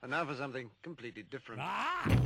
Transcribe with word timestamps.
And 0.00 0.12
now 0.12 0.24
for 0.24 0.34
something 0.34 0.70
completely 0.84 1.24
different. 1.24 1.60
Ah! 1.64 2.16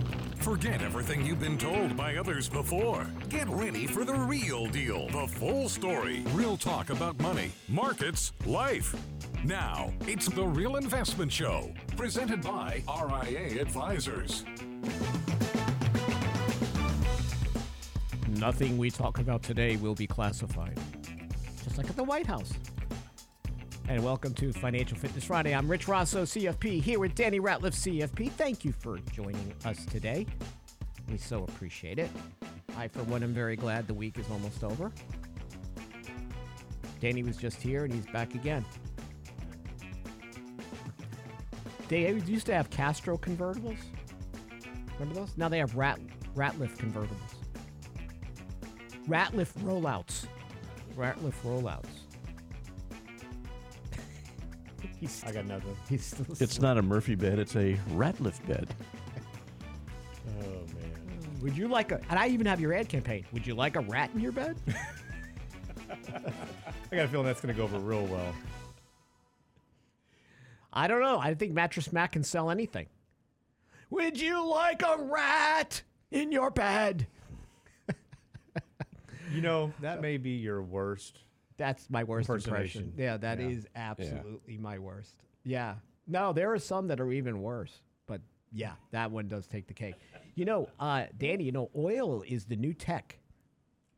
Forget 0.41 0.83
everything 0.83 1.25
you've 1.25 1.41
been 1.41 1.57
told 1.57 1.97
by 1.97 2.17
others 2.17 2.47
before. 2.47 3.07
Get 3.31 3.49
ready 3.49 3.87
for 3.87 4.05
the 4.05 4.13
real 4.13 4.67
deal, 4.67 5.09
the 5.09 5.27
full 5.27 5.71
story, 5.71 6.23
real 6.35 6.59
talk 6.59 6.91
about 6.91 7.19
money, 7.21 7.51
markets, 7.69 8.33
life. 8.45 8.95
Now, 9.43 9.91
it's 10.03 10.27
the 10.27 10.45
Real 10.45 10.77
Investment 10.77 11.33
Show, 11.33 11.73
presented 11.97 12.43
by 12.43 12.83
RIA 12.87 13.63
Advisors. 13.63 14.45
Nothing 18.29 18.77
we 18.77 18.91
talk 18.91 19.19
about 19.19 19.43
today 19.43 19.77
will 19.77 19.95
be 19.95 20.07
classified, 20.07 20.79
just 21.65 21.79
like 21.79 21.89
at 21.89 21.97
the 21.97 22.05
White 22.05 22.27
House. 22.27 22.53
And 23.89 24.03
welcome 24.03 24.33
to 24.35 24.53
Financial 24.53 24.97
Fitness 24.97 25.25
Friday. 25.25 25.55
I'm 25.55 25.69
Rich 25.69 25.89
Rosso, 25.89 26.23
CFP, 26.23 26.81
here 26.81 27.01
with 27.01 27.15
Danny 27.15 27.41
Ratliff, 27.41 27.75
CFP. 27.75 28.31
Thank 28.31 28.65
you 28.65 28.73
for 28.73 28.99
joining 29.13 29.53
us 29.65 29.85
today. 29.87 30.25
We 31.11 31.19
so 31.19 31.43
appreciate 31.45 31.99
it. 31.99 32.09
I, 32.77 32.89
for 32.89 33.03
one, 33.03 33.23
am 33.23 33.35
very 33.35 33.57
glad 33.57 33.89
the 33.89 33.95
week 33.95 34.19
is 34.19 34.31
almost 34.31 34.63
over. 34.63 34.93
Danny 37.01 37.25
was 37.25 37.37
just 37.37 37.61
here 37.61 37.85
and 37.85 37.93
he's 37.93 38.07
back 38.07 38.35
again. 38.35 38.65
They 41.89 42.11
used 42.13 42.47
to 42.47 42.55
have 42.55 42.71
Castro 42.71 43.19
convertibles. 43.19 43.79
Remember 44.99 45.21
those? 45.21 45.37
Now 45.37 45.49
they 45.49 45.59
have 45.59 45.75
Rat 45.75 45.99
Ratliff 46.37 46.77
convertibles. 46.79 47.35
Ratliff 49.09 49.53
rollouts. 49.65 50.27
Ratliff 50.97 51.35
rollouts. 51.45 52.02
He's, 55.03 55.25
I 55.25 55.33
got 55.33 55.47
nothing. 55.47 55.77
he's 55.89 56.05
still 56.05 56.27
It's 56.41 56.61
not 56.61 56.79
a 56.79 56.83
Murphy 56.83 57.15
bed, 57.15 57.39
it's 57.39 57.57
a 57.57 57.75
Ratliff 57.91 58.45
bed. 58.47 58.69
Oh 60.41 60.43
man. 60.43 61.41
Would 61.43 61.57
you 61.57 61.69
like 61.69 61.93
a? 61.93 62.01
And 62.09 62.19
I 62.19 62.29
even 62.29 62.47
have 62.47 62.61
your 62.61 62.73
ad 62.73 62.89
campaign. 62.89 63.27
Would 63.33 63.47
you 63.47 63.55
like 63.55 63.77
a 63.77 63.81
rat 63.81 64.11
in 64.15 64.21
your 64.21 64.33
bed? 64.33 64.57
I 65.91 66.97
got 66.97 67.05
a 67.05 67.09
feeling 67.09 67.27
that's 67.27 67.41
going 67.41 67.55
to 67.55 67.59
go 67.59 67.65
over 67.65 67.79
real 67.79 68.07
well. 68.07 68.35
I 70.73 70.87
don't 70.87 71.01
know. 71.01 71.19
I 71.19 71.35
think 71.35 71.53
Mattress 71.53 71.93
Mac 71.93 72.13
can 72.13 72.23
sell 72.23 72.51
anything. 72.51 72.87
Would 73.91 74.19
you 74.19 74.49
like 74.49 74.83
a 74.83 74.97
rat 74.99 75.83
in 76.11 76.33
your 76.33 76.51
bed? 76.51 77.07
You 79.33 79.41
know, 79.41 79.73
that 79.81 80.03
may 80.03 80.19
be 80.19 80.33
your 80.33 80.63
worst. 80.63 81.21
That's 81.57 81.89
my 81.91 82.05
worst 82.05 82.29
impression. 82.29 82.93
Yeah, 82.97 83.17
that 83.19 83.41
Yeah. 83.41 83.49
is 83.49 83.67
absolutely 83.75 84.59
my 84.59 84.79
worst. 84.79 85.15
Yeah. 85.45 85.77
No, 86.07 86.33
there 86.33 86.53
are 86.53 86.59
some 86.59 86.89
that 86.89 87.01
are 87.01 87.13
even 87.13 87.41
worse. 87.43 87.81
But 88.07 88.21
yeah, 88.53 88.73
that 88.91 89.11
one 89.11 89.29
does 89.29 89.47
take 89.47 89.67
the 89.67 89.75
cake. 89.75 89.95
You 90.35 90.45
know, 90.45 90.69
uh, 90.81 91.05
Danny, 91.19 91.45
you 91.45 91.53
know, 91.53 91.71
oil 91.77 92.23
is 92.27 92.47
the 92.47 92.57
new 92.57 92.73
tech. 92.75 93.19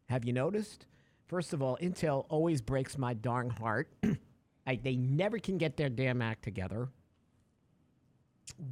Have 0.09 0.25
you 0.25 0.33
noticed? 0.33 0.87
First 1.27 1.53
of 1.53 1.63
all, 1.63 1.79
Intel 1.81 2.27
always 2.29 2.61
breaks 2.61 2.99
my 2.99 3.15
darn 3.15 3.49
heart. 3.51 3.89
I, 4.67 4.77
they 4.77 4.97
never 4.97 5.39
can 5.39 5.59
get 5.59 5.77
their 5.77 5.89
damn 5.89 6.21
act 6.23 6.43
together. 6.43 6.89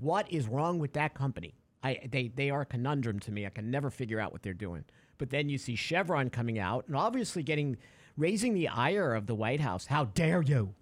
What 0.01 0.31
is 0.31 0.49
wrong 0.49 0.79
with 0.79 0.93
that 0.95 1.15
company? 1.15 1.55
I, 1.83 1.99
they, 2.11 2.29
they 2.29 2.51
are 2.51 2.61
a 2.63 2.67
conundrum 2.67 3.19
to 3.21 3.33
me. 3.33 3.47
I 3.47 3.51
can 3.51 3.71
never 3.71 3.91
figure 3.91 4.21
out 4.21 4.33
what 4.33 4.43
they're 4.43 4.55
doing. 4.55 4.85
But 5.19 5.31
then 5.31 5.49
you 5.49 5.59
see 5.59 5.75
Chevron 5.75 6.31
coming 6.31 6.59
out 6.59 6.87
and 6.87 6.97
obviously 6.97 7.43
getting 7.43 7.77
raising 8.17 8.55
the 8.55 8.69
ire 8.69 9.15
of 9.15 9.27
the 9.27 9.35
White 9.35 9.61
House. 9.61 9.87
How 9.87 10.05
dare 10.07 10.43
you 10.43 10.75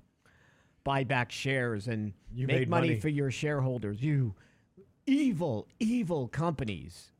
buy 0.84 1.05
back 1.05 1.31
shares 1.31 1.86
and 1.89 2.12
You 2.34 2.47
make 2.47 2.61
made 2.61 2.69
money, 2.69 2.89
money. 2.89 3.00
for 3.00 3.09
your 3.09 3.31
shareholders? 3.31 4.03
You 4.03 4.34
evil, 5.06 5.67
evil 5.78 6.28
companies, 6.28 7.11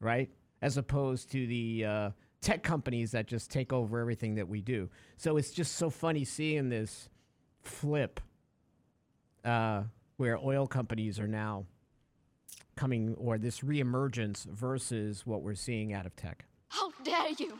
right? 0.00 0.30
As 0.62 0.76
opposed 0.76 1.30
to 1.32 1.46
the 1.46 1.84
uh, 1.84 2.10
tech 2.40 2.62
companies 2.62 3.10
that 3.12 3.26
just 3.26 3.50
take 3.50 3.72
over 3.72 4.00
everything 4.00 4.34
that 4.36 4.48
we 4.48 4.60
do. 4.60 4.88
So 5.16 5.36
it's 5.36 5.50
just 5.50 5.74
so 5.76 5.90
funny 5.90 6.24
seeing 6.24 6.68
this 6.68 7.08
flip 7.62 8.20
uh, 9.44 9.82
where 10.16 10.38
oil 10.38 10.66
companies 10.66 11.18
are 11.18 11.28
now 11.28 11.66
coming, 12.76 13.14
or 13.18 13.38
this 13.38 13.60
reemergence 13.60 14.44
versus 14.46 15.24
what 15.26 15.42
we're 15.42 15.54
seeing 15.54 15.92
out 15.92 16.06
of 16.06 16.16
tech. 16.16 16.44
How 16.68 16.90
dare 17.04 17.30
you! 17.38 17.58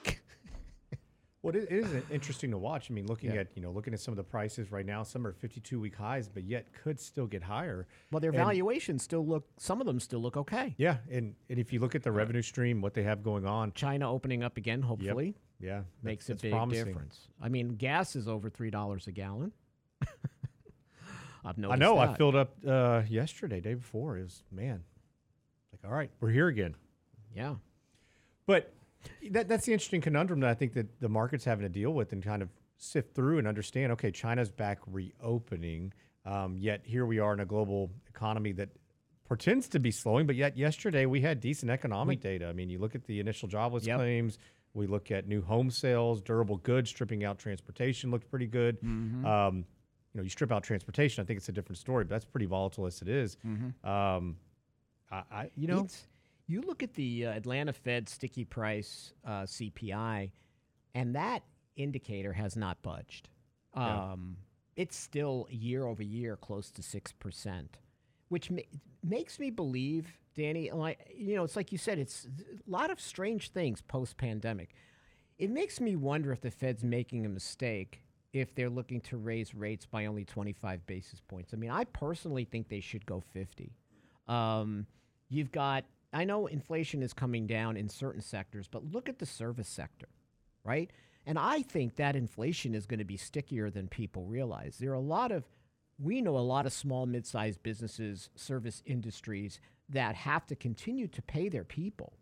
Well, 1.44 1.54
it 1.54 1.70
is 1.70 1.86
interesting 2.10 2.52
to 2.52 2.56
watch. 2.58 2.90
I 2.90 2.94
mean, 2.94 3.06
looking 3.06 3.34
Yeah. 3.34 3.40
at 3.42 3.48
you 3.54 3.60
know 3.60 3.70
looking 3.70 3.92
at 3.92 4.00
some 4.00 4.12
of 4.12 4.16
the 4.16 4.24
prices 4.24 4.72
right 4.72 4.86
now, 4.86 5.02
some 5.02 5.26
are 5.26 5.32
52 5.34 5.78
week 5.78 5.94
highs, 5.94 6.26
but 6.26 6.44
yet 6.44 6.72
could 6.72 6.98
still 6.98 7.26
get 7.26 7.42
higher. 7.42 7.86
Well, 8.10 8.20
their 8.20 8.30
And- 8.30 8.38
valuations 8.38 9.02
still 9.02 9.26
look, 9.26 9.46
some 9.58 9.78
of 9.78 9.86
them 9.86 10.00
still 10.00 10.20
look 10.20 10.38
okay. 10.38 10.74
Yeah, 10.78 10.96
and, 11.10 11.34
and 11.50 11.58
if 11.58 11.70
you 11.70 11.80
look 11.80 11.94
at 11.94 12.02
the 12.02 12.10
revenue 12.12 12.40
stream, 12.40 12.80
what 12.80 12.94
they 12.94 13.02
have 13.02 13.22
going 13.22 13.44
on, 13.44 13.72
China 13.74 14.10
opening 14.10 14.42
up 14.42 14.56
again, 14.56 14.80
hopefully, 14.80 15.36
yeah, 15.60 15.82
makes 16.02 16.30
a 16.30 16.34
big 16.34 16.50
promising. 16.50 16.86
difference. 16.86 17.28
I 17.42 17.50
mean, 17.50 17.76
gas 17.76 18.16
is 18.16 18.26
over 18.26 18.48
$3 18.48 19.06
a 19.06 19.12
gallon. 19.12 19.52
I've 21.44 21.58
noticed 21.58 21.74
I 21.74 21.76
know. 21.76 21.98
I 21.98 22.14
filled 22.14 22.36
up 22.36 22.56
uh, 22.66 23.02
yesterday, 23.06 23.60
day 23.60 23.74
before. 23.74 24.16
It 24.16 24.22
was 24.22 24.42
man, 24.50 24.82
like 25.72 25.84
all 25.84 25.94
right, 25.94 26.10
we're 26.20 26.30
here 26.30 26.48
again. 26.48 26.74
Yeah. 27.36 27.56
But 28.46 28.72
that, 29.30 29.48
that's 29.48 29.66
the 29.66 29.72
interesting 29.72 30.00
conundrum 30.00 30.40
that 30.40 30.50
I 30.50 30.54
think 30.54 30.72
that 30.74 31.00
the 31.00 31.08
market's 31.08 31.44
having 31.44 31.62
to 31.64 31.68
deal 31.68 31.90
with 31.92 32.12
and 32.12 32.22
kind 32.22 32.42
of 32.42 32.48
sift 32.76 33.14
through 33.14 33.38
and 33.38 33.46
understand. 33.46 33.92
Okay, 33.92 34.10
China's 34.10 34.50
back 34.50 34.78
reopening, 34.86 35.92
um, 36.24 36.56
yet 36.58 36.82
here 36.84 37.06
we 37.06 37.18
are 37.18 37.32
in 37.32 37.40
a 37.40 37.46
global 37.46 37.90
economy 38.08 38.52
that 38.52 38.68
pretends 39.26 39.68
to 39.68 39.78
be 39.80 39.90
slowing, 39.90 40.26
but 40.26 40.36
yet 40.36 40.56
yesterday 40.56 41.06
we 41.06 41.20
had 41.20 41.40
decent 41.40 41.70
economic 41.70 42.20
data. 42.20 42.46
I 42.46 42.52
mean, 42.52 42.68
you 42.68 42.78
look 42.78 42.94
at 42.94 43.04
the 43.04 43.20
initial 43.20 43.48
jobless 43.48 43.86
Yep. 43.86 43.96
claims. 43.98 44.38
We 44.74 44.86
look 44.86 45.10
at 45.10 45.28
new 45.28 45.40
home 45.40 45.70
sales, 45.70 46.20
durable 46.20 46.56
goods, 46.58 46.90
stripping 46.90 47.24
out 47.24 47.38
transportation 47.38 48.10
looked 48.10 48.28
pretty 48.28 48.46
good. 48.48 48.76
Um, 48.82 49.64
you 50.12 50.18
know, 50.18 50.22
you 50.22 50.28
strip 50.28 50.52
out 50.52 50.62
transportation, 50.62 51.22
I 51.22 51.26
think 51.26 51.38
it's 51.38 51.48
a 51.48 51.52
different 51.52 51.78
story, 51.78 52.04
but 52.04 52.10
that's 52.10 52.24
pretty 52.24 52.46
volatile 52.46 52.86
as 52.86 53.00
it 53.02 53.08
is. 53.08 53.36
Um, 53.84 54.36
I, 55.10 55.22
I, 55.30 55.50
you 55.56 55.68
know, 55.68 55.78
It's- 55.84 56.06
you 56.46 56.60
look 56.62 56.82
at 56.82 56.94
the 56.94 57.26
uh, 57.26 57.30
Atlanta 57.32 57.72
Fed 57.72 58.08
sticky 58.08 58.44
price 58.44 59.12
uh, 59.24 59.42
CPI, 59.42 60.30
and 60.94 61.14
that 61.16 61.42
indicator 61.76 62.32
has 62.32 62.56
not 62.56 62.80
budged. 62.82 63.28
Um, 63.74 64.36
It's 64.76 64.96
still 64.96 65.46
year 65.50 65.86
over 65.86 66.02
year 66.02 66.36
close 66.36 66.70
to 66.72 66.82
six 66.82 67.12
percent, 67.12 67.78
which 68.28 68.50
ma- 68.50 68.60
makes 69.02 69.38
me 69.38 69.50
believe, 69.50 70.18
Danny. 70.34 70.70
Like 70.70 71.12
you 71.16 71.34
know, 71.36 71.44
it's 71.44 71.56
like 71.56 71.72
you 71.72 71.78
said, 71.78 71.98
it's 71.98 72.26
a 72.26 72.70
lot 72.70 72.90
of 72.90 73.00
strange 73.00 73.50
things 73.50 73.80
post 73.82 74.16
pandemic. 74.16 74.70
It 75.38 75.50
makes 75.50 75.80
me 75.80 75.96
wonder 75.96 76.30
if 76.32 76.40
the 76.40 76.50
Fed's 76.50 76.84
making 76.84 77.26
a 77.26 77.28
mistake 77.28 78.02
if 78.32 78.54
they're 78.54 78.70
looking 78.70 79.00
to 79.00 79.16
raise 79.16 79.54
rates 79.54 79.86
by 79.86 80.06
only 80.06 80.24
25 80.24 80.84
basis 80.86 81.20
points. 81.20 81.52
I 81.52 81.56
mean, 81.56 81.70
I 81.70 81.84
personally 81.84 82.44
think 82.44 82.68
they 82.68 82.80
should 82.80 83.06
go 83.06 83.20
50. 83.32 83.72
Um, 84.26 84.86
you've 85.28 85.52
got, 85.52 85.84
I 86.14 86.24
know 86.24 86.46
inflation 86.46 87.02
is 87.02 87.12
coming 87.12 87.46
down 87.46 87.76
in 87.76 87.88
certain 87.88 88.22
sectors, 88.22 88.68
but 88.68 88.92
look 88.92 89.08
at 89.08 89.18
the 89.18 89.26
service 89.26 89.68
sector, 89.68 90.08
right? 90.64 90.90
And 91.26 91.38
I 91.38 91.62
think 91.62 91.96
that 91.96 92.16
inflation 92.16 92.74
is 92.74 92.86
going 92.86 92.98
to 92.98 93.04
be 93.04 93.16
stickier 93.16 93.70
than 93.70 93.88
people 93.88 94.24
realize. 94.24 94.76
There 94.78 94.90
are 94.90 94.94
a 94.94 95.00
lot 95.00 95.32
of, 95.32 95.44
we 95.98 96.20
know 96.22 96.36
a 96.36 96.38
lot 96.38 96.66
of 96.66 96.72
small, 96.72 97.06
mid 97.06 97.26
sized 97.26 97.62
businesses, 97.62 98.30
service 98.36 98.82
industries 98.86 99.60
that 99.88 100.14
have 100.14 100.46
to 100.46 100.56
continue 100.56 101.08
to 101.08 101.22
pay 101.22 101.48
their 101.48 101.64
people 101.64 102.14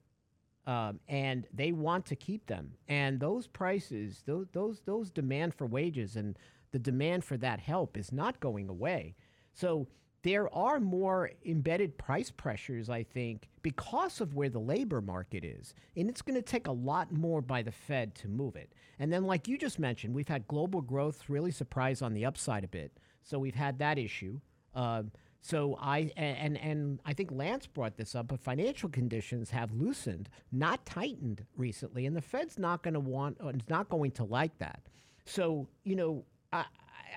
um, 0.66 1.00
and 1.08 1.46
they 1.52 1.72
want 1.72 2.06
to 2.06 2.16
keep 2.16 2.46
them. 2.46 2.72
And 2.88 3.18
those 3.18 3.46
prices, 3.46 4.22
those, 4.26 4.46
those, 4.52 4.80
those 4.84 5.10
demand 5.10 5.54
for 5.54 5.66
wages 5.66 6.16
and 6.16 6.38
the 6.70 6.78
demand 6.78 7.24
for 7.24 7.36
that 7.38 7.60
help 7.60 7.96
is 7.96 8.12
not 8.12 8.40
going 8.40 8.68
away. 8.68 9.16
So 9.52 9.88
there 10.22 10.52
are 10.54 10.78
more 10.78 11.30
embedded 11.44 11.98
price 11.98 12.30
pressures, 12.30 12.88
I 12.88 13.02
think, 13.02 13.48
because 13.62 14.20
of 14.20 14.34
where 14.34 14.48
the 14.48 14.60
labor 14.60 15.00
market 15.00 15.44
is. 15.44 15.74
And 15.96 16.08
it's 16.08 16.22
going 16.22 16.36
to 16.36 16.42
take 16.42 16.68
a 16.68 16.72
lot 16.72 17.12
more 17.12 17.42
by 17.42 17.62
the 17.62 17.72
Fed 17.72 18.14
to 18.16 18.28
move 18.28 18.54
it. 18.54 18.72
And 18.98 19.12
then, 19.12 19.24
like 19.24 19.48
you 19.48 19.58
just 19.58 19.78
mentioned, 19.78 20.14
we've 20.14 20.28
had 20.28 20.46
global 20.46 20.80
growth 20.80 21.28
really 21.28 21.50
surprise 21.50 22.02
on 22.02 22.14
the 22.14 22.24
upside 22.24 22.62
a 22.64 22.68
bit. 22.68 22.92
So 23.24 23.38
we've 23.38 23.54
had 23.54 23.78
that 23.80 23.98
issue. 23.98 24.38
Um, 24.74 25.10
so 25.40 25.76
I 25.80 26.12
and 26.16 26.56
and 26.56 27.00
I 27.04 27.14
think 27.14 27.32
Lance 27.32 27.66
brought 27.66 27.96
this 27.96 28.14
up, 28.14 28.28
but 28.28 28.38
financial 28.38 28.88
conditions 28.88 29.50
have 29.50 29.72
loosened, 29.72 30.28
not 30.52 30.86
tightened 30.86 31.44
recently, 31.56 32.06
and 32.06 32.16
the 32.16 32.22
Fed's 32.22 32.60
not 32.60 32.84
going 32.84 32.94
to 32.94 33.00
want, 33.00 33.38
uh, 33.42 33.48
is 33.48 33.68
not 33.68 33.88
going 33.88 34.12
to 34.12 34.24
like 34.24 34.56
that. 34.58 34.82
So 35.24 35.68
you 35.82 35.96
know, 35.96 36.24
I, 36.52 36.64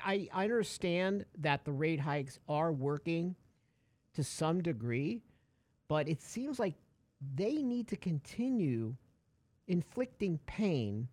I 0.06 0.30
I 0.34 0.44
understand 0.46 1.26
that 1.40 1.66
the 1.66 1.72
rate 1.72 2.00
hikes 2.00 2.40
are 2.48 2.72
working 2.72 3.36
to 4.14 4.24
some 4.24 4.62
degree, 4.62 5.22
but 5.88 6.08
it 6.08 6.22
seems 6.22 6.60
like 6.60 6.76
they 7.36 7.56
need 7.62 7.88
to 7.90 7.96
continue 7.96 8.96
inflicting 9.68 10.40
pain, 10.46 11.08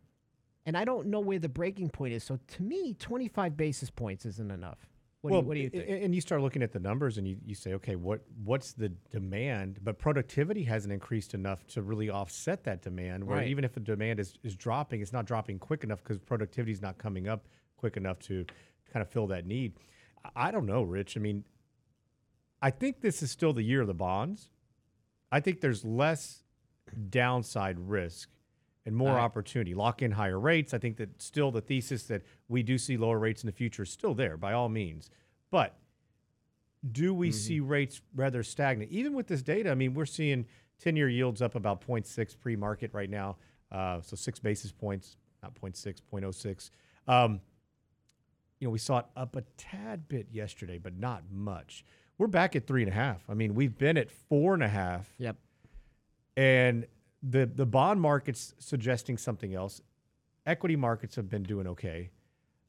and 0.66 0.76
I 0.76 0.84
don't 0.84 1.06
know 1.08 1.20
where 1.20 1.38
the 1.38 1.48
breaking 1.48 1.90
point 1.90 2.12
is. 2.12 2.22
So 2.24 2.38
to 2.46 2.62
me, 2.62 2.94
25 2.94 3.56
basis 3.56 3.90
points 3.90 4.26
isn't 4.26 4.50
enough. 4.50 4.78
What, 5.22 5.30
well, 5.30 5.42
do, 5.42 5.44
you, 5.44 5.48
what 5.48 5.54
do 5.54 5.60
you 5.60 5.70
think? 5.70 6.04
And 6.04 6.14
you 6.14 6.20
start 6.20 6.42
looking 6.42 6.64
at 6.64 6.72
the 6.72 6.80
numbers 6.80 7.16
and 7.16 7.26
you, 7.28 7.36
you 7.46 7.54
say, 7.54 7.74
okay, 7.74 7.94
what 7.94 8.22
what's 8.44 8.72
the 8.72 8.88
demand? 9.10 9.78
But 9.82 9.98
productivity 9.98 10.64
hasn't 10.64 10.92
increased 10.92 11.32
enough 11.32 11.64
to 11.68 11.82
really 11.82 12.10
offset 12.10 12.64
that 12.64 12.82
demand. 12.82 13.22
Where 13.24 13.38
Right. 13.38 13.48
even 13.48 13.62
if 13.62 13.72
the 13.72 13.80
demand 13.80 14.18
is, 14.18 14.34
is 14.42 14.56
dropping, 14.56 15.00
it's 15.00 15.12
not 15.12 15.24
dropping 15.24 15.60
quick 15.60 15.84
enough 15.84 16.02
because 16.02 16.18
productivity 16.18 16.72
is 16.72 16.82
not 16.82 16.98
coming 16.98 17.28
up 17.28 17.46
quick 17.82 17.96
enough 17.96 18.20
to 18.20 18.46
kind 18.92 19.02
of 19.02 19.10
fill 19.10 19.26
that 19.26 19.44
need. 19.44 19.72
I- 20.36 20.52
don't 20.52 20.66
know, 20.66 20.84
Rich. 20.84 21.16
I 21.16 21.20
mean, 21.20 21.42
I 22.62 22.70
think 22.70 23.00
this 23.00 23.24
is 23.24 23.32
still 23.32 23.52
the 23.52 23.64
year 23.64 23.80
of 23.80 23.88
the 23.88 23.94
bonds. 23.94 24.50
I 25.32 25.40
think 25.40 25.60
there's 25.60 25.84
less 25.84 26.44
downside 27.10 27.80
risk 27.80 28.28
and 28.86 28.94
more 28.94 29.14
right. 29.14 29.20
opportunity. 29.20 29.74
Lock 29.74 30.00
in 30.00 30.12
higher 30.12 30.38
rates. 30.38 30.72
I 30.72 30.78
think 30.78 30.96
that 30.98 31.20
still 31.20 31.50
the 31.50 31.60
thesis 31.60 32.04
that 32.04 32.22
we 32.48 32.62
do 32.62 32.78
see 32.78 32.96
lower 32.96 33.18
rates 33.18 33.42
in 33.42 33.48
the 33.48 33.52
future 33.52 33.82
is 33.82 33.90
still 33.90 34.14
there 34.14 34.36
by 34.36 34.52
all 34.52 34.68
means. 34.68 35.10
But 35.50 35.76
do 36.92 37.12
we 37.12 37.32
see 37.32 37.58
rates 37.58 38.00
rather 38.14 38.44
stagnant? 38.44 38.92
Even 38.92 39.12
with 39.12 39.26
this 39.26 39.42
data, 39.42 39.72
I 39.72 39.74
mean, 39.74 39.92
we're 39.92 40.06
seeing 40.06 40.46
10 40.78 40.94
year 40.94 41.08
yields 41.08 41.42
up 41.42 41.56
about 41.56 41.84
0.6 41.84 42.38
pre 42.38 42.54
market 42.54 42.94
right 42.94 43.10
now. 43.10 43.38
Uh, 43.72 44.00
so 44.02 44.14
six 44.14 44.38
basis 44.38 44.70
points, 44.70 45.16
not 45.42 45.52
0.6, 45.60 45.96
0.06. 46.12 46.70
Um, 47.08 47.40
you 48.62 48.68
know, 48.68 48.70
we 48.70 48.78
saw 48.78 48.98
it 48.98 49.06
up 49.16 49.34
a 49.34 49.42
tad 49.56 50.06
bit 50.06 50.28
yesterday, 50.30 50.78
but 50.78 50.96
not 50.96 51.24
much. 51.32 51.84
We're 52.16 52.28
back 52.28 52.54
at 52.54 52.64
three 52.64 52.84
and 52.84 52.92
a 52.92 52.94
half. 52.94 53.20
I 53.28 53.34
mean, 53.34 53.56
we've 53.56 53.76
been 53.76 53.96
at 53.96 54.08
four 54.08 54.54
and 54.54 54.62
a 54.62 54.68
half 54.68 55.12
yep. 55.18 55.36
and 56.36 56.86
the 57.24 57.46
the 57.46 57.66
bond 57.66 58.00
market's 58.00 58.54
suggesting 58.60 59.18
something 59.18 59.52
else. 59.52 59.80
Equity 60.46 60.76
markets 60.76 61.16
have 61.16 61.28
been 61.28 61.42
doing 61.42 61.66
okay. 61.66 62.10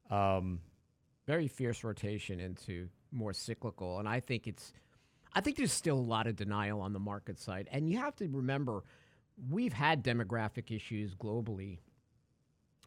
Um, 0.09 0.61
very 1.27 1.47
fierce 1.47 1.83
rotation 1.83 2.39
into 2.39 2.89
more 3.11 3.31
cyclical 3.31 3.99
and 3.99 4.09
i 4.09 4.19
think 4.19 4.47
it's 4.47 4.73
i 5.33 5.39
think 5.39 5.55
there's 5.55 5.71
still 5.71 5.97
a 5.97 5.99
lot 5.99 6.25
of 6.25 6.35
denial 6.35 6.81
on 6.81 6.91
the 6.91 6.99
market 6.99 7.39
side 7.39 7.69
and 7.71 7.87
you 7.87 7.95
have 7.95 8.15
to 8.15 8.27
remember 8.29 8.83
we've 9.51 9.71
had 9.71 10.03
demographic 10.03 10.75
issues 10.75 11.13
globally 11.13 11.77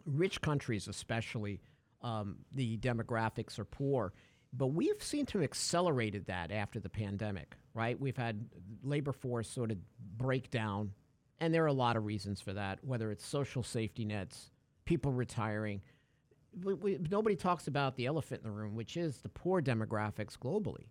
rich 0.05 0.41
countries 0.41 0.89
especially 0.89 1.61
um, 2.03 2.37
the 2.53 2.77
demographics 2.79 3.59
are 3.59 3.65
poor 3.65 4.13
but 4.53 4.69
we've 4.69 5.03
seen 5.03 5.27
to 5.27 5.43
accelerated 5.43 6.27
that 6.27 6.51
after 6.51 6.81
the 6.81 6.89
pandemic 6.89 7.55
right 7.75 8.01
we've 8.01 8.17
had 8.17 8.49
labor 8.83 9.13
force 9.13 9.49
sort 9.49 9.71
of 9.71 9.79
break 10.17 10.51
down 10.51 10.93
and 11.41 11.53
there 11.53 11.65
are 11.65 11.69
a 11.69 11.73
lot 11.73 11.97
of 11.97 12.05
reasons 12.05 12.41
for 12.41 12.53
that 12.53 12.79
whether 12.85 13.11
it's 13.11 13.27
social 13.27 13.63
safety 13.63 14.05
nets 14.05 14.51
people 14.85 15.13
retiring 15.13 15.81
we, 16.65 16.75
we, 16.75 16.99
nobody 17.11 17.37
talks 17.37 17.67
about 17.67 17.97
the 17.97 18.07
elephant 18.07 18.43
in 18.45 18.51
the 18.51 18.57
room, 18.57 18.75
which 18.75 18.97
is 18.97 19.19
the 19.19 19.29
poor 19.29 19.61
demographics 19.61 20.39
globally. 20.39 20.87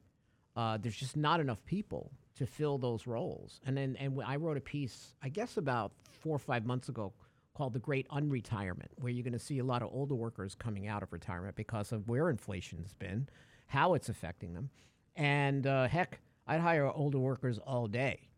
Uh, 0.56 0.78
there's 0.78 0.96
just 0.96 1.18
not 1.18 1.40
enough 1.40 1.64
people 1.66 2.12
to 2.36 2.46
fill 2.46 2.78
those 2.78 3.08
roles. 3.08 3.60
And 3.66 3.76
then, 3.76 3.96
and 4.00 4.22
I 4.26 4.38
wrote 4.38 4.58
a 4.58 4.62
piece, 4.62 5.14
I 5.22 5.30
guess 5.30 5.58
about 5.58 5.92
four 6.12 6.36
or 6.36 6.40
five 6.40 6.66
months 6.66 6.90
ago, 6.90 7.14
called 7.56 7.74
"The 7.74 7.80
Great 7.80 8.08
Unretirement," 8.10 8.90
where 8.98 9.12
you're 9.12 9.24
going 9.24 9.34
to 9.34 9.40
see 9.40 9.60
a 9.60 9.64
lot 9.64 9.82
of 9.82 9.90
older 9.92 10.14
workers 10.16 10.54
coming 10.56 10.88
out 10.88 11.02
of 11.02 11.12
retirement 11.12 11.56
because 11.56 11.92
of 11.92 12.08
where 12.08 12.30
inflation's 12.30 12.94
been, 12.94 13.28
how 13.68 13.94
it's 13.96 14.10
affecting 14.10 14.54
them, 14.54 14.70
and 15.16 15.66
uh, 15.66 15.88
heck, 15.88 16.20
I'd 16.48 16.62
hire 16.62 16.86
older 16.88 17.20
workers 17.20 17.58
all 17.60 17.88
day. 17.88 18.30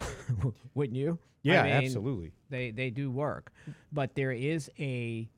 Wouldn't 0.74 0.96
you? 0.96 1.18
I 1.22 1.26
yeah, 1.42 1.62
mean, 1.62 1.72
absolutely. 1.72 2.32
They 2.50 2.70
they 2.70 2.90
do 2.90 3.10
work, 3.10 3.52
but 3.92 4.14
there 4.14 4.32
is 4.32 4.70
a 4.78 5.28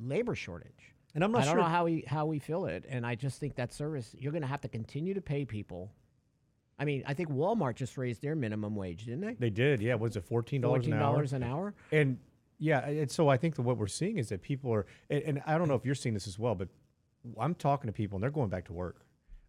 labor 0.00 0.34
shortage. 0.34 0.94
And 1.14 1.24
I'm 1.24 1.32
not 1.32 1.42
I 1.42 1.44
don't 1.44 1.54
sure- 1.54 1.62
know 1.62 1.68
how 1.68 1.84
we 1.84 2.04
how 2.06 2.26
we 2.26 2.38
fill 2.38 2.66
it, 2.66 2.84
and 2.88 3.06
I 3.06 3.14
just 3.14 3.38
think 3.38 3.54
that 3.56 3.72
service 3.72 4.14
you're 4.18 4.32
going 4.32 4.42
to 4.42 4.48
have 4.48 4.60
to 4.62 4.68
continue 4.68 5.14
to 5.14 5.20
pay 5.20 5.44
people. 5.44 5.92
I 6.78 6.84
mean, 6.84 7.02
I 7.06 7.14
think 7.14 7.30
Walmart 7.30 7.74
just 7.76 7.96
raised 7.96 8.20
their 8.20 8.34
minimum 8.34 8.76
wage, 8.76 9.06
didn't 9.06 9.22
they? 9.22 9.34
They 9.34 9.50
did. 9.50 9.80
Yeah, 9.80 9.94
was 9.94 10.16
it 10.16 10.24
fourteen 10.24 10.60
dollars 10.60 10.86
an 10.86 10.92
hour? 10.94 11.00
Fourteen 11.00 11.14
dollars 11.14 11.32
an 11.32 11.42
hour. 11.42 11.74
And 11.92 12.18
yeah, 12.58 12.86
and 12.86 13.10
so 13.10 13.28
I 13.28 13.36
think 13.36 13.56
that 13.56 13.62
what 13.62 13.76
we're 13.76 13.86
seeing 13.86 14.18
is 14.18 14.28
that 14.30 14.42
people 14.42 14.72
are, 14.72 14.86
and, 15.10 15.22
and 15.22 15.42
I 15.46 15.58
don't 15.58 15.68
know 15.68 15.74
if 15.74 15.84
you're 15.84 15.94
seeing 15.94 16.14
this 16.14 16.26
as 16.26 16.38
well, 16.38 16.54
but 16.54 16.68
I'm 17.38 17.54
talking 17.54 17.88
to 17.88 17.92
people 17.92 18.16
and 18.16 18.22
they're 18.22 18.30
going 18.30 18.48
back 18.48 18.64
to 18.66 18.72
work. 18.72 19.04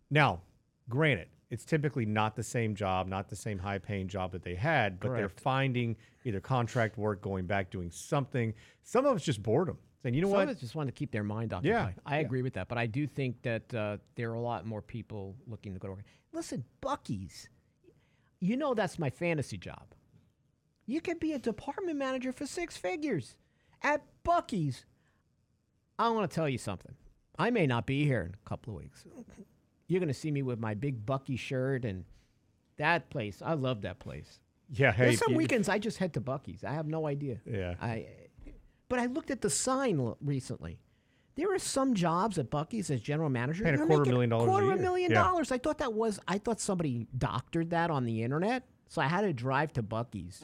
Now, 0.10 0.42
granted, 0.90 1.28
it's 1.50 1.64
typically 1.64 2.06
not 2.06 2.36
the 2.36 2.44
same 2.44 2.76
job, 2.76 3.08
not 3.08 3.30
the 3.30 3.36
same 3.36 3.60
high 3.60 3.78
paying 3.78 4.08
job 4.08 4.32
that 4.34 4.44
they 4.44 4.56
had, 4.56 5.00
but 5.00 5.14
they're 5.14 5.30
finding 5.30 5.96
either 6.26 6.42
contract 6.42 6.98
work, 6.98 7.22
going 7.22 7.46
back 7.46 7.72
doing 7.72 7.90
something. 7.90 8.54
Some 8.84 9.06
of 9.06 9.16
it's 9.16 9.26
just 9.26 9.42
boredom, 9.42 9.78
saying, 10.04 10.14
you 10.14 10.22
know 10.22 10.28
Some 10.28 10.38
what? 10.38 10.44
of 10.44 10.56
us 10.56 10.60
just 10.60 10.76
want 10.76 10.90
to 10.90 10.94
keep 10.94 11.12
their 11.12 11.24
mind 11.24 11.54
occupied. 11.54 11.94
Yeah, 11.96 12.02
I 12.06 12.16
yeah. 12.20 12.26
agree 12.26 12.42
with 12.42 12.54
that, 12.56 12.68
but 12.68 12.78
I 12.78 12.86
do 12.86 13.08
think 13.08 13.42
that 13.44 13.74
uh, 13.74 13.98
there 14.16 14.32
are 14.32 14.36
a 14.36 14.42
lot 14.42 14.66
more 14.66 14.82
people 14.82 15.36
looking 15.48 15.74
to 15.74 15.80
go 15.80 15.88
to 15.88 15.94
work. 15.94 16.04
Listen, 16.34 16.66
Buc-ee's, 16.82 17.48
you 18.42 18.58
know 18.58 18.74
that's 18.74 19.00
my 19.00 19.10
fantasy 19.10 19.58
job. 19.58 19.86
You 20.88 21.02
could 21.02 21.20
be 21.20 21.34
a 21.34 21.40
department 21.40 21.98
manager 21.98 22.32
for 22.32 22.46
six 22.48 22.78
figures 22.78 23.36
at 23.84 24.04
Buc-ee's. 24.26 24.86
I 26.00 26.10
want 26.10 26.30
to 26.30 26.34
tell 26.36 26.48
you 26.50 26.58
something. 26.58 26.94
I 27.38 27.50
may 27.50 27.68
not 27.68 27.86
be 27.86 28.06
here 28.06 28.22
in 28.22 28.34
a 28.46 28.50
couple 28.50 28.74
of 28.76 28.82
weeks. 28.82 29.06
You're 29.88 30.00
going 30.00 30.08
to 30.08 30.14
see 30.14 30.32
me 30.32 30.42
with 30.44 30.60
my 30.60 30.74
big 30.74 31.06
Buc-ee 31.06 31.36
shirt 31.38 31.86
and 31.86 32.06
that 32.78 33.10
place. 33.10 33.42
I 33.44 33.54
love 33.54 33.82
that 33.82 34.00
place. 34.00 34.40
yeah, 34.74 34.92
hey, 34.92 35.06
There's 35.06 35.20
some 35.20 35.32
you- 35.34 35.38
weekends 35.38 35.70
I 35.70 35.78
just 35.78 35.98
head 35.98 36.14
to 36.16 36.22
Buc-ee's. 36.22 36.64
I 36.64 36.72
have 36.74 36.88
no 36.88 37.06
idea. 37.08 37.40
Yeah. 37.46 37.76
I, 37.82 38.08
but 38.90 39.00
I 39.00 39.06
looked 39.08 39.30
at 39.32 39.42
the 39.42 39.50
sign 39.50 40.00
l- 40.00 40.18
recently. 40.22 40.80
There 41.36 41.54
are 41.54 41.60
some 41.60 41.94
jobs 41.94 42.38
at 42.40 42.50
Buc-ee's 42.50 42.90
as 42.90 43.00
general 43.02 43.30
manager. 43.30 43.64
Paying 43.64 43.80
a 43.82 43.86
quarter 43.86 44.06
million 44.10 44.30
dollars 44.30 44.46
a 44.48 44.50
Quarter 44.50 44.66
year. 44.66 44.74
of 44.74 44.80
a 44.80 44.82
million 44.82 45.12
Yeah. 45.12 45.24
dollars. 45.24 45.52
I 45.52 45.58
thought 45.60 45.78
that 45.80 45.94
was. 45.94 46.20
I 46.28 46.38
thought 46.40 46.60
somebody 46.60 47.08
doctored 47.16 47.70
that 47.72 47.92
on 47.92 48.06
the 48.06 48.24
internet. 48.24 48.64
So 48.88 49.02
I 49.02 49.08
had 49.08 49.22
to 49.22 49.34
drive 49.34 49.72
to 49.74 49.84
Buc-ee's 49.84 50.44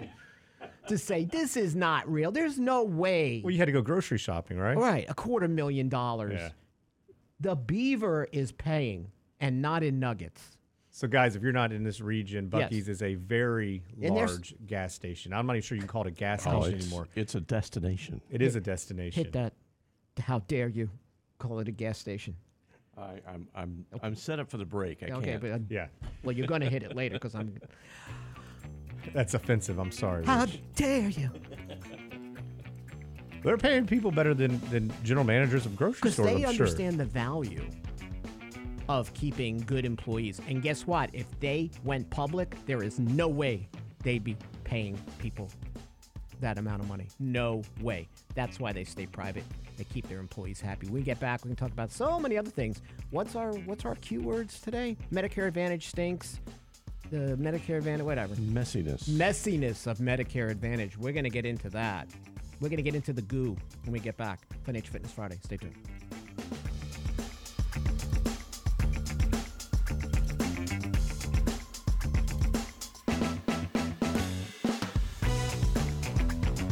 to 0.88 0.98
say 0.98 1.26
this 1.26 1.56
is 1.58 1.76
not 1.76 2.12
real. 2.12 2.32
There's 2.32 2.60
no 2.60 2.84
way. 2.84 3.42
Well, 3.44 3.52
you 3.52 3.58
had 3.58 3.66
to 3.66 3.72
go 3.72 3.82
grocery 3.82 4.18
shopping, 4.18 4.58
right? 4.58 4.76
All 4.76 4.84
right, 4.84 5.06
a 5.10 5.14
quarter 5.14 5.48
million 5.48 5.90
dollars. 5.90 6.34
Yeah. 6.40 6.50
The 7.40 7.56
Beaver 7.56 8.28
is 8.32 8.52
paying, 8.52 9.12
and 9.40 9.62
not 9.62 9.84
in 9.84 10.00
nuggets. 10.00 10.58
So, 10.96 11.08
guys, 11.08 11.36
if 11.36 11.42
you're 11.42 11.52
not 11.52 11.72
in 11.74 11.84
this 11.84 12.00
region, 12.02 12.50
Yes. 12.54 12.72
Is 12.72 13.02
a 13.02 13.16
very 13.16 13.82
And 14.02 14.14
large 14.14 14.54
gas 14.68 14.94
station. 14.94 15.34
I'm 15.34 15.48
not 15.48 15.54
even 15.54 15.64
sure 15.64 15.76
you 15.76 15.82
can 15.82 15.88
call 15.88 16.04
it 16.04 16.08
a 16.08 16.12
gas 16.12 16.46
Oh, 16.46 16.62
station 16.62 16.78
it's, 16.78 16.86
anymore. 16.86 17.08
it's 17.16 17.34
a 17.36 17.42
destination. 17.42 18.22
It 18.30 18.42
is 18.44 18.56
a 18.56 18.62
destination. 18.62 19.24
Hit 19.24 19.34
that. 19.34 19.54
How 20.20 20.40
dare 20.48 20.68
you 20.68 20.90
call 21.40 21.60
it 21.60 21.68
a 21.68 21.72
gas 21.72 21.98
station? 21.98 22.36
I, 22.96 23.20
I'm 23.28 23.48
I'm 23.56 23.86
I'm 24.04 24.16
set 24.16 24.40
up 24.40 24.52
for 24.52 24.58
the 24.58 24.66
break. 24.66 25.02
I 25.02 25.08
okay, 25.14 25.32
can't. 25.32 25.42
but 25.42 25.62
Yeah, 25.68 25.88
well, 26.24 26.36
you're 26.36 26.46
going 26.46 26.62
to 26.62 26.70
hit 26.70 26.84
it 26.84 26.96
later 26.96 27.16
because 27.16 27.34
I'm. 27.34 27.56
that's 29.14 29.34
offensive. 29.34 29.80
I'm 29.80 29.92
sorry. 29.92 30.26
How 30.26 30.42
Rich. 30.42 30.60
dare 30.76 31.10
you? 31.10 31.30
They're 33.44 33.58
paying 33.58 33.86
people 33.86 34.12
better 34.12 34.34
than, 34.34 34.62
than 34.70 34.92
general 35.04 35.26
managers 35.26 35.66
of 35.66 35.76
grocery 35.76 36.00
Because 36.02 36.14
stores. 36.14 36.30
they 36.30 36.36
I'm 36.36 36.54
sure. 36.54 36.66
understand 36.66 36.98
the 37.00 37.06
value 37.06 37.66
of 38.88 39.14
keeping 39.14 39.58
good 39.60 39.86
employees. 39.86 40.40
And 40.48 40.62
guess 40.62 40.88
what? 40.88 41.10
If 41.14 41.26
they 41.40 41.70
went 41.84 42.10
public, 42.10 42.56
there 42.66 42.84
is 42.84 43.00
no 43.00 43.28
way 43.28 43.68
they'd 44.04 44.24
be 44.24 44.38
paying 44.64 44.98
people 45.20 45.50
that 46.40 46.58
amount 46.58 46.82
of 46.82 46.88
money. 46.90 47.08
No 47.20 47.62
way. 47.82 48.08
That's 48.36 48.60
why 48.60 48.72
they 48.74 48.84
stay 48.84 49.06
private. 49.06 49.44
They 49.78 49.86
keep 49.86 50.08
their 50.08 50.20
employees 50.20 50.62
happy. 50.62 50.88
We 50.90 51.02
get 51.02 51.20
back, 51.20 51.44
we 51.44 51.50
can 51.50 51.56
talk 51.56 51.72
about 51.72 51.92
so 51.92 52.20
many 52.20 52.38
other 52.38 52.50
things. 52.52 52.82
What's 53.12 53.36
our 53.36 53.54
what's 53.54 53.86
our 53.86 53.96
Q 53.96 54.22
words 54.22 54.60
today? 54.62 54.96
Medicare 55.12 55.48
Advantage 55.48 55.88
stinks. 55.88 56.40
The 57.14 57.38
Medicare 57.40 57.78
Advantage, 57.78 58.06
whatever. 58.08 58.34
Messiness. 58.34 59.08
Messiness 59.08 59.86
of 59.86 60.00
Medicare 60.00 60.50
Advantage. 60.50 60.98
We're 60.98 61.12
going 61.12 61.26
to 61.26 61.30
get 61.30 61.46
into 61.46 61.70
that. 61.70 62.08
We're 62.60 62.70
going 62.70 62.78
to 62.78 62.84
get 62.84 62.96
into 62.96 63.14
the 63.14 63.22
goo 63.22 63.56
when 63.84 63.94
we 63.94 64.00
get 64.00 64.18
back. 64.18 64.40
Financial 64.64 64.92
Fitness 64.92 65.12
Friday. 65.12 65.38
Stay 65.44 65.58
tuned. 65.58 65.76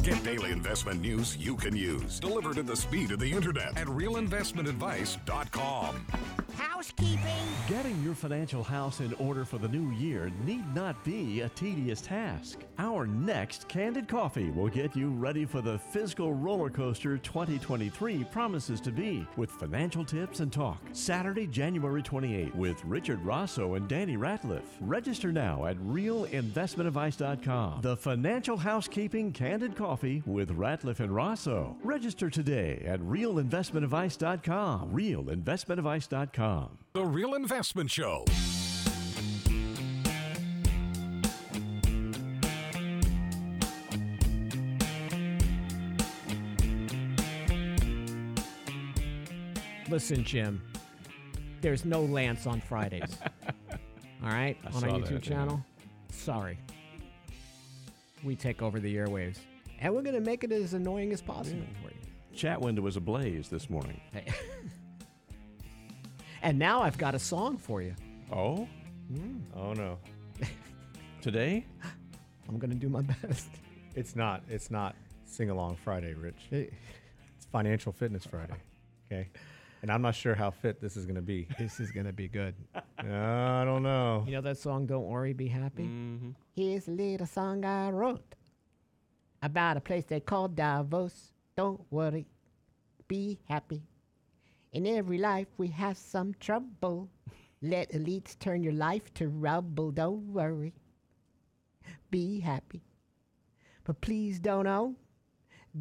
Get 0.02 0.24
daily 0.24 0.52
investment 0.52 1.02
news 1.02 1.38
you 1.38 1.56
can 1.56 1.76
use, 1.76 2.20
delivered 2.20 2.58
at 2.58 2.66
the 2.66 2.76
speed 2.76 3.12
of 3.12 3.20
the 3.20 3.32
internet 3.32 3.78
at 3.78 3.86
realinvestmentadvice.com. 3.86 6.08
Housekeeping. 6.56 7.41
Getting 7.72 8.04
your 8.04 8.16
financial 8.16 8.66
house 8.66 9.00
in 9.00 9.14
order 9.14 9.46
for 9.46 9.58
the 9.58 9.70
new 9.70 9.92
year 9.92 10.30
need 10.44 10.76
not 10.76 11.02
be 11.06 11.40
a 11.40 11.48
tedious 11.48 12.02
task. 12.02 12.66
Our 12.78 13.08
next 13.08 13.70
Candid 13.70 14.10
Coffee 14.10 14.52
will 14.52 14.68
get 14.68 14.94
you 14.94 15.12
ready 15.12 15.46
for 15.46 15.62
the 15.62 15.80
fiscal 15.80 16.34
roller 16.34 16.70
coaster 16.70 17.18
2023 17.18 18.26
promises 18.26 18.82
to 18.82 18.92
be 18.92 19.26
with 19.38 19.50
financial 19.52 20.04
tips 20.04 20.42
and 20.42 20.52
talk. 20.52 20.82
Saturday, 20.92 21.48
January 21.48 22.04
28th 22.04 22.54
with 22.56 22.84
Richard 22.84 23.24
Rosso 23.24 23.76
and 23.76 23.88
Danny 23.88 24.18
Ratliff. 24.18 24.66
Register 24.82 25.32
now 25.32 25.66
at 25.66 25.78
realinvestmentadvice.com. 25.78 27.84
The 27.84 27.96
Financial 27.96 28.58
Housekeeping 28.58 29.32
Candid 29.32 29.78
Coffee 29.78 30.24
with 30.26 30.58
Ratliff 30.58 31.00
and 31.00 31.16
Rosso. 31.16 31.78
Register 31.86 32.30
today 32.30 32.84
at 32.86 33.00
realinvestmentadvice.com. 33.00 34.92
Realinvestmentadvice.com. 34.92 36.81
The 36.94 37.06
Real 37.06 37.36
Investment 37.36 37.90
Show. 37.90 38.26
Listen, 49.90 50.26
Jim. 50.26 50.62
There's 51.62 51.86
no 51.86 52.02
Lance 52.02 52.46
on 52.46 52.60
Fridays. 52.60 53.18
All 54.24 54.30
right, 54.30 54.58
I 54.66 54.76
on 54.76 54.84
our 54.84 54.90
YouTube 54.90 55.04
that, 55.04 55.12
yeah. 55.12 55.20
channel. 55.20 55.66
Sorry. 56.12 56.58
We 58.22 58.36
take 58.36 58.62
over 58.62 58.82
the 58.82 58.94
airwaves, 58.94 59.38
and 59.80 59.96
we're 59.96 60.02
gonna 60.02 60.20
make 60.20 60.44
it 60.44 60.52
as 60.52 60.74
annoying 60.74 61.14
as 61.14 61.22
possible 61.22 61.64
for 61.82 61.90
you. 61.90 61.98
Chat 62.36 62.60
window 62.60 62.82
was 62.82 62.98
ablaze 62.98 63.48
this 63.48 63.70
morning. 63.70 64.02
Hey. 64.12 64.26
and 66.42 66.58
now 66.60 66.82
I've 66.82 66.98
got 66.98 67.16
a 67.16 67.20
song 67.20 67.58
for 67.58 67.82
you. 67.82 67.96
Oh, 68.32 68.68
hmm. 69.14 69.38
Oh 69.56 69.74
no, 69.74 69.98
today? 71.22 71.66
I'm 72.50 72.58
gonna 72.58 72.76
do 72.76 72.90
my 72.90 73.02
best. 73.02 73.50
it's 73.96 74.16
not. 74.16 74.44
It's 74.50 74.72
not 74.72 74.96
sing 75.26 75.50
along 75.50 75.78
Friday, 75.84 76.14
Rich. 76.14 76.48
Hey, 76.50 76.70
It's 77.38 77.46
Financial 77.46 77.92
Fitness 77.92 78.26
Friday. 78.26 78.56
Okay, 79.12 79.30
and 79.82 79.92
I'm 79.92 80.02
not 80.02 80.16
sure 80.16 80.36
how 80.36 80.52
fit 80.52 80.82
this 80.82 80.96
is 80.98 81.06
going 81.06 81.16
to 81.16 81.22
be. 81.22 81.48
this 81.58 81.80
is 81.80 81.92
gonna 81.92 82.14
be 82.14 82.28
good. 82.28 82.56
I 82.98 83.64
don't 83.66 83.84
know. 83.84 84.24
You 84.26 84.34
know 84.34 84.42
that 84.42 84.58
song, 84.58 84.86
Don't 84.86 85.06
Worry, 85.08 85.34
Be 85.34 85.48
Happy? 85.48 85.84
Mm-hmm. 85.84 86.30
Here's 86.56 86.88
a 86.88 86.92
little 86.92 87.26
song 87.28 87.66
I 87.66 87.90
wrote 87.90 88.36
about 89.42 89.78
a 89.78 89.82
place 89.82 90.06
they 90.06 90.20
call 90.20 90.48
Davos. 90.48 91.32
Don't 91.58 91.82
worry, 91.92 92.26
be 93.08 93.40
happy. 93.50 93.82
In 94.72 94.88
every 94.88 95.18
life, 95.18 95.48
we 95.58 95.68
have 95.68 95.98
some 95.98 96.34
trouble. 96.40 97.10
Let 97.62 97.92
elites 97.92 98.40
turn 98.40 98.64
your 98.64 98.74
life 98.74 99.14
to 99.16 99.28
rubble. 99.28 99.92
Don't 99.92 100.32
worry, 100.34 100.74
be 102.10 102.40
happy. 102.40 102.82
But 103.84 104.02
please 104.02 104.40
don't 104.40 104.68
own. 104.68 104.96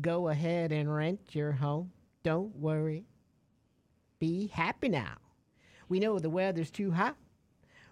Go 0.01 0.29
ahead 0.29 0.73
and 0.73 0.93
rent 0.93 1.35
your 1.35 1.53
home. 1.53 1.93
Don't 2.23 2.55
worry, 2.57 3.07
be 4.19 4.49
happy 4.49 4.89
now. 4.89 5.17
We 5.89 5.99
know 5.99 6.19
the 6.19 6.31
weather's 6.31 6.71
too 6.71 6.91
hot. 6.91 7.17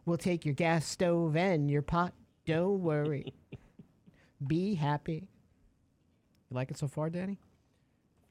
We'll 0.04 0.18
take 0.18 0.44
your 0.44 0.54
gas 0.54 0.86
stove 0.86 1.36
and 1.36 1.70
your 1.70 1.82
pot. 1.82 2.12
Don't 2.46 2.80
worry. 2.80 3.34
Be 4.46 4.74
happy. 4.74 5.28
You 6.48 6.54
like 6.54 6.70
it 6.70 6.78
so 6.78 6.86
far, 6.86 7.10
Danny? 7.10 7.38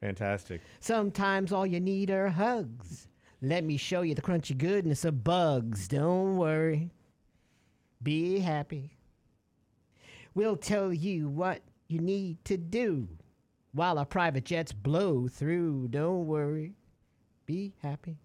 Fantastic. 0.00 0.60
Sometimes 0.80 1.52
all 1.52 1.66
you 1.66 1.80
need 1.80 2.10
are 2.10 2.28
hugs. 2.28 3.08
Let 3.42 3.64
me 3.64 3.76
show 3.76 4.02
you 4.02 4.14
the 4.14 4.22
crunchy 4.22 4.56
goodness 4.56 5.04
of 5.04 5.24
bugs. 5.24 5.88
Don't 5.88 6.36
worry. 6.36 6.90
Be 8.02 8.38
happy. 8.38 8.96
We'll 10.34 10.56
tell 10.56 10.92
you 10.92 11.28
what 11.28 11.62
you 11.88 11.98
need 12.00 12.44
to 12.44 12.56
do 12.56 13.08
while 13.72 13.98
our 13.98 14.04
private 14.04 14.44
jets 14.44 14.72
blow 14.72 15.28
through. 15.28 15.88
Don't 15.88 16.26
worry. 16.26 16.74
Be 17.46 17.74
happy. 17.82 18.18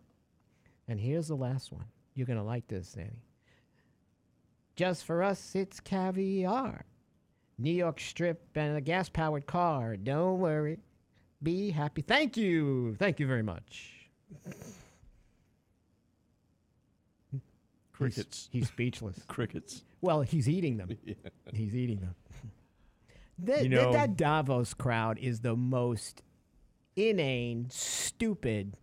And 0.87 0.99
here's 0.99 1.27
the 1.27 1.35
last 1.35 1.71
one. 1.71 1.85
You're 2.13 2.27
going 2.27 2.39
to 2.39 2.43
like 2.43 2.67
this, 2.67 2.91
Danny. 2.91 3.23
Just 4.75 5.05
for 5.05 5.23
us, 5.23 5.55
it's 5.55 5.79
caviar. 5.79 6.85
New 7.57 7.71
York 7.71 7.99
Strip 7.99 8.41
and 8.55 8.77
a 8.77 8.81
gas 8.81 9.09
powered 9.09 9.45
car. 9.45 9.95
Don't 9.95 10.39
worry. 10.39 10.79
Be 11.43 11.69
happy. 11.71 12.01
Thank 12.01 12.37
you. 12.37 12.95
Thank 12.97 13.19
you 13.19 13.27
very 13.27 13.43
much. 13.43 13.91
Crickets. 17.91 18.49
He's 18.51 18.67
speechless. 18.67 19.19
Crickets. 19.27 19.83
Well, 20.01 20.21
he's 20.21 20.49
eating 20.49 20.77
them. 20.77 20.89
He's 21.53 21.75
eating 21.75 21.99
them. 22.01 22.15
That, 23.39 23.63
You 23.63 23.69
know- 23.69 23.93
that 23.93 24.17
Davos 24.17 24.73
crowd 24.73 25.17
is 25.19 25.39
the 25.41 25.55
most 25.55 26.21
inane, 26.95 27.67
stupid. 27.69 28.75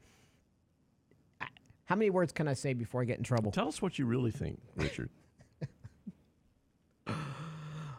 I- 1.40 1.46
How 1.86 1.96
many 1.96 2.08
words 2.10 2.32
can 2.32 2.48
I 2.48 2.54
say 2.54 2.72
before 2.72 3.02
I 3.02 3.04
get 3.04 3.18
in 3.18 3.24
trouble? 3.24 3.50
Tell 3.52 3.68
us 3.68 3.82
what 3.82 3.98
you 3.98 4.06
really 4.06 4.30
think, 4.30 4.60
Richard. 4.76 5.10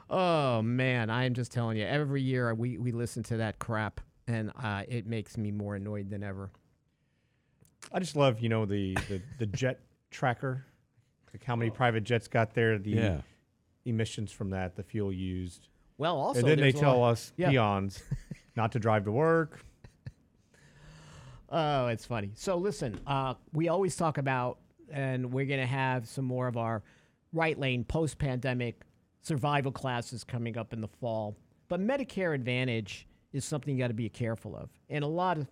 Oh 0.09 0.61
man, 0.61 1.09
I 1.09 1.23
am 1.25 1.33
just 1.33 1.51
telling 1.53 1.77
you. 1.77 1.85
Every 1.85 2.21
year 2.21 2.53
we, 2.53 2.77
we 2.77 2.91
listen 2.91 3.23
to 3.23 3.37
that 3.37 3.59
crap, 3.59 4.01
and 4.27 4.51
uh, 4.61 4.83
it 4.87 5.05
makes 5.07 5.37
me 5.37 5.51
more 5.51 5.75
annoyed 5.75 6.09
than 6.09 6.23
ever. 6.23 6.51
I 7.91 7.99
just 7.99 8.15
love, 8.15 8.39
you 8.39 8.49
know, 8.49 8.65
the 8.65 8.93
the, 9.09 9.21
the 9.39 9.45
jet 9.47 9.79
tracker, 10.11 10.65
like 11.33 11.43
how 11.43 11.55
many 11.55 11.71
private 11.71 12.03
jets 12.03 12.27
got 12.27 12.53
there, 12.53 12.77
the 12.77 12.91
Yeah. 12.91 13.21
emissions 13.85 14.31
from 14.31 14.49
that, 14.51 14.75
the 14.75 14.83
fuel 14.83 15.11
used, 15.11 15.67
Well, 15.97 16.15
also, 16.17 16.39
and 16.39 16.47
then 16.47 16.57
they 16.57 16.63
there's 16.71 16.75
a 16.75 16.79
tell 16.79 16.99
lot- 16.99 17.11
us 17.11 17.33
Yeah. 17.37 17.49
peons 17.49 18.03
not 18.55 18.71
to 18.73 18.79
drive 18.79 19.05
to 19.05 19.11
work. 19.11 19.65
Oh, 21.49 21.87
it's 21.87 22.05
funny. 22.05 22.31
So 22.35 22.55
listen, 22.57 22.99
uh, 23.05 23.33
we 23.51 23.67
always 23.67 23.95
talk 23.95 24.17
about, 24.17 24.59
and 24.89 25.33
we're 25.33 25.45
going 25.45 25.59
to 25.59 25.65
have 25.65 26.07
some 26.07 26.23
more 26.25 26.47
of 26.47 26.55
our 26.55 26.81
right 27.33 27.57
lane 27.59 27.83
post 27.83 28.17
pandemic 28.17 28.81
survival 29.21 29.71
classes 29.71 30.23
coming 30.23 30.57
up 30.57 30.71
in 30.73 30.79
the 30.81 30.87
fall. 30.87 31.35
But 31.67 31.81
Medicare 31.81 32.33
Advantage 32.33 33.07
is 33.33 33.45
something 33.45 33.73
you 33.73 33.81
got 33.81 33.87
to 33.87 33.93
be 33.93 34.09
careful 34.09 34.55
of. 34.55 34.69
And 34.89 35.03
a 35.03 35.07
lot 35.07 35.37
of 35.37 35.47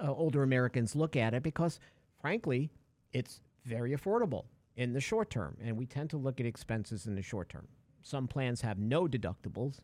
uh, 0.00 0.12
older 0.12 0.42
Americans 0.42 0.94
look 0.94 1.16
at 1.16 1.34
it 1.34 1.42
because, 1.42 1.80
frankly, 2.20 2.70
it's 3.12 3.40
very 3.64 3.92
affordable 3.92 4.44
in 4.76 4.92
the 4.92 5.00
short 5.00 5.30
term. 5.30 5.56
And 5.62 5.76
we 5.76 5.86
tend 5.86 6.10
to 6.10 6.16
look 6.16 6.40
at 6.40 6.46
expenses 6.46 7.06
in 7.06 7.14
the 7.14 7.22
short 7.22 7.48
term. 7.48 7.68
Some 8.02 8.28
plans 8.28 8.60
have 8.60 8.78
no 8.78 9.06
deductibles. 9.06 9.80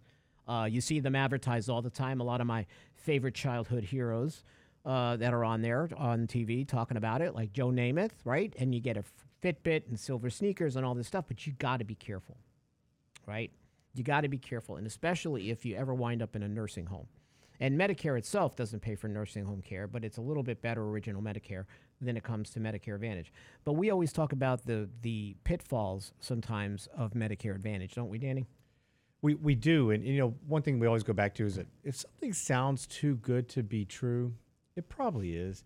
Uh, 0.46 0.68
you 0.70 0.80
see 0.80 1.00
them 1.00 1.16
advertised 1.16 1.70
all 1.70 1.82
the 1.82 1.90
time. 1.90 2.20
A 2.20 2.24
lot 2.24 2.40
of 2.40 2.46
my 2.46 2.66
favorite 2.96 3.34
childhood 3.34 3.84
heroes 3.84 4.44
uh, 4.84 5.16
that 5.16 5.32
are 5.32 5.44
on 5.44 5.62
there 5.62 5.88
on 5.96 6.26
TV 6.26 6.66
talking 6.66 6.96
about 6.96 7.22
it, 7.22 7.34
like 7.34 7.52
Joe 7.52 7.68
Namath, 7.68 8.12
right? 8.24 8.54
And 8.58 8.74
you 8.74 8.80
get 8.80 8.96
a 8.96 9.04
Fitbit 9.42 9.88
and 9.88 9.98
silver 9.98 10.28
sneakers 10.30 10.76
and 10.76 10.84
all 10.84 10.94
this 10.94 11.06
stuff, 11.06 11.24
but 11.28 11.46
you 11.46 11.52
got 11.54 11.78
to 11.78 11.84
be 11.84 11.94
careful, 11.94 12.36
right? 13.26 13.50
You 13.94 14.04
got 14.04 14.22
to 14.22 14.28
be 14.28 14.38
careful, 14.38 14.76
and 14.76 14.86
especially 14.86 15.50
if 15.50 15.64
you 15.64 15.76
ever 15.76 15.94
wind 15.94 16.22
up 16.22 16.36
in 16.36 16.42
a 16.42 16.48
nursing 16.48 16.86
home. 16.86 17.06
And 17.60 17.78
Medicare 17.78 18.16
itself 18.16 18.56
doesn't 18.56 18.80
pay 18.80 18.94
for 18.94 19.06
nursing 19.06 19.44
home 19.44 19.60
care, 19.60 19.86
but 19.86 20.02
it's 20.02 20.16
a 20.16 20.22
little 20.22 20.42
bit 20.42 20.62
better 20.62 20.82
original 20.82 21.20
Medicare 21.20 21.66
than 22.00 22.16
it 22.16 22.24
comes 22.24 22.48
to 22.50 22.60
Medicare 22.60 22.94
Advantage. 22.94 23.32
But 23.64 23.74
we 23.74 23.90
always 23.90 24.12
talk 24.12 24.32
about 24.32 24.64
the 24.64 24.88
the 25.02 25.36
pitfalls 25.44 26.12
sometimes 26.20 26.88
of 26.96 27.12
Medicare 27.12 27.54
Advantage, 27.54 27.94
don't 27.94 28.08
we, 28.08 28.18
Danny? 28.18 28.46
We 29.22 29.34
we 29.34 29.54
do, 29.54 29.90
and 29.90 30.04
you 30.04 30.18
know, 30.18 30.34
one 30.46 30.62
thing 30.62 30.78
we 30.78 30.86
always 30.86 31.02
go 31.02 31.12
back 31.12 31.34
to 31.34 31.44
is 31.44 31.56
that 31.56 31.66
if 31.84 31.96
something 31.96 32.32
sounds 32.32 32.86
too 32.86 33.16
good 33.16 33.48
to 33.50 33.62
be 33.62 33.84
true, 33.84 34.32
it 34.76 34.88
probably 34.88 35.36
is. 35.36 35.62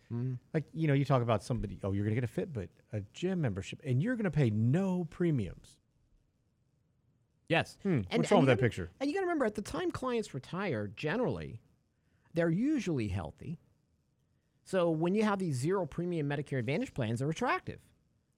Like 0.52 0.64
you 0.72 0.88
know, 0.88 0.94
you 0.94 1.04
talk 1.04 1.22
about 1.22 1.44
somebody, 1.44 1.78
oh, 1.84 1.92
you're 1.92 2.04
gonna 2.04 2.20
get 2.20 2.24
a 2.24 2.26
Fitbit, 2.26 2.68
a 2.92 3.02
gym 3.12 3.40
membership, 3.40 3.80
and 3.84 4.02
you're 4.02 4.16
gonna 4.16 4.32
pay 4.32 4.50
no 4.50 5.06
premiums. 5.10 5.78
Yes. 7.48 7.76
Hmm, 7.82 8.00
what's 8.10 8.30
wrong 8.30 8.40
with 8.40 8.48
that 8.48 8.58
picture? 8.58 8.90
And 9.00 9.08
you 9.08 9.14
got 9.14 9.20
to 9.20 9.26
remember, 9.26 9.44
at 9.44 9.54
the 9.54 9.62
time 9.62 9.90
clients 9.90 10.32
retire, 10.32 10.90
generally, 10.96 11.60
they're 12.34 12.50
usually 12.50 13.08
healthy. 13.08 13.58
So 14.64 14.90
when 14.90 15.14
you 15.14 15.24
have 15.24 15.38
these 15.38 15.56
zero 15.56 15.86
premium 15.86 16.28
Medicare 16.28 16.58
Advantage 16.58 16.94
plans, 16.94 17.20
they're 17.20 17.30
attractive, 17.30 17.80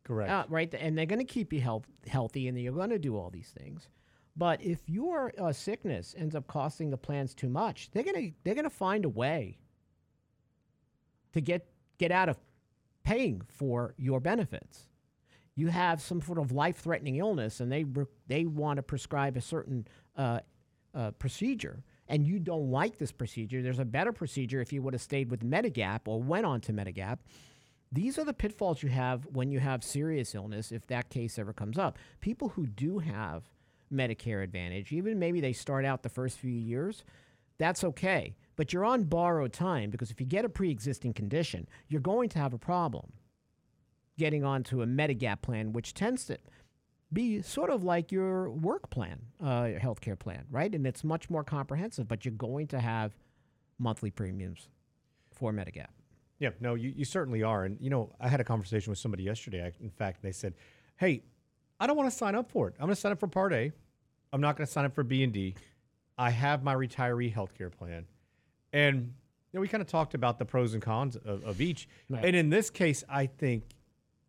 Correct. 0.05 0.31
uh, 0.31 0.45
right? 0.49 0.73
And 0.75 0.97
they're 0.97 1.07
going 1.07 1.25
to 1.25 1.25
keep 1.25 1.53
you 1.53 1.61
health, 1.61 1.87
healthy, 2.07 2.49
and 2.49 2.59
you're 2.61 2.73
going 2.73 2.91
to 2.91 2.99
do 2.99 3.17
all 3.17 3.31
these 3.31 3.53
things. 3.57 3.89
But 4.37 4.63
if 4.63 4.81
your 4.89 5.33
uh, 5.39 5.53
sickness 5.53 6.15
ends 6.19 6.35
up 6.35 6.47
costing 6.47 6.91
the 6.91 6.99
plans 6.99 7.35
too 7.35 7.49
much, 7.49 7.91
they're 7.93 8.03
going 8.03 8.31
to 8.31 8.33
they're 8.45 8.55
going 8.55 8.65
to 8.65 8.71
find 8.71 9.05
a 9.05 9.09
way 9.09 9.59
to 11.33 11.41
get 11.41 11.67
get 11.99 12.11
out 12.11 12.29
of 12.29 12.37
paying 13.05 13.41
for 13.49 13.95
your 13.97 14.21
benefits 14.21 14.89
you 15.57 15.69
have 15.69 16.01
some 16.01 16.21
sort 16.21 16.39
of 16.39 16.53
life-threatening 16.53 17.17
illness 17.17 17.61
and 17.61 17.73
they 17.73 17.83
re- 17.83 18.05
they 18.29 18.45
want 18.45 18.77
to 18.77 18.83
prescribe 18.83 19.37
a 19.37 19.41
certain 19.41 19.89
uh, 20.17 20.39
uh, 20.95 21.11
procedure 21.13 21.83
and 22.09 22.27
you 22.27 22.39
don't 22.39 22.71
like 22.71 22.99
this 22.99 23.13
procedure 23.13 23.63
there's 23.63 23.79
a 23.79 23.85
better 23.85 24.13
procedure 24.13 24.61
if 24.61 24.73
you 24.73 24.83
would 24.83 24.95
have 24.95 25.03
stayed 25.03 25.31
with 25.31 25.45
medigap 25.45 26.01
or 26.07 26.23
went 26.23 26.47
on 26.47 26.61
to 26.61 26.73
medigap. 26.73 27.19
These 27.93 28.19
are 28.19 28.25
the 28.25 28.35
pitfalls 28.35 28.83
you 28.83 28.89
have 28.89 29.27
when 29.27 29.51
you 29.51 29.61
have 29.61 29.85
serious 29.85 30.35
illness 30.35 30.73
if 30.73 30.87
that 30.89 31.09
case 31.09 31.39
ever 31.39 31.53
comes 31.53 31.79
up. 31.79 31.99
People 32.21 32.49
who 32.51 32.67
do 32.67 32.99
have 32.99 33.45
medicare 33.93 34.43
advantage 34.43 34.93
even 34.93 35.19
maybe 35.19 35.41
they 35.41 35.53
start 35.53 35.85
out 35.85 36.03
the 36.03 36.09
first 36.09 36.39
few 36.39 36.51
years 36.51 37.05
that's 37.59 37.85
okay. 37.85 38.37
But 38.57 38.73
you're 38.73 38.85
on 38.85 39.05
borrowed 39.05 39.53
time 39.53 39.91
because 39.91 40.11
if 40.11 40.21
you 40.21 40.27
get 40.27 40.45
a 40.45 40.49
pre-existing 40.49 41.15
condition 41.15 41.69
you're 41.89 42.01
going 42.01 42.29
to 42.31 42.39
have 42.39 42.53
a 42.53 42.59
problem 42.59 43.13
getting 44.19 44.45
onto 44.45 44.83
a 44.83 44.87
Medigap 44.87 45.43
plan, 45.43 45.73
which 45.73 45.95
tends 45.95 46.25
to 46.27 46.39
be 47.13 47.41
sort 47.43 47.71
of 47.71 47.85
like 47.85 48.11
your 48.11 48.51
work 48.51 48.91
plan, 48.91 49.21
uh, 49.43 49.69
your 49.71 49.81
healthcare 49.81 50.19
plan, 50.19 50.45
right? 50.51 50.75
And 50.75 50.87
it's 50.87 51.05
much 51.05 51.31
more 51.31 51.45
comprehensive, 51.45 52.09
but 52.09 52.25
you're 52.25 52.35
going 52.35 52.67
to 52.69 52.81
have 52.81 53.13
monthly 53.79 54.11
premiums 54.11 54.69
for 55.33 55.53
Medigap. 55.53 55.87
Yeah, 56.39 56.51
no, 56.61 56.75
you, 56.75 56.93
you 56.95 57.05
certainly 57.05 57.43
are. 57.43 57.65
And, 57.65 57.79
you 57.81 57.91
know, 57.91 58.13
I 58.21 58.29
had 58.29 58.41
a 58.41 58.45
conversation 58.45 58.91
with 58.91 58.99
somebody 58.99 59.23
yesterday, 59.23 59.73
in 59.81 59.91
fact, 59.91 60.23
they 60.23 60.33
said, 60.33 60.55
hey, 60.97 61.23
I 61.79 61.87
don't 61.87 61.97
want 61.97 62.11
to 62.11 62.17
sign 62.17 62.35
up 62.35 62.51
for 62.51 62.69
it. 62.69 62.75
I'm 62.79 62.87
going 62.87 62.95
to 62.95 63.01
sign 63.01 63.13
up 63.13 63.21
for 63.21 63.29
Part 63.29 63.53
A. 63.53 63.73
I'm 64.33 64.41
not 64.41 64.57
going 64.57 64.67
to 64.67 64.73
sign 64.73 64.85
up 64.85 64.95
for 64.95 65.05
B 65.05 65.23
and 65.23 65.33
D. 65.33 65.55
I 66.19 66.31
have 66.31 66.63
my 66.63 66.75
retiree 66.75 67.33
healthcare 67.33 67.71
plan. 67.71 68.07
And, 68.73 68.97
you 69.53 69.59
know, 69.59 69.61
we 69.61 69.69
kind 69.69 69.83
of 69.83 69.87
talked 69.87 70.15
about 70.15 70.39
the 70.39 70.45
pros 70.45 70.75
and 70.75 70.83
cons 70.83 71.17
of, 71.17 71.45
of 71.45 71.61
each. 71.61 71.89
Right. 72.11 72.25
And 72.25 72.35
in 72.35 72.51
this 72.51 72.71
case, 72.71 73.05
I 73.09 73.27
think 73.27 73.65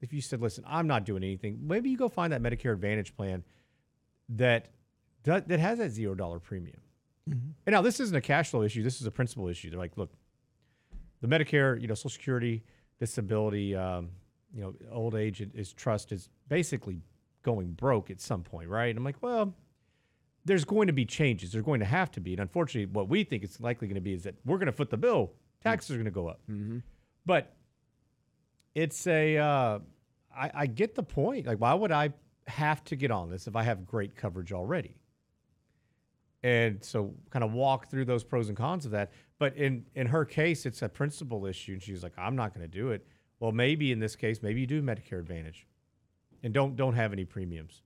if 0.01 0.13
you 0.13 0.22
said, 0.22 0.42
listen, 0.42 0.63
I'm 0.68 0.88
not 0.88 1.06
doing 1.06 1.24
anything, 1.24 1.60
maybe 1.62 1.89
you 1.89 1.98
go 1.98 2.10
find 2.10 2.34
that 2.34 2.42
Medicare 2.42 2.74
Advantage 2.74 3.16
plan 3.16 3.44
that 4.30 4.70
that, 5.24 5.48
that 5.50 5.60
has 5.60 5.80
that 5.80 5.89
zero 5.92 6.16
dollar 6.16 6.39
premium. 6.39 6.80
Mm-hmm. 7.30 7.50
And 7.66 7.74
now 7.74 7.82
this 7.82 8.00
isn't 8.00 8.16
a 8.16 8.22
cash 8.22 8.51
flow 8.51 8.62
issue. 8.62 8.84
This 8.84 9.01
is 9.01 9.08
a 9.08 9.12
principal 9.12 9.48
issue. 9.48 9.70
They're 9.70 9.80
like, 9.80 9.98
look, 9.98 10.12
the 11.22 11.27
Medicare, 11.27 11.80
you 11.82 11.88
know, 11.88 11.96
Social 11.96 12.12
Security, 12.12 12.63
disability, 13.00 13.75
um, 13.75 14.10
you 14.54 14.62
know, 14.62 14.74
old 14.92 15.16
age 15.16 15.42
is 15.42 15.74
trust 15.74 16.12
is 16.12 16.30
basically 16.48 17.01
going 17.44 17.72
broke 17.72 18.10
at 18.10 18.22
some 18.22 18.44
point, 18.44 18.70
right? 18.70 18.88
And 18.88 18.98
I'm 18.98 19.04
like, 19.04 19.22
well, 19.22 19.54
there's 20.46 20.63
going 20.63 20.88
to 20.88 20.94
be 20.94 21.06
changes. 21.06 21.51
There's 21.51 21.66
going 21.66 21.82
to 21.82 21.86
have 21.86 22.10
to 22.12 22.22
be. 22.22 22.32
And 22.32 22.39
unfortunately, 22.39 22.92
what 22.94 23.10
we 23.10 23.24
think 23.24 23.44
it's 23.44 23.60
likely 23.60 23.88
going 23.88 23.96
to 23.96 24.01
be 24.01 24.13
is 24.13 24.24
that 24.24 24.36
we're 24.46 24.58
going 24.58 24.68
to 24.68 24.72
foot 24.72 24.89
the 24.89 24.98
bill. 24.98 25.34
Mm. 25.60 25.63
Taxes 25.63 25.92
are 25.92 25.96
going 25.96 26.06
to 26.06 26.12
go 26.12 26.27
up. 26.27 26.39
Mm-hmm. 26.50 26.80
But 27.25 27.57
it's 28.78 29.08
a, 29.08 29.38
uh, 29.38 29.80
I, 30.36 30.52
I 30.54 30.66
get 30.68 30.94
the 30.94 31.02
point. 31.02 31.48
Like, 31.48 31.60
why 31.60 31.74
would 31.74 31.92
I 31.92 32.14
have 32.46 32.84
to 32.86 32.96
get 32.96 33.10
on 33.10 33.32
this 33.32 33.48
if 33.48 33.56
I 33.56 33.64
have 33.64 33.88
great 33.88 34.16
coverage 34.16 34.54
already? 34.54 34.96
And 36.44 36.84
so, 36.84 37.16
kind 37.32 37.44
of 37.44 37.52
walk 37.54 37.90
through 37.90 38.06
those 38.06 38.24
pros 38.24 38.48
and 38.50 38.56
cons 38.56 38.86
of 38.86 38.92
that. 38.92 39.12
But 39.40 39.58
in 39.58 39.86
in 39.96 40.06
her 40.08 40.24
case, 40.24 40.68
it's 40.68 40.84
a 40.84 40.88
principal 40.88 41.48
issue, 41.48 41.74
and 41.74 41.82
she's 41.82 42.04
like, 42.04 42.14
"I'm 42.16 42.36
not 42.36 42.54
going 42.54 42.62
to 42.62 42.68
do 42.68 42.92
it." 42.92 43.08
Well, 43.40 43.52
maybe 43.52 43.92
in 43.92 44.00
this 44.00 44.16
case, 44.16 44.44
maybe 44.44 44.62
you 44.62 44.68
do 44.68 44.84
Medicare 44.84 45.20
Advantage, 45.20 45.66
and 46.44 46.54
don't 46.54 46.76
don't 46.76 46.94
have 46.94 47.12
any 47.12 47.26
premiums. 47.26 47.82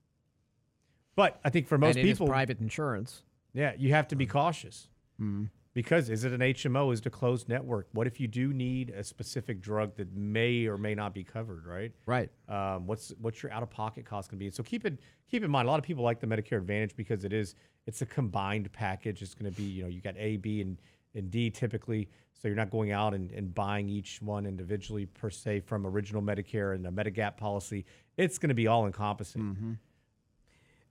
But 1.16 1.40
I 1.46 1.50
think 1.50 1.68
for 1.70 1.78
most 1.78 1.96
and 1.96 2.06
it 2.06 2.10
is 2.10 2.18
people, 2.18 2.28
private 2.28 2.60
insurance. 2.60 3.24
yeah, 3.54 3.72
you 3.78 3.92
have 3.92 4.10
to 4.10 4.16
be 4.16 4.26
cautious 4.26 4.90
Mm-hmm. 5.22 5.46
Because 5.74 6.10
is 6.10 6.24
it 6.24 6.34
an 6.34 6.42
HMO? 6.42 6.92
Is 6.92 7.00
it 7.00 7.06
a 7.06 7.10
closed 7.10 7.48
network? 7.48 7.88
What 7.94 8.08
if 8.08 8.20
you 8.20 8.28
do 8.28 8.54
need 8.54 8.90
a 8.90 9.04
specific 9.04 9.62
drug 9.62 9.96
that 9.96 10.13
may 10.13 10.66
or 10.66 10.78
may 10.78 10.96
not 10.96 11.13
be 11.13 11.24
covered? 11.24 11.66
Right. 11.66 11.92
Right. 12.06 12.30
Um, 12.50 12.88
what's 12.88 13.13
what's 13.22 13.42
your 13.42 13.51
out 13.51 13.63
of 13.63 13.70
pocket 13.70 14.06
cost 14.06 14.30
going 14.30 14.40
to 14.40 14.46
be? 14.46 14.50
So 14.50 14.63
keep 14.63 14.86
it 14.86 15.00
keep 15.30 15.44
in 15.44 15.51
mind. 15.51 15.68
A 15.68 15.72
lot 15.72 15.80
of 15.80 15.86
people 15.86 16.04
like 16.04 16.20
the 16.20 16.28
Medicare 16.28 16.58
Advantage 16.58 16.96
because 16.96 17.24
it 17.24 17.34
is 17.34 17.56
it's 17.88 18.01
a 18.01 18.06
combined 18.06 18.72
package. 18.74 19.22
It's 19.22 19.34
going 19.34 19.51
to 19.51 19.58
be 19.58 19.63
you 19.63 19.84
know 19.84 19.90
you 19.90 20.01
got 20.01 20.16
A, 20.18 20.38
B, 20.38 20.62
and 20.62 20.78
and 21.16 21.32
D 21.32 21.50
typically. 21.50 22.10
So 22.34 22.48
you're 22.48 22.58
not 22.58 22.72
going 22.72 22.92
out 22.92 23.13
and, 23.13 23.32
and 23.32 23.54
buying 23.54 23.88
each 23.88 24.20
one 24.20 24.48
individually 24.48 25.06
per 25.06 25.30
se 25.30 25.60
from 25.60 25.86
original 25.86 26.24
Medicare 26.24 26.74
and 26.74 26.86
a 26.88 26.90
Medigap 26.90 27.38
policy. 27.38 27.86
It's 28.18 28.40
going 28.40 28.50
to 28.50 28.56
be 28.56 28.66
all 28.66 28.88
encompassing. 28.88 29.42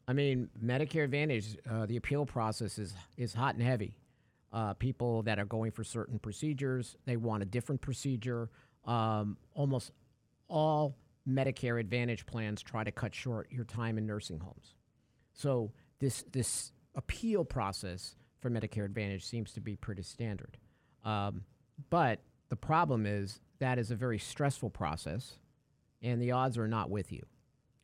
I 0.06 0.12
mean, 0.12 0.49
Medicare 0.64 1.04
Advantage, 1.04 1.56
uh, 1.68 1.87
the 1.87 1.96
appeal 1.96 2.25
process 2.25 2.78
is 2.78 2.94
is 3.16 3.34
hot 3.34 3.54
and 3.54 3.62
heavy. 3.62 3.94
Uh, 4.52 4.75
people 4.75 5.23
that 5.23 5.38
are 5.38 5.45
going 5.45 5.71
for 5.71 5.85
certain 5.85 6.19
procedures, 6.19 6.97
they 7.04 7.16
want 7.16 7.42
a 7.42 7.47
different 7.47 7.80
procedure. 7.80 8.50
Um, 8.85 9.37
almost 9.54 9.92
all 10.49 10.97
Medicare 11.28 11.78
Advantage 11.78 12.26
plans 12.26 12.62
try 12.62 12.83
to 12.83 12.90
cut 12.90 13.14
short 13.14 13.50
your 13.52 13.64
time 13.64 13.97
in 13.99 14.07
nursing 14.07 14.40
homes. 14.40 14.75
So 15.33 15.73
this 16.00 16.25
this 16.33 16.73
appeal 16.95 17.45
process 17.45 18.16
for 18.40 18.50
Medicare 18.50 18.85
Advantage 18.85 19.25
seems 19.25 19.52
to 19.52 19.61
be 19.61 19.76
pretty 19.76 20.02
standard. 20.02 20.57
Um, 21.04 21.45
but 21.88 22.21
the 22.49 22.57
problem 22.57 23.07
is 23.07 23.40
that 23.61 23.78
is 23.78 23.90
a 23.90 23.95
very 23.97 24.19
stressful 24.19 24.71
process, 24.71 25.38
and 26.02 26.21
the 26.21 26.33
odds 26.33 26.59
are 26.59 26.69
not 26.69 26.90
with 26.90 27.12
you. 27.12 27.25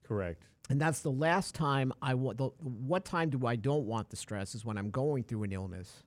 Correct. 0.03 0.43
And 0.69 0.81
that's 0.81 1.01
the 1.01 1.11
last 1.11 1.55
time 1.55 1.93
I 2.03 2.15
want. 2.15 2.41
What 2.61 3.05
time 3.05 3.31
do 3.31 3.47
I 3.47 3.57
don't 3.57 3.87
want 3.87 4.11
the 4.11 4.17
stress 4.17 4.55
is 4.55 4.65
when 4.65 4.77
I'm 4.77 4.91
going 4.91 5.23
through 5.23 5.45
an 5.45 5.53
illness, 5.53 6.03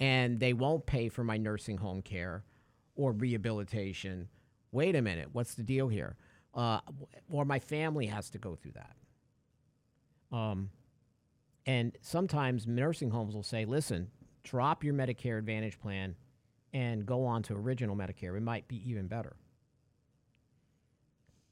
and 0.00 0.40
they 0.40 0.54
won't 0.54 0.86
pay 0.86 1.08
for 1.08 1.22
my 1.22 1.36
nursing 1.36 1.76
home 1.76 2.02
care 2.02 2.42
or 2.96 3.12
rehabilitation. 3.12 4.28
Wait 4.72 4.96
a 4.96 5.02
minute, 5.02 5.28
what's 5.32 5.54
the 5.54 5.62
deal 5.62 5.88
here? 5.88 6.16
Uh, 6.54 6.80
or 7.30 7.44
my 7.44 7.58
family 7.58 8.06
has 8.06 8.30
to 8.30 8.38
go 8.38 8.56
through 8.56 8.72
that. 8.72 8.96
Um, 10.36 10.70
and 11.66 11.96
sometimes 12.00 12.66
nursing 12.66 13.10
homes 13.10 13.34
will 13.34 13.42
say, 13.42 13.64
"Listen, 13.64 14.10
drop 14.42 14.82
your 14.82 14.94
Medicare 14.94 15.38
Advantage 15.38 15.78
plan 15.78 16.16
and 16.72 17.04
go 17.04 17.24
on 17.26 17.42
to 17.44 17.54
original 17.54 17.94
Medicare. 17.94 18.36
It 18.36 18.42
might 18.42 18.66
be 18.66 18.76
even 18.88 19.06
better." 19.06 19.36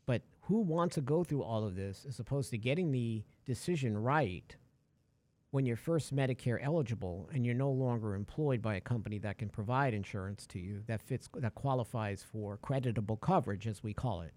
But 0.07 0.23
who 0.43 0.61
wants 0.61 0.95
to 0.95 1.01
go 1.03 1.23
through 1.23 1.43
all 1.43 1.65
of 1.65 1.77
this 1.77 2.07
as 2.09 2.19
opposed 2.19 2.51
to 2.51 2.59
getting 2.59 2.91
the 2.91 3.25
decision 3.45 3.99
right 3.99 4.57
when 5.51 5.65
you're 5.65 5.77
first 5.77 6.15
Medicare 6.15 6.59
eligible 6.63 7.29
and 7.33 7.45
you're 7.45 7.55
no 7.55 7.71
longer 7.71 8.15
employed 8.15 8.61
by 8.61 8.75
a 8.75 8.81
company 8.81 9.19
that 9.19 9.39
can 9.39 9.49
provide 9.49 9.95
insurance 9.95 10.47
to 10.47 10.59
you 10.59 10.83
that 10.87 11.01
fits 11.01 11.29
that 11.35 11.55
qualifies 11.55 12.23
for 12.23 12.59
creditable 12.59 13.17
coverage 13.17 13.67
as 13.67 13.83
we 13.83 13.95
call 13.95 14.21
it. 14.21 14.35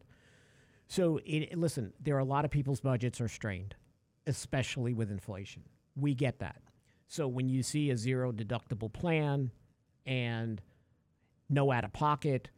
So 0.87 1.19
it, 1.25 1.57
listen, 1.57 1.93
there 1.99 2.15
are 2.15 2.19
a 2.19 2.25
lot 2.25 2.45
of 2.45 2.51
people's 2.51 2.81
budgets 2.81 3.19
are 3.19 3.27
strained, 3.27 3.75
especially 4.25 4.93
with 4.93 5.11
inflation. 5.11 5.63
We 5.95 6.13
get 6.13 6.39
that. 6.39 6.61
So 7.07 7.27
when 7.27 7.49
you 7.49 7.61
see 7.61 7.89
a 7.89 7.97
zero 7.97 8.31
deductible 8.31 8.91
plan 8.91 9.51
and 10.05 10.61
no 11.49 11.71
out 11.71 11.83
of 11.83 11.91
pocket, 11.91 12.49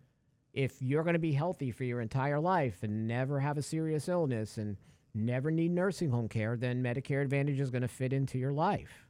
if 0.53 0.79
you're 0.79 1.03
going 1.03 1.13
to 1.13 1.19
be 1.19 1.33
healthy 1.33 1.71
for 1.71 1.83
your 1.83 2.01
entire 2.01 2.39
life 2.39 2.83
and 2.83 3.07
never 3.07 3.39
have 3.39 3.57
a 3.57 3.63
serious 3.63 4.07
illness 4.07 4.59
and 4.59 4.77
never 5.13 5.51
need 5.51 5.71
nursing 5.71 6.09
home 6.09 6.27
care, 6.27 6.55
then 6.55 6.83
Medicare 6.83 7.21
Advantage 7.21 7.59
is 7.59 7.69
going 7.69 7.81
to 7.81 7.87
fit 7.87 8.13
into 8.13 8.37
your 8.37 8.53
life. 8.53 9.07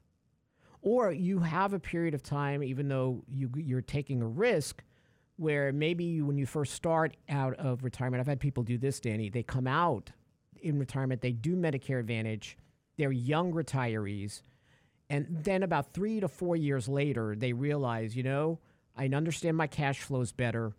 Or 0.82 1.12
you 1.12 1.40
have 1.40 1.74
a 1.74 1.80
period 1.80 2.14
of 2.14 2.24
time, 2.24 2.62
even 2.64 2.90
though 2.90 3.24
you, 3.30 3.50
you're 3.56 3.82
taking 3.82 4.22
a 4.22 4.28
risk, 4.28 4.84
where 5.38 5.72
maybe 5.72 6.04
you, 6.04 6.26
when 6.26 6.38
you 6.38 6.46
first 6.46 6.74
start 6.74 7.16
out 7.30 7.56
of 7.56 7.84
retirement, 7.84 8.20
I've 8.20 8.28
had 8.28 8.40
people 8.40 8.64
do 8.64 8.78
this, 8.78 9.00
Danny. 9.00 9.30
They 9.30 9.44
come 9.44 9.68
out 9.68 10.12
in 10.62 10.78
retirement, 10.80 11.22
they 11.22 11.32
do 11.32 11.56
Medicare 11.56 12.00
Advantage, 12.00 12.58
they're 12.98 13.12
young 13.12 13.52
retirees, 13.52 14.42
and 15.10 15.28
then 15.30 15.64
about 15.64 15.94
three 15.94 16.20
to 16.20 16.28
four 16.28 16.56
years 16.56 16.88
later, 16.88 17.36
they 17.36 17.54
realize, 17.54 18.16
you 18.16 18.24
know, 18.24 18.60
I 18.96 19.08
understand 19.08 19.58
my 19.58 19.68
cash 19.68 20.00
flows 20.00 20.32
better. 20.32 20.74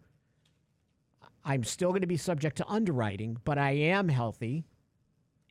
I'm 1.45 1.65
still 1.65 1.91
going 1.91 2.01
to 2.01 2.07
be 2.07 2.17
subject 2.17 2.57
to 2.57 2.67
underwriting, 2.67 3.37
but 3.45 3.59
I 3.59 3.73
am 3.73 4.09
healthy, 4.09 4.65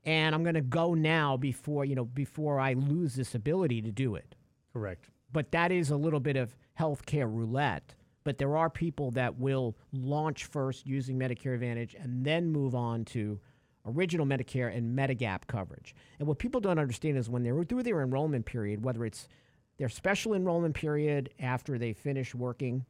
and 0.06 0.36
I'm 0.36 0.44
going 0.44 0.56
to 0.56 0.62
go 0.62 0.94
now 0.94 1.38
before 1.38 1.86
you 1.86 1.96
know 1.96 2.06
before 2.06 2.60
I 2.60 2.74
lose 2.74 3.16
this 3.16 3.36
ability 3.36 3.82
to 3.84 3.92
do 3.92 4.16
it. 4.16 4.36
Correct. 4.72 5.10
But 5.32 5.52
that 5.52 5.72
is 5.72 5.90
a 5.90 5.98
little 5.98 6.20
bit 6.20 6.36
of 6.36 6.56
healthcare 6.80 7.32
roulette. 7.32 7.96
But 8.24 8.38
there 8.38 8.56
are 8.56 8.70
people 8.70 9.12
that 9.12 9.38
will 9.38 9.76
launch 9.92 10.46
first 10.46 10.88
using 10.88 11.20
Medicare 11.20 11.56
Advantage 11.56 11.94
and 11.96 12.24
then 12.24 12.52
move 12.52 12.74
on 12.74 13.04
to 13.06 13.40
original 13.86 14.26
Medicare 14.26 14.76
and 14.76 14.98
Medigap 14.98 15.48
coverage. 15.48 15.94
And 16.20 16.28
what 16.28 16.40
people 16.40 16.62
don't 16.62 16.80
understand 16.80 17.18
is 17.18 17.30
when 17.30 17.44
they're 17.44 17.64
through 17.64 17.84
their 17.84 18.02
enrollment 18.02 18.46
period, 18.46 18.84
whether 18.84 19.04
it's 19.06 19.28
their 19.78 19.90
special 19.90 20.34
enrollment 20.34 20.76
period 20.76 21.32
after 21.40 21.78
they 21.78 21.94
finish 21.94 22.34
working 22.34 22.86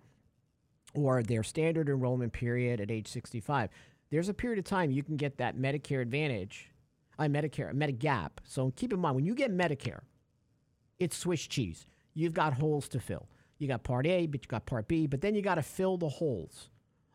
or 0.93 1.23
their 1.23 1.43
standard 1.43 1.89
enrollment 1.89 2.34
period 2.34 2.80
at 2.80 2.91
age 2.91 3.08
65, 3.08 3.69
there's 4.12 4.30
a 4.30 4.34
period 4.34 4.60
of 4.60 4.65
time 4.65 4.91
you 4.91 5.02
can 5.02 5.17
get 5.17 5.38
that 5.38 5.58
Medicare 5.58 6.02
Advantage, 6.02 6.69
I 7.17 7.28
Medicare, 7.28 7.73
Medigap. 7.73 8.32
So 8.43 8.71
keep 8.76 8.93
in 8.93 8.99
mind 8.99 9.15
when 9.15 9.26
you 9.26 9.36
get 9.36 9.52
Medicare, 9.52 10.02
it's 10.99 11.17
Swiss 11.17 11.45
cheese. 11.45 11.86
You've 12.13 12.34
got 12.34 12.54
holes 12.54 12.88
to 12.89 12.99
fill. 12.99 13.28
You 13.58 13.67
got 13.67 13.84
Part 13.84 14.06
A, 14.08 14.28
but 14.28 14.43
you 14.43 14.47
got 14.47 14.65
Part 14.65 14.88
B, 14.88 15.08
but 15.08 15.21
then 15.21 15.36
you 15.36 15.41
got 15.41 15.56
to 15.56 15.62
fill 15.62 15.97
the 15.97 16.10
holes 16.10 16.69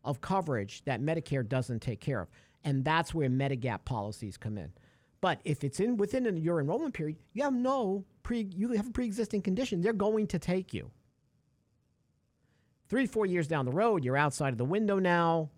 of 0.05 0.21
coverage 0.21 0.85
that 0.85 1.03
Medicare 1.03 1.47
doesn't 1.47 1.81
take 1.81 2.01
care 2.01 2.21
of, 2.21 2.29
and 2.65 2.85
that's 2.85 3.13
where 3.13 3.29
Medigap 3.29 3.85
policies 3.85 4.37
come 4.37 4.57
in. 4.57 4.73
But 5.21 5.41
if 5.45 5.65
it's 5.65 5.81
in 5.81 5.97
within 5.97 6.37
your 6.37 6.61
enrollment 6.61 6.95
period, 6.95 7.17
you 7.33 7.43
have 7.43 7.53
no 7.53 8.05
pre 8.23 8.49
you 8.57 8.73
have 8.73 8.89
a 8.89 8.93
pre-existing 8.93 9.43
condition. 9.43 9.81
They're 9.81 9.93
going 9.93 10.29
to 10.29 10.39
take 10.39 10.73
you. 10.73 10.91
Three, 12.89 13.07
four 13.07 13.27
years 13.27 13.49
down 13.49 13.67
the 13.67 13.73
road, 13.73 14.05
you're 14.05 14.17
outside 14.17 14.55
of 14.55 14.59
the 14.59 14.65
window 14.65 14.99
now, 14.99 15.51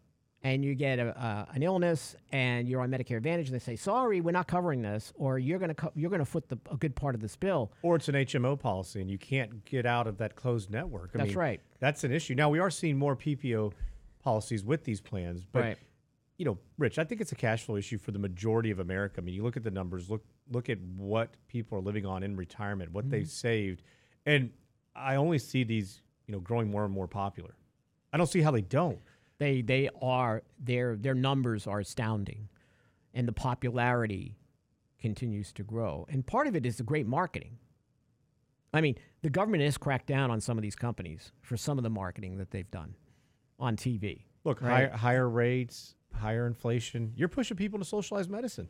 and 0.42 0.64
you 0.64 0.74
get 0.74 0.98
a, 0.98 1.08
uh, 1.22 1.44
an 1.52 1.62
illness, 1.62 2.16
and 2.32 2.66
you're 2.66 2.80
on 2.80 2.90
Medicare 2.90 3.18
Advantage, 3.18 3.48
and 3.48 3.54
they 3.54 3.62
say, 3.62 3.76
"Sorry, 3.76 4.20
we're 4.20 4.30
not 4.30 4.48
covering 4.48 4.80
this," 4.82 5.12
or 5.16 5.38
"You're 5.38 5.58
going 5.58 5.68
to 5.68 5.74
co- 5.74 5.92
you're 5.94 6.10
going 6.10 6.20
to 6.20 6.24
foot 6.24 6.48
the, 6.48 6.58
a 6.70 6.76
good 6.76 6.96
part 6.96 7.14
of 7.14 7.20
this 7.20 7.36
bill." 7.36 7.72
Or 7.82 7.96
it's 7.96 8.08
an 8.08 8.14
HMO 8.14 8.58
policy 8.58 9.00
and 9.00 9.10
you 9.10 9.18
can't 9.18 9.64
get 9.64 9.84
out 9.86 10.06
of 10.06 10.18
that 10.18 10.36
closed 10.36 10.70
network. 10.70 11.10
I 11.14 11.18
That's 11.18 11.28
mean, 11.28 11.38
right. 11.38 11.60
That's 11.78 12.04
an 12.04 12.12
issue. 12.12 12.34
Now 12.34 12.48
we 12.48 12.58
are 12.58 12.70
seeing 12.70 12.98
more 12.98 13.16
PPO 13.16 13.72
policies 14.22 14.64
with 14.64 14.84
these 14.84 15.00
plans, 15.00 15.44
but 15.44 15.62
Right. 15.62 15.78
you 16.38 16.44
know, 16.46 16.58
Rich, 16.78 16.98
I 16.98 17.04
think 17.04 17.20
it's 17.20 17.32
a 17.32 17.36
cash 17.36 17.64
flow 17.64 17.76
issue 17.76 17.98
for 17.98 18.10
the 18.12 18.18
majority 18.18 18.70
of 18.70 18.78
America. 18.78 19.16
I 19.18 19.20
mean, 19.24 19.34
you 19.34 19.42
look 19.42 19.56
at 19.56 19.62
the 19.62 19.70
numbers, 19.70 20.08
look 20.10 20.24
look 20.50 20.68
at 20.70 20.80
what 20.96 21.30
people 21.48 21.76
are 21.78 21.82
living 21.82 22.06
on 22.06 22.22
in 22.22 22.34
retirement, 22.36 22.92
what 22.92 23.08
they've 23.10 23.28
saved, 23.28 23.82
and 24.26 24.50
I 24.96 25.16
only 25.16 25.38
see 25.38 25.64
these, 25.64 26.00
you 26.26 26.32
know, 26.32 26.40
growing 26.40 26.70
more 26.70 26.84
and 26.84 26.92
more 26.92 27.06
popular. 27.06 27.54
I 28.12 28.16
don't 28.16 28.26
see 28.26 28.40
how 28.40 28.50
they 28.50 28.62
don't. 28.62 28.98
They 29.40 29.62
they 29.62 29.88
are 30.02 30.42
their 30.58 30.94
their 30.96 31.14
numbers 31.14 31.66
are 31.66 31.80
astounding, 31.80 32.48
and 33.14 33.26
the 33.26 33.32
popularity 33.32 34.36
continues 35.00 35.50
to 35.54 35.62
grow. 35.64 36.06
And 36.10 36.24
part 36.26 36.46
of 36.46 36.54
it 36.54 36.66
is 36.66 36.76
the 36.76 36.82
great 36.84 37.06
marketing. 37.06 37.56
I 38.74 38.82
mean, 38.82 38.96
the 39.22 39.30
government 39.30 39.62
has 39.64 39.78
cracked 39.78 40.06
down 40.06 40.30
on 40.30 40.42
some 40.42 40.58
of 40.58 40.62
these 40.62 40.76
companies 40.76 41.32
for 41.40 41.56
some 41.56 41.78
of 41.78 41.82
the 41.84 41.90
marketing 41.90 42.36
that 42.36 42.50
they've 42.50 42.70
done 42.70 42.94
on 43.58 43.76
TV. 43.76 44.26
Look, 44.44 44.60
Right. 44.60 44.90
higher, 44.90 44.90
higher 44.90 45.28
rates, 45.28 45.94
higher 46.12 46.46
inflation. 46.46 47.12
You're 47.16 47.28
pushing 47.30 47.56
people 47.56 47.78
to 47.78 47.84
socialized 47.84 48.30
medicine. 48.30 48.68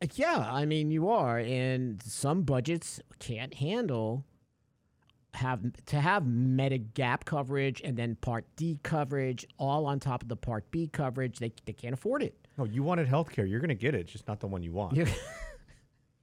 Uh, 0.00 0.06
Yeah, 0.14 0.38
I 0.48 0.64
mean 0.64 0.92
you 0.92 1.08
are, 1.08 1.38
and 1.40 2.00
some 2.04 2.42
budgets 2.44 3.00
can't 3.18 3.54
handle 3.54 4.24
have 5.36 5.60
to 5.86 6.00
have 6.00 6.24
Medigap 6.24 7.24
coverage 7.24 7.80
and 7.84 7.96
then 7.96 8.16
Part 8.16 8.44
D 8.56 8.78
coverage 8.82 9.46
all 9.58 9.86
on 9.86 10.00
top 10.00 10.22
of 10.22 10.28
the 10.28 10.36
Part 10.36 10.70
B 10.70 10.88
coverage. 10.92 11.38
They 11.38 11.52
they 11.64 11.72
can't 11.72 11.94
afford 11.94 12.22
it. 12.22 12.34
No, 12.58 12.64
you 12.64 12.82
wanted 12.82 13.06
health 13.06 13.30
care. 13.30 13.44
You're 13.44 13.60
going 13.60 13.68
to 13.68 13.74
get 13.74 13.94
it, 13.94 14.06
just 14.06 14.26
not 14.26 14.40
the 14.40 14.46
one 14.46 14.62
you 14.62 14.72
want. 14.72 14.96
You, 14.96 15.06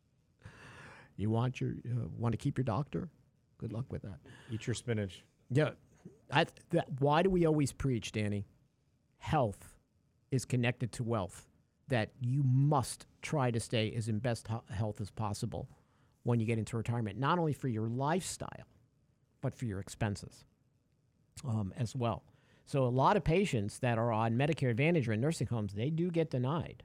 you 1.15 1.29
want 1.29 1.61
your 1.61 1.71
uh, 1.85 2.07
want 2.17 2.33
to 2.33 2.37
keep 2.37 2.57
your 2.57 2.65
doctor? 2.65 3.09
Good 3.57 3.71
luck 3.71 3.85
with 3.89 4.01
that. 4.01 4.19
Eat 4.51 4.67
your 4.67 4.73
spinach. 4.73 5.23
Yeah, 5.49 5.71
I, 6.31 6.45
that, 6.71 6.87
why 6.99 7.21
do 7.21 7.29
we 7.29 7.45
always 7.45 7.71
preach, 7.71 8.11
Danny? 8.11 8.45
Health 9.19 9.75
is 10.31 10.45
connected 10.45 10.91
to 10.93 11.03
wealth. 11.03 11.47
That 11.89 12.11
you 12.19 12.43
must 12.43 13.05
try 13.21 13.51
to 13.51 13.59
stay 13.59 13.93
as 13.95 14.07
in 14.07 14.19
best 14.19 14.47
health 14.71 15.01
as 15.01 15.11
possible 15.11 15.69
when 16.23 16.39
you 16.39 16.45
get 16.45 16.57
into 16.57 16.77
retirement, 16.77 17.19
not 17.19 17.37
only 17.37 17.53
for 17.53 17.67
your 17.67 17.87
lifestyle, 17.87 18.65
but 19.43 19.53
for 19.53 19.65
your 19.65 19.79
expenses 19.79 20.45
um, 21.47 21.71
as 21.77 21.95
well. 21.95 22.23
So 22.65 22.85
a 22.85 22.87
lot 22.87 23.17
of 23.17 23.23
patients 23.23 23.79
that 23.79 23.99
are 23.99 24.11
on 24.11 24.33
Medicare 24.33 24.71
Advantage 24.71 25.07
or 25.07 25.13
in 25.13 25.21
nursing 25.21 25.47
homes, 25.47 25.73
they 25.73 25.89
do 25.89 26.09
get 26.09 26.31
denied 26.31 26.81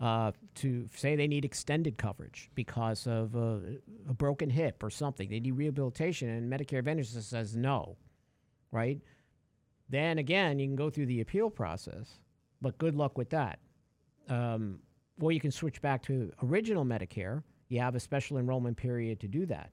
uh, 0.00 0.32
to 0.56 0.88
say 0.94 1.16
they 1.16 1.28
need 1.28 1.44
extended 1.44 1.96
coverage 1.96 2.50
because 2.54 3.06
of 3.06 3.34
a, 3.36 3.60
broken 4.14 4.50
hip 4.50 4.82
or 4.82 4.90
something. 4.90 5.28
They 5.30 5.40
need 5.40 5.56
rehabilitation, 5.56 6.28
and 6.28 6.52
Medicare 6.52 6.80
Advantage 6.80 7.08
says 7.08 7.56
no, 7.56 7.96
right? 8.72 9.00
Then 9.88 10.18
again, 10.18 10.58
you 10.58 10.66
can 10.66 10.76
go 10.76 10.90
through 10.90 11.06
the 11.06 11.20
appeal 11.20 11.50
process, 11.50 12.18
but 12.60 12.76
good 12.78 12.94
luck 12.94 13.16
with 13.16 13.30
that. 13.30 13.60
Um, 14.28 14.80
or 15.20 15.32
you 15.32 15.40
can 15.40 15.50
switch 15.50 15.80
back 15.80 16.02
to 16.04 16.32
original 16.42 16.84
Medicare. 16.84 17.42
You 17.68 17.80
have 17.80 17.94
a 17.94 18.00
special 18.00 18.38
enrollment 18.38 18.76
period 18.76 19.20
to 19.20 19.28
do 19.28 19.46
that. 19.46 19.70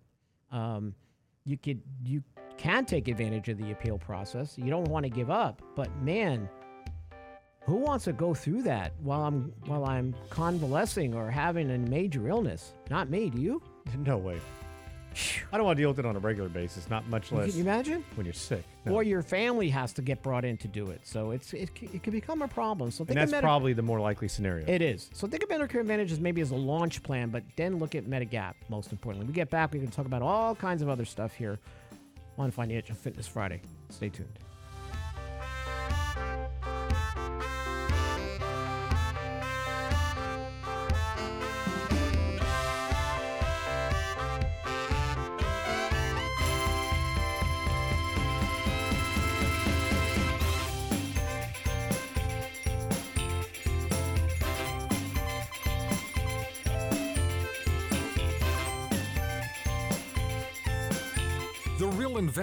Um, 0.51 0.95
you 1.45 1.58
could 1.58 1.81
you 2.03 2.23
can 2.58 2.86
take 2.86 3.08
advantage 3.08 3.49
of 3.49 3.58
the 3.58 3.71
appeal 3.71 3.97
process. 3.97 4.58
You 4.58 4.69
don't 4.69 4.88
want 4.88 5.03
to 5.03 5.10
give 5.10 5.29
up, 5.29 5.62
but 5.75 5.89
man, 6.01 6.49
who 7.65 7.75
wants 7.75 8.05
to 8.05 8.13
go 8.13 8.34
through 8.34 8.63
that 8.63 8.93
while 8.99 9.23
I'm 9.23 9.53
while 9.65 9.86
I'm 9.86 10.15
convalescing 10.29 11.13
or 11.13 11.29
having 11.29 11.71
a 11.71 11.77
major 11.77 12.27
illness? 12.27 12.73
Not 12.89 13.10
me. 13.10 13.29
Do 13.29 13.39
you? 13.41 13.62
No 13.99 14.17
way. 14.17 14.39
I 15.51 15.58
don't 15.58 15.65
want 15.65 15.78
to 15.78 15.82
deal 15.82 15.89
with 15.89 15.99
it 15.99 16.06
on 16.06 16.15
a 16.15 16.19
regular 16.19 16.49
basis, 16.49 16.89
not 16.89 17.08
much 17.08 17.32
less. 17.32 17.49
Can 17.49 17.56
you 17.58 17.63
imagine? 17.63 18.04
when 18.15 18.25
you're 18.25 18.34
sick. 18.34 18.63
No. 18.86 18.93
Or 18.93 19.04
your 19.04 19.23
family 19.23 19.69
has 19.69 19.93
to 19.93 20.01
get 20.01 20.21
brought 20.21 20.45
in 20.45 20.58
to 20.58 20.67
do 20.67 20.89
it. 20.91 21.01
So 21.04 21.32
it's 21.32 21.54
it, 21.54 21.69
it 21.82 22.04
can 22.04 22.12
become 22.12 22.41
a 22.41 22.47
problem. 22.47 22.91
So 22.91 23.06
and 23.08 23.17
that's 23.17 23.32
Medi- 23.32 23.41
probably 23.41 23.73
the 23.73 23.82
more 23.82 23.99
likely 23.99 24.28
scenario. 24.28 24.65
it 24.67 24.82
is. 24.82 25.10
So 25.13 25.28
think 25.28 25.43
of 25.43 25.49
Medicare 25.49 25.82
Advantage 25.82 26.12
as 26.12 26.19
maybe 26.19 26.41
as 26.41 26.51
a 26.51 26.56
launch 26.56 27.01
plan, 27.04 27.30
but 27.30 27.43
then 27.56 27.78
look 27.80 27.95
at 27.95 28.06
Medigap. 28.06 28.54
Most 28.69 28.91
importantly, 28.91 29.28
we 29.28 29.34
get 29.34 29.49
back. 29.49 29.73
We 29.73 29.80
can 29.80 29.89
talk 29.89 30.06
about 30.06 30.21
all 30.21 30.56
kinds 30.56 30.82
of 30.82 30.89
other 30.89 31.06
stuff 31.06 31.34
here 31.34 31.60
on 32.38 32.51
Financial 32.51 32.95
Fitness 32.95 33.28
Friday. 33.28 33.62
Stay 33.89 34.10
tuned. 34.10 34.39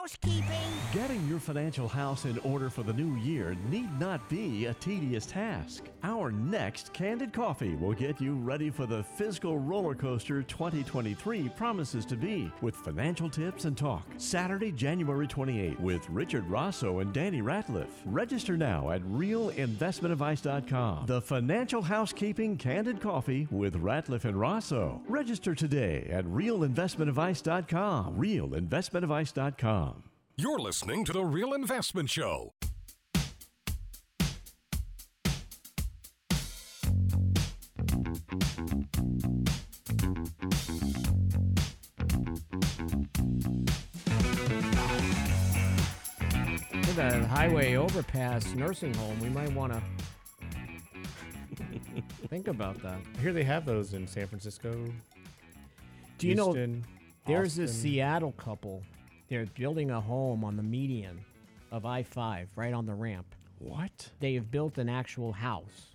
Housekeeping. 0.00 0.70
Getting 0.94 1.28
your 1.28 1.38
financial 1.38 1.86
house 1.86 2.24
in 2.24 2.38
order 2.38 2.70
for 2.70 2.82
the 2.82 2.92
new 2.92 3.16
year 3.16 3.54
need 3.68 4.00
not 4.00 4.26
be 4.30 4.64
a 4.64 4.74
tedious 4.74 5.26
task. 5.26 5.90
Our 6.02 6.32
next 6.32 6.94
Candid 6.94 7.34
Coffee 7.34 7.74
will 7.74 7.92
get 7.92 8.18
you 8.18 8.34
ready 8.34 8.70
for 8.70 8.86
the 8.86 9.04
fiscal 9.04 9.58
roller 9.58 9.94
coaster 9.94 10.42
2023 10.42 11.50
promises 11.50 12.06
to 12.06 12.16
be 12.16 12.50
with 12.62 12.74
financial 12.76 13.28
tips 13.28 13.66
and 13.66 13.76
talk. 13.76 14.06
Saturday, 14.16 14.72
January 14.72 15.28
28th 15.28 15.78
with 15.80 16.08
Richard 16.08 16.48
Rosso 16.48 17.00
and 17.00 17.12
Danny 17.12 17.42
Ratliff. 17.42 17.90
Register 18.06 18.56
now 18.56 18.88
at 18.90 19.02
realinvestmentadvice.com. 19.02 21.06
The 21.06 21.20
Financial 21.20 21.82
Housekeeping 21.82 22.56
Candid 22.56 23.02
Coffee 23.02 23.46
with 23.50 23.74
Ratliff 23.74 24.24
and 24.24 24.40
Rosso. 24.40 25.02
Register 25.06 25.54
today 25.54 26.08
at 26.10 26.24
realinvestmentadvice.com. 26.24 28.16
Realinvestmentadvice.com. 28.16 29.99
You're 30.40 30.58
listening 30.58 31.04
to 31.04 31.12
The 31.12 31.22
Real 31.22 31.52
Investment 31.52 32.08
Show. 32.08 32.54
For 46.70 46.94
the 46.94 47.26
highway 47.28 47.74
overpass 47.74 48.54
nursing 48.54 48.94
home, 48.94 49.20
we 49.20 49.28
might 49.28 49.52
want 49.52 49.74
to 49.74 49.82
think 52.28 52.48
about 52.48 52.82
that. 52.82 52.98
I 53.14 53.20
hear 53.20 53.34
they 53.34 53.44
have 53.44 53.66
those 53.66 53.92
in 53.92 54.06
San 54.06 54.26
Francisco. 54.26 54.86
Do 56.16 56.26
you 56.26 56.34
know 56.34 56.54
there's 57.26 57.56
this 57.56 57.72
Austin. 57.72 57.82
Seattle 57.82 58.32
couple? 58.32 58.82
They're 59.30 59.46
building 59.46 59.90
a 59.90 60.00
home 60.00 60.44
on 60.44 60.56
the 60.56 60.62
median 60.62 61.20
of 61.70 61.86
I 61.86 62.02
5, 62.02 62.48
right 62.56 62.74
on 62.74 62.84
the 62.84 62.94
ramp. 62.94 63.34
What? 63.60 64.10
They 64.18 64.34
have 64.34 64.50
built 64.50 64.76
an 64.76 64.88
actual 64.88 65.32
house. 65.32 65.94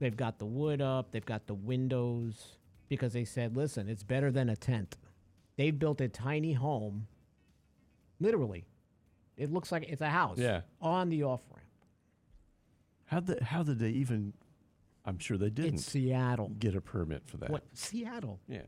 They've 0.00 0.16
got 0.16 0.38
the 0.38 0.44
wood 0.46 0.80
up, 0.82 1.12
they've 1.12 1.24
got 1.24 1.46
the 1.46 1.54
windows, 1.54 2.56
because 2.88 3.12
they 3.12 3.24
said, 3.24 3.56
listen, 3.56 3.88
it's 3.88 4.02
better 4.02 4.30
than 4.32 4.48
a 4.48 4.56
tent. 4.56 4.96
They've 5.56 5.76
built 5.76 6.00
a 6.00 6.08
tiny 6.08 6.52
home, 6.52 7.06
literally. 8.20 8.64
It 9.36 9.52
looks 9.52 9.70
like 9.70 9.84
it's 9.88 10.02
a 10.02 10.08
house 10.08 10.38
Yeah. 10.38 10.62
on 10.80 11.10
the 11.10 11.22
off 11.22 11.42
ramp. 11.50 11.62
How 13.06 13.20
did 13.20 13.40
how 13.40 13.62
did 13.62 13.78
they 13.78 13.90
even? 13.90 14.34
I'm 15.04 15.18
sure 15.18 15.38
they 15.38 15.48
didn't 15.48 15.74
It's 15.76 15.86
Seattle. 15.86 16.50
get 16.58 16.74
a 16.74 16.80
permit 16.80 17.22
for 17.26 17.38
that. 17.38 17.50
What? 17.50 17.62
Seattle. 17.72 18.40
Yeah. 18.48 18.62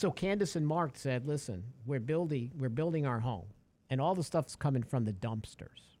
So 0.00 0.10
Candace 0.10 0.56
and 0.56 0.66
Mark 0.66 0.92
said, 0.96 1.26
"Listen, 1.26 1.62
we're 1.84 2.00
building 2.00 2.50
we're 2.58 2.70
building 2.70 3.04
our 3.04 3.20
home, 3.20 3.44
and 3.90 4.00
all 4.00 4.14
the 4.14 4.22
stuff's 4.22 4.56
coming 4.56 4.82
from 4.82 5.04
the 5.04 5.12
dumpsters. 5.12 5.98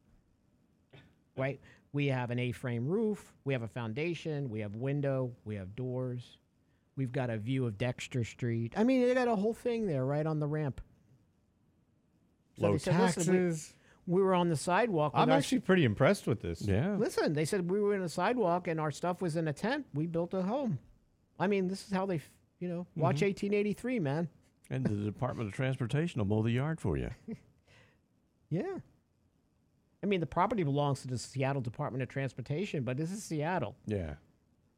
Right? 1.36 1.60
We 1.92 2.06
have 2.06 2.30
an 2.30 2.38
A-frame 2.38 2.88
roof, 2.88 3.34
we 3.44 3.52
have 3.52 3.62
a 3.62 3.68
foundation, 3.68 4.48
we 4.48 4.60
have 4.60 4.74
window, 4.74 5.32
we 5.44 5.54
have 5.56 5.76
doors, 5.76 6.38
we've 6.96 7.12
got 7.12 7.28
a 7.28 7.36
view 7.36 7.66
of 7.66 7.76
Dexter 7.76 8.24
Street. 8.24 8.72
I 8.74 8.84
mean, 8.84 9.06
they 9.06 9.12
got 9.12 9.28
a 9.28 9.36
whole 9.36 9.52
thing 9.52 9.86
there 9.86 10.06
right 10.06 10.24
on 10.24 10.40
the 10.40 10.46
ramp. 10.46 10.80
So 12.58 12.68
Low 12.68 12.78
said, 12.78 12.98
"Listen, 12.98 13.34
we- 13.34 13.38
taxes. 13.38 13.74
we, 14.06 14.22
were 14.22 14.34
on 14.34 14.48
the 14.48 14.56
sidewalk. 14.56 15.12
I'm 15.14 15.28
our- 15.28 15.36
actually 15.36 15.60
pretty 15.60 15.84
impressed 15.84 16.26
with 16.26 16.40
this. 16.40 16.62
Yeah. 16.62 16.96
Listen, 16.96 17.34
they 17.34 17.44
said 17.44 17.70
we 17.70 17.82
were 17.82 17.94
in 17.94 18.00
a 18.00 18.08
sidewalk 18.08 18.66
and 18.66 18.80
our 18.80 18.92
stuff 18.92 19.20
was 19.20 19.36
in 19.36 19.46
a 19.46 19.52
tent. 19.52 19.84
We 19.92 20.06
built 20.06 20.32
a 20.32 20.40
home. 20.40 20.78
I 21.38 21.48
mean, 21.48 21.68
this 21.68 21.86
is 21.86 21.92
how 21.92 22.06
they, 22.06 22.16
f- 22.16 22.30
you 22.60 22.68
know, 22.68 22.80
mm-hmm. 22.80 23.00
watch 23.00 23.22
1883, 23.22 23.98
man. 23.98 24.28
And 24.70 24.84
the 24.84 25.04
Department 25.04 25.48
of 25.48 25.54
Transportation 25.54 26.20
will 26.20 26.26
mow 26.26 26.42
the 26.42 26.52
yard 26.52 26.80
for 26.80 26.96
you. 26.96 27.10
Yeah. 28.50 28.78
I 30.02 30.06
mean, 30.06 30.20
the 30.20 30.26
property 30.26 30.64
belongs 30.64 31.02
to 31.02 31.06
the 31.08 31.16
Seattle 31.18 31.62
Department 31.62 32.02
of 32.02 32.08
Transportation, 32.08 32.82
but 32.82 32.96
this 32.96 33.12
is 33.12 33.22
Seattle. 33.22 33.76
Yeah. 33.86 34.14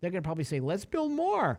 They're 0.01 0.11
going 0.11 0.23
to 0.23 0.27
probably 0.27 0.45
say, 0.45 0.61
let's 0.61 0.85
build 0.85 1.13
more. 1.13 1.59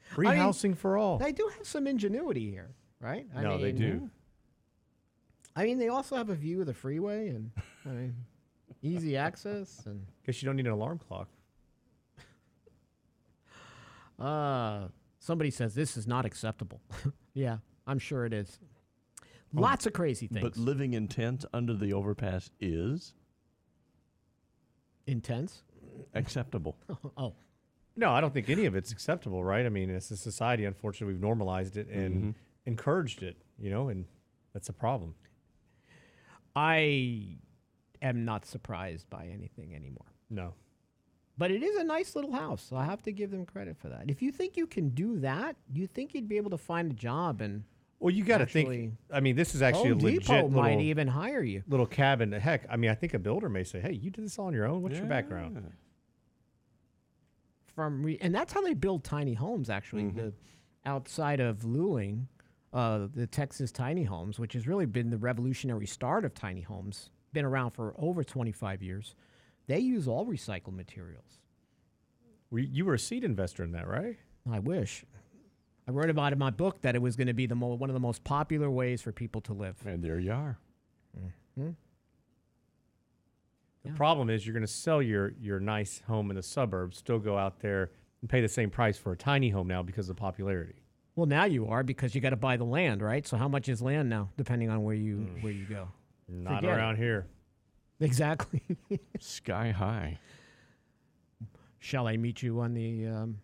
Free 0.00 0.26
I 0.28 0.30
mean, 0.30 0.38
housing 0.40 0.74
for 0.74 0.96
all. 0.96 1.18
They 1.18 1.32
do 1.32 1.50
have 1.58 1.66
some 1.66 1.86
ingenuity 1.86 2.50
here, 2.50 2.70
right? 2.98 3.26
I 3.36 3.42
no, 3.42 3.58
they 3.58 3.72
do. 3.72 4.08
I 5.54 5.64
mean, 5.64 5.78
they 5.78 5.88
also 5.88 6.16
have 6.16 6.30
a 6.30 6.34
view 6.34 6.60
of 6.60 6.66
the 6.66 6.72
freeway 6.74 7.28
and 7.28 7.50
I 7.84 7.90
mean, 7.90 8.14
easy 8.80 9.16
access. 9.16 9.82
And 9.84 10.06
Guess 10.24 10.40
you 10.40 10.46
don't 10.46 10.56
need 10.56 10.66
an 10.66 10.72
alarm 10.72 10.98
clock. 10.98 11.28
Uh, 14.18 14.88
somebody 15.18 15.50
says 15.50 15.74
this 15.74 15.96
is 15.96 16.06
not 16.06 16.24
acceptable. 16.24 16.80
yeah, 17.34 17.58
I'm 17.86 17.98
sure 17.98 18.24
it 18.24 18.32
is. 18.32 18.58
Lots 19.54 19.86
of 19.86 19.92
crazy 19.92 20.28
things. 20.28 20.42
But 20.42 20.56
living 20.56 20.94
in 20.94 21.08
tent 21.08 21.44
under 21.52 21.74
the 21.74 21.92
overpass 21.92 22.50
is 22.60 23.12
Intense. 25.06 25.62
acceptable. 26.14 26.76
Oh, 27.16 27.34
No, 27.96 28.10
I 28.12 28.20
don't 28.22 28.32
think 28.32 28.48
any 28.48 28.64
of 28.66 28.74
it's 28.74 28.92
acceptable, 28.92 29.44
right? 29.44 29.66
I 29.66 29.68
mean, 29.68 29.90
as 29.90 30.10
a 30.10 30.16
society, 30.16 30.64
unfortunately, 30.64 31.12
we've 31.14 31.20
normalized 31.22 31.76
it 31.76 31.88
and 31.88 32.34
encouraged 32.64 33.22
it, 33.22 33.36
you 33.58 33.68
know, 33.70 33.88
and 33.88 34.06
that's 34.54 34.68
a 34.70 34.72
problem. 34.72 35.14
I 36.56 37.36
am 38.00 38.24
not 38.24 38.46
surprised 38.46 39.10
by 39.10 39.26
anything 39.26 39.74
anymore. 39.74 40.06
No. 40.30 40.54
But 41.38 41.50
it 41.50 41.62
is 41.62 41.76
a 41.76 41.84
nice 41.84 42.14
little 42.14 42.32
house, 42.32 42.62
so 42.68 42.76
I 42.76 42.84
have 42.84 43.02
to 43.02 43.12
give 43.12 43.30
them 43.30 43.46
credit 43.46 43.76
for 43.78 43.88
that. 43.88 44.04
If 44.08 44.20
you 44.20 44.30
think 44.32 44.56
you 44.56 44.66
can 44.66 44.90
do 44.90 45.18
that, 45.20 45.56
you 45.72 45.86
think 45.86 46.14
you'd 46.14 46.28
be 46.28 46.36
able 46.36 46.50
to 46.50 46.58
find 46.58 46.90
a 46.90 46.94
job 46.94 47.40
and 47.40 47.64
Well, 48.00 48.14
you 48.14 48.22
got 48.24 48.38
to 48.38 48.46
think. 48.46 48.92
I 49.10 49.20
mean, 49.20 49.34
this 49.34 49.54
is 49.54 49.62
actually 49.62 49.90
Home 49.90 50.00
a 50.00 50.02
legit 50.04 50.22
Depot 50.22 50.48
might 50.48 50.70
little, 50.70 50.82
even 50.82 51.08
hire 51.08 51.42
you. 51.42 51.62
little 51.66 51.86
cabin. 51.86 52.32
Heck, 52.32 52.66
I 52.70 52.76
mean, 52.76 52.90
I 52.90 52.94
think 52.94 53.14
a 53.14 53.18
builder 53.18 53.48
may 53.48 53.64
say, 53.64 53.80
"Hey, 53.80 53.92
you 53.92 54.10
did 54.10 54.24
this 54.24 54.38
all 54.38 54.46
on 54.46 54.52
your 54.54 54.66
own. 54.66 54.82
What's 54.82 54.98
your 54.98 55.06
background?" 55.06 55.72
From 57.74 58.02
re- 58.02 58.18
and 58.20 58.34
that's 58.34 58.52
how 58.52 58.60
they 58.60 58.74
build 58.74 59.02
tiny 59.02 59.32
homes 59.32 59.70
actually 59.70 60.10
the 60.10 60.34
outside 60.84 61.40
of 61.40 61.60
Luling 61.60 62.26
uh, 62.74 63.06
the 63.14 63.26
Texas 63.26 63.72
tiny 63.72 64.04
homes 64.04 64.38
which 64.38 64.52
has 64.52 64.66
really 64.66 64.84
been 64.84 65.08
the 65.08 65.16
revolutionary 65.16 65.86
start 65.86 66.26
of 66.26 66.34
tiny 66.34 66.60
homes 66.60 67.08
been 67.32 67.46
around 67.46 67.70
for 67.70 67.94
over 67.96 68.22
25 68.22 68.82
years 68.82 69.14
they 69.66 69.78
use 69.78 70.06
all 70.08 70.26
recycled 70.26 70.74
materials 70.74 71.38
you, 72.52 72.68
you 72.70 72.84
were 72.84 72.94
a 72.94 72.98
seed 72.98 73.24
investor 73.24 73.62
in 73.64 73.72
that, 73.72 73.88
right? 73.88 74.16
I 74.50 74.58
wish 74.58 75.04
I 75.88 75.90
wrote 75.90 76.10
about 76.10 76.32
it 76.32 76.34
in 76.34 76.38
my 76.38 76.50
book 76.50 76.82
that 76.82 76.94
it 76.94 77.00
was 77.02 77.16
going 77.16 77.26
to 77.28 77.32
be 77.32 77.46
the 77.46 77.54
mo- 77.54 77.74
one 77.74 77.88
of 77.90 77.94
the 77.94 78.00
most 78.00 78.22
popular 78.24 78.70
ways 78.70 79.00
for 79.02 79.10
people 79.12 79.40
to 79.42 79.52
live 79.54 79.76
And 79.86 80.02
there 80.04 80.18
you 80.20 80.32
are. 80.32 80.58
Mm-hmm. 81.18 81.70
The 83.84 83.88
Yeah. 83.88 83.94
problem 83.96 84.30
is 84.30 84.46
you're 84.46 84.52
going 84.52 84.66
to 84.66 84.72
sell 84.72 85.02
your 85.02 85.32
your 85.40 85.58
nice 85.60 86.02
home 86.06 86.30
in 86.30 86.36
the 86.36 86.42
suburbs, 86.42 86.98
still 86.98 87.18
go 87.18 87.36
out 87.36 87.60
there 87.60 87.90
and 88.20 88.30
pay 88.30 88.40
the 88.40 88.48
same 88.48 88.70
price 88.70 88.96
for 88.96 89.12
a 89.12 89.16
tiny 89.16 89.48
home 89.50 89.66
now 89.66 89.82
because 89.82 90.08
of 90.08 90.16
popularity. 90.16 90.82
well 91.16 91.26
now 91.26 91.44
you 91.44 91.66
are 91.66 91.82
because 91.82 92.14
you 92.14 92.20
got 92.20 92.30
to 92.30 92.36
buy 92.36 92.56
the 92.56 92.64
land 92.64 93.02
right 93.02 93.26
so 93.26 93.36
how 93.36 93.48
much 93.48 93.68
is 93.68 93.82
land 93.82 94.08
now 94.08 94.28
depending 94.36 94.70
on 94.70 94.82
where 94.84 94.94
you 94.94 95.16
hmm. 95.16 95.40
where 95.42 95.52
you 95.52 95.64
go 95.64 95.88
Not 96.28 96.60
Forget 96.60 96.70
it. 96.70 96.78
around 96.78 96.96
here. 96.96 97.26
Exactly 98.02 98.62
Sky 99.20 99.70
high. 99.70 100.18
Shall 101.78 102.06
I 102.06 102.16
meet 102.16 102.42
you 102.42 102.60
on 102.60 102.74
the 102.74 103.06
um, 103.06 103.38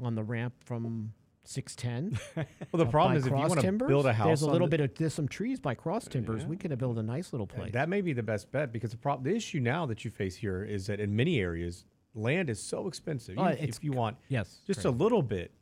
on 0.00 0.14
the 0.14 0.22
ramp 0.22 0.54
from 0.64 1.12
610? 1.44 2.18
Well, 2.72 2.84
the 2.84 2.90
problem 2.90 3.16
is 3.16 3.26
if 3.26 3.30
you 3.30 3.36
want 3.36 3.60
to 3.60 3.72
build 3.72 4.06
a 4.06 4.12
house, 4.12 4.26
There's 4.26 4.42
a 4.42 4.46
on 4.46 4.52
little 4.52 4.66
the- 4.66 4.78
bit 4.78 4.80
of 4.80 4.94
there's 4.96 5.14
some 5.14 5.28
trees 5.28 5.60
by 5.60 5.74
Cross 5.74 6.08
Timbers. 6.08 6.44
We 6.44 6.56
could 6.56 6.70
have 6.70 6.80
built 6.80 6.98
a 6.98 7.02
nice 7.02 7.32
little 7.32 7.46
place. 7.46 7.72
That 7.72 7.88
may 7.88 8.00
be 8.00 8.12
the 8.12 8.22
best 8.22 8.50
bet 8.50 8.72
because 8.72 8.90
the 8.90 8.96
problem, 8.96 9.24
the 9.30 9.36
issue 9.36 9.60
now 9.60 9.86
that 9.86 10.04
you 10.04 10.10
face 10.10 10.36
here 10.36 10.64
is 10.64 10.86
that 10.86 11.00
in 11.00 11.14
many 11.14 11.38
areas, 11.40 11.84
land 12.14 12.50
is 12.50 12.60
so 12.62 12.88
expensive. 12.88 13.36
Oh, 13.38 13.48
even 13.50 13.58
it's 13.64 13.78
if 13.78 13.84
you 13.84 13.92
want 13.92 14.16
yes, 14.28 14.58
just 14.66 14.84
a 14.84 14.90
little 14.90 15.22
bit, 15.22 15.52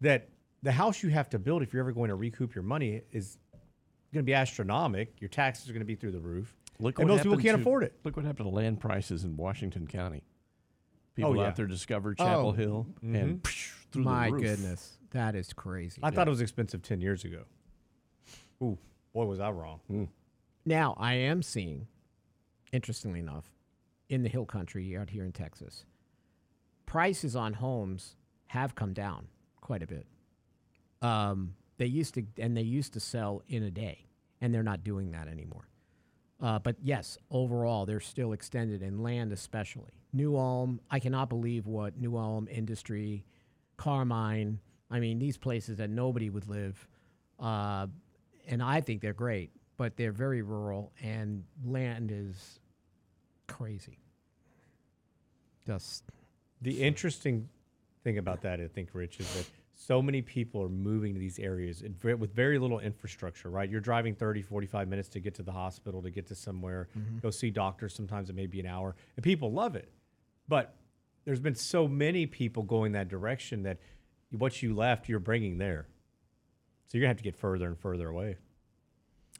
that 0.00 0.28
the 0.62 0.72
house 0.72 1.02
you 1.02 1.10
have 1.10 1.28
to 1.30 1.38
build 1.38 1.62
if 1.62 1.72
you're 1.72 1.80
ever 1.80 1.92
going 1.92 2.08
to 2.08 2.14
recoup 2.14 2.54
your 2.54 2.64
money 2.64 3.02
is 3.12 3.38
going 4.12 4.22
to 4.24 4.26
be 4.26 4.34
astronomical. 4.34 5.12
Your 5.18 5.28
taxes 5.28 5.68
are 5.68 5.72
going 5.72 5.80
to 5.80 5.86
be 5.86 5.94
through 5.96 6.12
the 6.12 6.20
roof. 6.20 6.54
Look 6.78 6.98
and 6.98 7.08
what 7.08 7.14
most 7.14 7.22
people 7.22 7.32
happened 7.32 7.44
can't 7.46 7.56
to- 7.58 7.60
afford 7.62 7.84
it. 7.84 7.94
Look 8.04 8.16
what 8.16 8.24
happened 8.24 8.48
to 8.48 8.54
land 8.54 8.80
prices 8.80 9.24
in 9.24 9.36
Washington 9.36 9.86
County. 9.86 10.22
People 11.14 11.36
yeah. 11.36 11.42
out 11.48 11.56
there 11.56 11.66
discovered 11.66 12.16
Chapel 12.18 12.48
Oh. 12.48 12.52
Hill 12.52 12.86
and 13.02 13.42
psh, 13.42 13.72
through 13.92 14.04
My 14.04 14.28
the 14.28 14.32
roof. 14.32 14.42
goodness, 14.42 14.98
that 15.10 15.34
is 15.34 15.52
crazy. 15.52 16.00
I 16.02 16.10
thought 16.10 16.26
it 16.26 16.30
was 16.30 16.40
expensive 16.40 16.82
10 16.82 17.00
years 17.02 17.24
ago. 17.24 17.42
Ooh, 18.62 18.78
boy, 19.12 19.26
was 19.26 19.38
I 19.40 19.50
wrong. 19.50 20.08
Now 20.64 20.96
I 20.98 21.14
am 21.14 21.42
seeing, 21.42 21.86
interestingly 22.72 23.20
enough, 23.20 23.50
in 24.08 24.22
the 24.22 24.28
hill 24.28 24.46
country 24.46 24.96
out 24.96 25.10
here 25.10 25.24
in 25.24 25.32
Texas, 25.32 25.84
prices 26.86 27.36
on 27.36 27.54
homes 27.54 28.16
have 28.46 28.74
come 28.74 28.92
down 28.94 29.26
quite 29.60 29.82
a 29.82 29.86
bit. 29.86 30.06
Um, 31.02 31.54
they 31.78 31.86
used 31.86 32.14
to, 32.14 32.24
and 32.38 32.56
they 32.56 32.62
used 32.62 32.92
to 32.94 33.00
sell 33.00 33.42
in 33.48 33.62
a 33.64 33.70
day, 33.70 34.06
and 34.40 34.54
they're 34.54 34.62
not 34.62 34.84
doing 34.84 35.10
that 35.12 35.28
anymore. 35.28 35.68
Uh, 36.42 36.58
but 36.58 36.74
yes, 36.82 37.16
overall, 37.30 37.86
they're 37.86 38.00
still 38.00 38.32
extended 38.32 38.82
in 38.82 39.00
land, 39.00 39.32
especially 39.32 39.92
New 40.12 40.36
Ulm. 40.36 40.80
I 40.90 40.98
cannot 40.98 41.28
believe 41.28 41.68
what 41.68 41.96
New 41.96 42.16
Ulm 42.16 42.48
Industry, 42.50 43.24
Carmine. 43.76 44.58
I 44.90 44.98
mean, 44.98 45.20
these 45.20 45.38
places 45.38 45.76
that 45.78 45.88
nobody 45.88 46.30
would 46.30 46.48
live, 46.48 46.86
uh, 47.38 47.86
and 48.48 48.60
I 48.60 48.80
think 48.80 49.00
they're 49.00 49.12
great, 49.12 49.50
but 49.76 49.96
they're 49.96 50.12
very 50.12 50.42
rural, 50.42 50.92
and 51.00 51.44
land 51.64 52.10
is 52.12 52.58
crazy. 53.46 53.98
Just 55.64 56.02
The 56.60 56.82
interesting 56.82 57.48
thing 58.02 58.18
about 58.18 58.42
that, 58.42 58.60
I 58.60 58.66
think, 58.66 58.90
Rich, 58.94 59.20
is 59.20 59.32
that 59.34 59.46
so 59.86 60.00
many 60.00 60.22
people 60.22 60.62
are 60.62 60.68
moving 60.68 61.14
to 61.14 61.18
these 61.18 61.38
areas 61.38 61.82
with 62.02 62.34
very 62.34 62.58
little 62.58 62.78
infrastructure, 62.78 63.50
right? 63.50 63.68
You're 63.68 63.80
driving 63.80 64.14
30, 64.14 64.42
45 64.42 64.88
minutes 64.88 65.08
to 65.10 65.20
get 65.20 65.34
to 65.36 65.42
the 65.42 65.52
hospital, 65.52 66.02
to 66.02 66.10
get 66.10 66.26
to 66.28 66.34
somewhere, 66.34 66.88
mm-hmm. 66.96 67.18
go 67.18 67.30
see 67.30 67.50
doctors. 67.50 67.94
Sometimes 67.94 68.30
it 68.30 68.36
may 68.36 68.46
be 68.46 68.60
an 68.60 68.66
hour, 68.66 68.94
and 69.16 69.24
people 69.24 69.52
love 69.52 69.74
it. 69.74 69.90
But 70.46 70.74
there's 71.24 71.40
been 71.40 71.56
so 71.56 71.88
many 71.88 72.26
people 72.26 72.62
going 72.62 72.92
that 72.92 73.08
direction 73.08 73.64
that 73.64 73.78
what 74.30 74.62
you 74.62 74.74
left, 74.74 75.08
you're 75.08 75.18
bringing 75.18 75.58
there. 75.58 75.88
So 76.86 76.98
you're 76.98 77.02
going 77.02 77.14
to 77.14 77.16
have 77.16 77.24
to 77.24 77.24
get 77.24 77.36
further 77.36 77.66
and 77.66 77.78
further 77.78 78.08
away. 78.08 78.36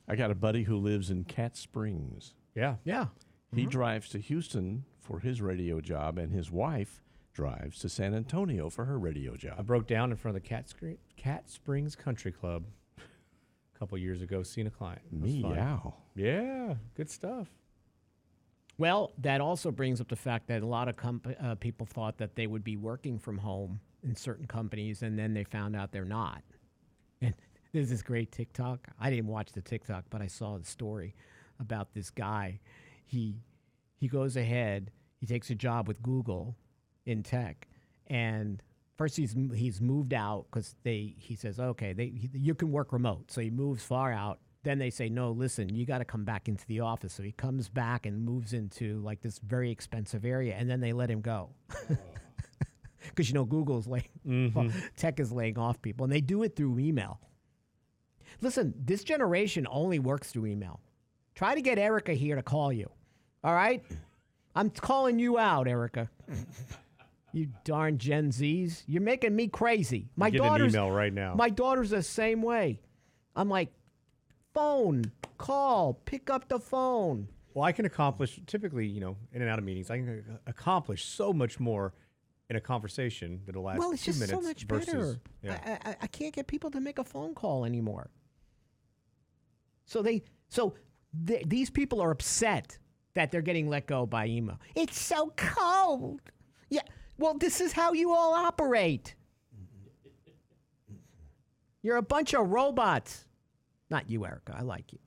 I 0.08 0.16
got 0.16 0.30
a 0.30 0.34
buddy 0.34 0.64
who 0.64 0.76
lives 0.76 1.10
in 1.10 1.24
Cat 1.24 1.56
Springs. 1.56 2.34
Yeah. 2.54 2.76
yeah. 2.84 3.06
He 3.54 3.62
mm-hmm. 3.62 3.70
drives 3.70 4.08
to 4.10 4.18
Houston 4.18 4.84
for 5.00 5.20
his 5.20 5.40
radio 5.40 5.80
job, 5.80 6.18
and 6.18 6.32
his 6.32 6.50
wife 6.50 7.02
drives 7.32 7.78
to 7.80 7.88
San 7.88 8.14
Antonio 8.14 8.68
for 8.68 8.84
her 8.84 8.98
radio 8.98 9.36
job. 9.36 9.54
I 9.58 9.62
broke 9.62 9.86
down 9.86 10.10
in 10.10 10.16
front 10.16 10.36
of 10.36 10.42
the 10.42 10.48
Cat, 10.48 10.68
Scre- 10.68 10.98
Cat 11.16 11.48
Springs 11.48 11.96
Country 11.96 12.32
Club 12.32 12.64
a 12.98 13.78
couple 13.78 13.96
years 13.98 14.22
ago, 14.22 14.42
seeing 14.42 14.66
a 14.66 14.70
client. 14.70 15.02
It 15.12 15.20
was 15.20 15.36
fun. 15.36 15.54
Meow. 15.54 15.94
Yeah, 16.14 16.74
good 16.94 17.10
stuff. 17.10 17.48
Well, 18.78 19.12
that 19.18 19.40
also 19.40 19.70
brings 19.70 20.00
up 20.00 20.08
the 20.08 20.16
fact 20.16 20.48
that 20.48 20.62
a 20.62 20.66
lot 20.66 20.88
of 20.88 20.96
comp- 20.96 21.36
uh, 21.40 21.54
people 21.56 21.86
thought 21.86 22.18
that 22.18 22.36
they 22.36 22.46
would 22.46 22.64
be 22.64 22.76
working 22.76 23.18
from 23.18 23.38
home 23.38 23.80
in 24.02 24.16
certain 24.16 24.46
companies, 24.46 25.02
and 25.02 25.18
then 25.18 25.34
they 25.34 25.44
found 25.44 25.76
out 25.76 25.92
they're 25.92 26.04
not. 26.04 26.42
And 27.20 27.34
there's 27.72 27.90
this 27.90 28.02
great 28.02 28.32
TikTok. 28.32 28.88
I 29.00 29.10
didn't 29.10 29.28
watch 29.28 29.52
the 29.52 29.60
TikTok, 29.62 30.04
but 30.10 30.20
I 30.20 30.26
saw 30.26 30.58
the 30.58 30.64
story 30.64 31.14
about 31.60 31.94
this 31.94 32.10
guy. 32.10 32.60
He 33.04 33.36
he 33.96 34.08
goes 34.08 34.36
ahead. 34.36 34.90
He 35.20 35.26
takes 35.26 35.50
a 35.50 35.54
job 35.54 35.86
with 35.86 36.02
Google 36.02 36.56
in 37.06 37.22
tech, 37.22 37.68
and 38.06 38.62
first 38.96 39.16
he's 39.16 39.34
he's 39.54 39.80
moved 39.80 40.14
out 40.14 40.46
because 40.50 40.74
they 40.82 41.14
he 41.18 41.34
says 41.34 41.58
okay 41.58 41.92
they 41.92 42.06
he, 42.06 42.30
you 42.34 42.54
can 42.54 42.70
work 42.70 42.92
remote, 42.92 43.30
so 43.30 43.40
he 43.40 43.50
moves 43.50 43.82
far 43.84 44.12
out. 44.12 44.38
Then 44.64 44.78
they 44.78 44.90
say 44.90 45.08
no, 45.08 45.32
listen, 45.32 45.74
you 45.74 45.84
got 45.84 45.98
to 45.98 46.04
come 46.04 46.24
back 46.24 46.46
into 46.46 46.64
the 46.66 46.80
office. 46.80 47.14
So 47.14 47.24
he 47.24 47.32
comes 47.32 47.68
back 47.68 48.06
and 48.06 48.24
moves 48.24 48.52
into 48.52 49.00
like 49.00 49.20
this 49.20 49.40
very 49.40 49.72
expensive 49.72 50.24
area, 50.24 50.54
and 50.56 50.70
then 50.70 50.80
they 50.80 50.92
let 50.92 51.10
him 51.10 51.20
go. 51.20 51.50
Because 53.08 53.28
you 53.28 53.34
know 53.34 53.44
Google's 53.44 53.86
laying, 53.86 54.08
mm-hmm. 54.26 54.58
well, 54.58 54.70
tech 54.96 55.20
is 55.20 55.32
laying 55.32 55.58
off 55.58 55.80
people, 55.82 56.04
and 56.04 56.12
they 56.12 56.20
do 56.20 56.42
it 56.42 56.56
through 56.56 56.78
email. 56.78 57.20
Listen, 58.40 58.74
this 58.76 59.04
generation 59.04 59.66
only 59.70 59.98
works 59.98 60.30
through 60.30 60.46
email. 60.46 60.80
Try 61.34 61.54
to 61.54 61.62
get 61.62 61.78
Erica 61.78 62.12
here 62.12 62.36
to 62.36 62.42
call 62.42 62.72
you. 62.72 62.90
All 63.44 63.54
right? 63.54 63.82
I'm 64.54 64.70
calling 64.70 65.18
you 65.18 65.38
out, 65.38 65.66
Erica. 65.66 66.10
You 67.32 67.48
darn 67.64 67.98
Gen 67.98 68.30
Zs. 68.30 68.82
You're 68.86 69.02
making 69.02 69.34
me 69.34 69.48
crazy. 69.48 70.08
My 70.16 70.30
Get 70.30 70.40
an 70.40 70.46
daughter's 70.46 70.74
email 70.74 70.90
right 70.90 71.12
now. 71.12 71.34
My 71.34 71.48
daughter's 71.48 71.90
the 71.90 72.02
same 72.02 72.42
way. 72.42 72.80
I'm 73.34 73.48
like, 73.48 73.72
phone, 74.52 75.04
call, 75.38 75.94
pick 76.04 76.30
up 76.30 76.48
the 76.48 76.58
phone. 76.58 77.28
Well, 77.54 77.64
I 77.64 77.72
can 77.72 77.84
accomplish 77.84 78.40
typically, 78.46 78.86
you 78.86 79.00
know, 79.00 79.16
in 79.32 79.42
and 79.42 79.50
out 79.50 79.58
of 79.58 79.64
meetings, 79.64 79.90
I 79.90 79.98
can 79.98 80.38
accomplish 80.46 81.04
so 81.04 81.32
much 81.32 81.60
more 81.60 81.94
in 82.48 82.56
a 82.56 82.60
conversation 82.60 83.40
that'll 83.46 83.62
last 83.62 83.78
well, 83.78 83.92
it's 83.92 84.04
two 84.04 84.12
just 84.12 84.20
minutes 84.20 84.38
so 84.42 84.46
much 84.46 84.64
versus 84.64 84.86
better. 84.86 85.20
yeah. 85.42 85.78
I, 85.84 85.90
I, 85.90 85.96
I 86.02 86.06
can't 86.06 86.34
get 86.34 86.46
people 86.46 86.70
to 86.70 86.80
make 86.80 86.98
a 86.98 87.04
phone 87.04 87.34
call 87.34 87.64
anymore. 87.64 88.10
So 89.86 90.02
they, 90.02 90.22
so 90.48 90.74
th- 91.26 91.44
these 91.46 91.70
people 91.70 92.00
are 92.00 92.10
upset 92.10 92.78
that 93.14 93.30
they're 93.30 93.42
getting 93.42 93.68
let 93.68 93.86
go 93.86 94.06
by 94.06 94.26
email. 94.26 94.58
It's 94.74 94.98
so 94.98 95.32
cold. 95.36 96.20
Yeah. 96.70 96.82
Well, 97.18 97.34
this 97.34 97.60
is 97.60 97.72
how 97.72 97.92
you 97.92 98.12
all 98.12 98.34
operate. 98.34 99.14
You're 101.82 101.96
a 101.96 102.02
bunch 102.02 102.34
of 102.34 102.48
robots. 102.48 103.24
Not 103.90 104.08
you, 104.08 104.24
Erica. 104.24 104.54
I 104.58 104.62
like 104.62 104.92
you. 104.92 104.98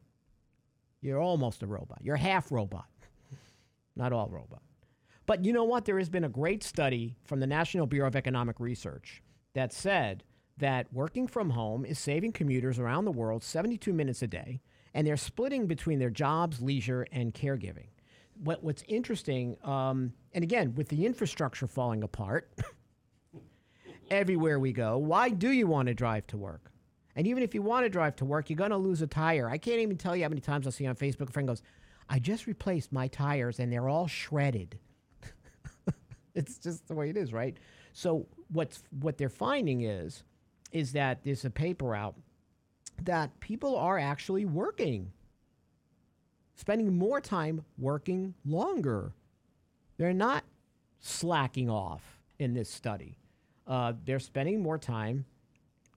You're 1.02 1.20
almost 1.20 1.64
a 1.64 1.68
robot. 1.68 2.00
You're 2.02 2.16
half 2.16 2.52
robot. 2.52 2.88
Not 3.96 4.12
all 4.12 4.28
robot. 4.30 4.62
But 5.26 5.46
you 5.46 5.54
know 5.54 5.64
what? 5.64 5.86
There 5.86 5.98
has 5.98 6.10
been 6.10 6.24
a 6.24 6.30
great 6.30 6.64
study 6.64 7.16
from 7.24 7.40
the 7.40 7.48
National 7.48 7.88
Bureau 7.88 8.08
of 8.08 8.16
Economic 8.16 8.60
Research 8.60 9.24
that 9.54 9.74
said 9.74 10.24
that 10.58 10.92
working 10.94 11.28
from 11.28 11.52
home 11.52 11.86
is 11.86 11.98
saving 12.00 12.32
commuters 12.32 12.80
around 12.80 13.06
the 13.06 13.12
world 13.12 13.44
72 13.44 13.92
minutes 13.92 14.22
a 14.22 14.28
day, 14.28 14.62
and 14.94 15.06
they're 15.06 15.18
splitting 15.18 15.68
between 15.68 16.00
their 16.00 16.10
jobs, 16.10 16.62
leisure, 16.62 17.08
and 17.12 17.34
caregiving. 17.34 17.88
What, 18.44 18.64
what's 18.64 18.84
interesting, 18.88 19.58
um, 19.64 20.14
and 20.34 20.44
again, 20.44 20.76
with 20.76 20.90
the 20.90 21.06
infrastructure 21.06 21.68
falling 21.68 22.04
apart 22.04 22.52
everywhere 24.12 24.60
we 24.60 24.74
go, 24.74 24.98
why 24.98 25.30
do 25.30 25.52
you 25.52 25.68
want 25.68 25.88
to 25.88 25.94
drive 25.94 26.28
to 26.28 26.38
work? 26.38 26.72
And 27.16 27.28
even 27.28 27.44
if 27.44 27.56
you 27.56 27.62
want 27.62 27.86
to 27.86 27.90
drive 27.90 28.16
to 28.18 28.26
work, 28.26 28.50
you're 28.50 28.58
going 28.58 28.72
to 28.72 28.78
lose 28.78 29.02
a 29.02 29.08
tire. 29.08 29.50
I 29.50 29.58
can't 29.58 29.80
even 29.80 29.98
tell 29.98 30.16
you 30.16 30.24
how 30.24 30.30
many 30.30 30.42
times 30.42 30.68
I 30.68 30.70
see 30.72 30.86
on 30.86 30.96
Facebook 30.96 31.30
a 31.30 31.32
friend 31.32 31.48
goes, 31.48 31.62
I 32.10 32.20
just 32.20 32.46
replaced 32.46 32.92
my 32.92 33.08
tires 33.08 33.60
and 33.60 33.72
they're 33.72 33.90
all 33.90 34.08
shredded. 34.08 34.78
it's 36.36 36.58
just 36.58 36.88
the 36.88 36.94
way 36.94 37.10
it 37.10 37.18
is, 37.18 37.32
right? 37.32 37.58
So 37.94 38.28
what's 38.52 38.84
what 39.00 39.18
they're 39.18 39.30
finding 39.30 39.82
is 39.82 40.24
is 40.72 40.92
that 40.92 41.24
there's 41.24 41.46
a 41.46 41.50
paper 41.50 41.96
out 41.96 42.16
that 43.02 43.40
people 43.40 43.78
are 43.78 43.98
actually 43.98 44.46
working, 44.46 45.12
spending 46.56 46.98
more 46.98 47.22
time 47.22 47.64
working 47.78 48.34
longer. 48.46 49.14
They're 49.98 50.14
not 50.14 50.44
slacking 51.00 51.70
off 51.70 52.20
in 52.40 52.54
this 52.54 52.70
study. 52.70 53.18
Uh, 53.68 53.94
they're 54.06 54.20
spending 54.20 54.62
more 54.62 54.78
time 54.78 55.26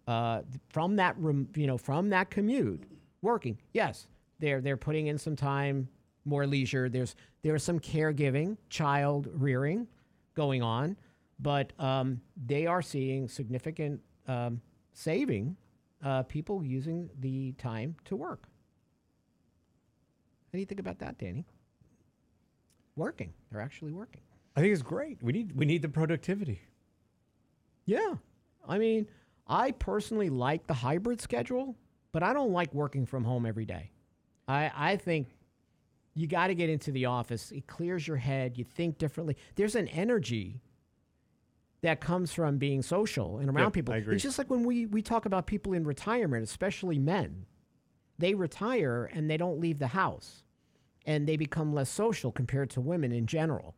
uh, 0.06 0.42
from 0.70 0.96
that 0.96 1.16
you 1.20 1.66
know 1.66 1.78
from 1.78 2.10
that 2.10 2.30
commute 2.30 2.82
working. 3.22 3.58
Yes, 3.72 4.06
they're 4.38 4.60
they're 4.60 4.76
putting 4.76 5.08
in 5.08 5.18
some 5.18 5.36
time, 5.36 5.88
more 6.24 6.46
leisure. 6.46 6.88
There's 6.88 7.14
there's 7.42 7.62
some 7.62 7.78
caregiving, 7.78 8.56
child 8.70 9.28
rearing 9.32 9.86
going 10.34 10.62
on, 10.62 10.96
but 11.40 11.72
um, 11.78 12.20
they 12.46 12.66
are 12.66 12.82
seeing 12.82 13.28
significant 13.28 14.00
um, 14.26 14.60
saving. 14.92 15.56
Uh, 16.02 16.22
people 16.22 16.64
using 16.64 17.10
the 17.18 17.50
time 17.52 17.96
to 18.04 18.14
work. 18.14 18.46
Do 20.52 20.58
you 20.58 20.66
think 20.66 20.80
about 20.80 20.98
that, 21.00 21.18
Danny? 21.18 21.46
Working. 22.96 23.32
They're 23.50 23.60
actually 23.60 23.92
working. 23.92 24.22
I 24.56 24.60
think 24.60 24.72
it's 24.72 24.82
great. 24.82 25.22
We 25.22 25.32
need 25.32 25.52
we 25.54 25.66
need 25.66 25.82
the 25.82 25.88
productivity. 25.88 26.60
Yeah. 27.86 28.14
I 28.66 28.78
mean, 28.78 29.08
I 29.46 29.70
personally 29.72 30.28
like 30.28 30.66
the 30.66 30.74
hybrid 30.74 31.20
schedule, 31.20 31.76
but 32.12 32.22
I 32.22 32.32
don't 32.32 32.52
like 32.52 32.74
working 32.74 33.06
from 33.06 33.24
home 33.24 33.46
every 33.46 33.64
day. 33.64 33.92
I, 34.46 34.70
I 34.74 34.96
think 34.96 35.28
you 36.14 36.26
got 36.26 36.48
to 36.48 36.54
get 36.54 36.68
into 36.68 36.90
the 36.90 37.06
office. 37.06 37.52
It 37.52 37.66
clears 37.66 38.06
your 38.06 38.16
head. 38.16 38.58
You 38.58 38.64
think 38.64 38.98
differently. 38.98 39.36
There's 39.54 39.74
an 39.74 39.88
energy 39.88 40.60
that 41.82 42.00
comes 42.00 42.32
from 42.32 42.58
being 42.58 42.82
social 42.82 43.38
and 43.38 43.48
around 43.48 43.66
Yep, 43.66 43.72
people. 43.74 43.94
I 43.94 43.98
agree. 43.98 44.14
It's 44.16 44.24
just 44.24 44.36
like 44.38 44.50
when 44.50 44.64
we, 44.64 44.86
we 44.86 45.00
talk 45.00 45.26
about 45.26 45.46
people 45.46 45.72
in 45.74 45.84
retirement, 45.84 46.42
especially 46.42 46.98
men. 46.98 47.46
They 48.18 48.34
retire 48.34 49.08
and 49.12 49.30
they 49.30 49.36
don't 49.36 49.60
leave 49.60 49.78
the 49.78 49.88
house 49.88 50.42
and 51.06 51.26
they 51.26 51.36
become 51.36 51.72
less 51.72 51.88
social 51.88 52.32
compared 52.32 52.70
to 52.70 52.80
women 52.80 53.12
in 53.12 53.26
general. 53.26 53.74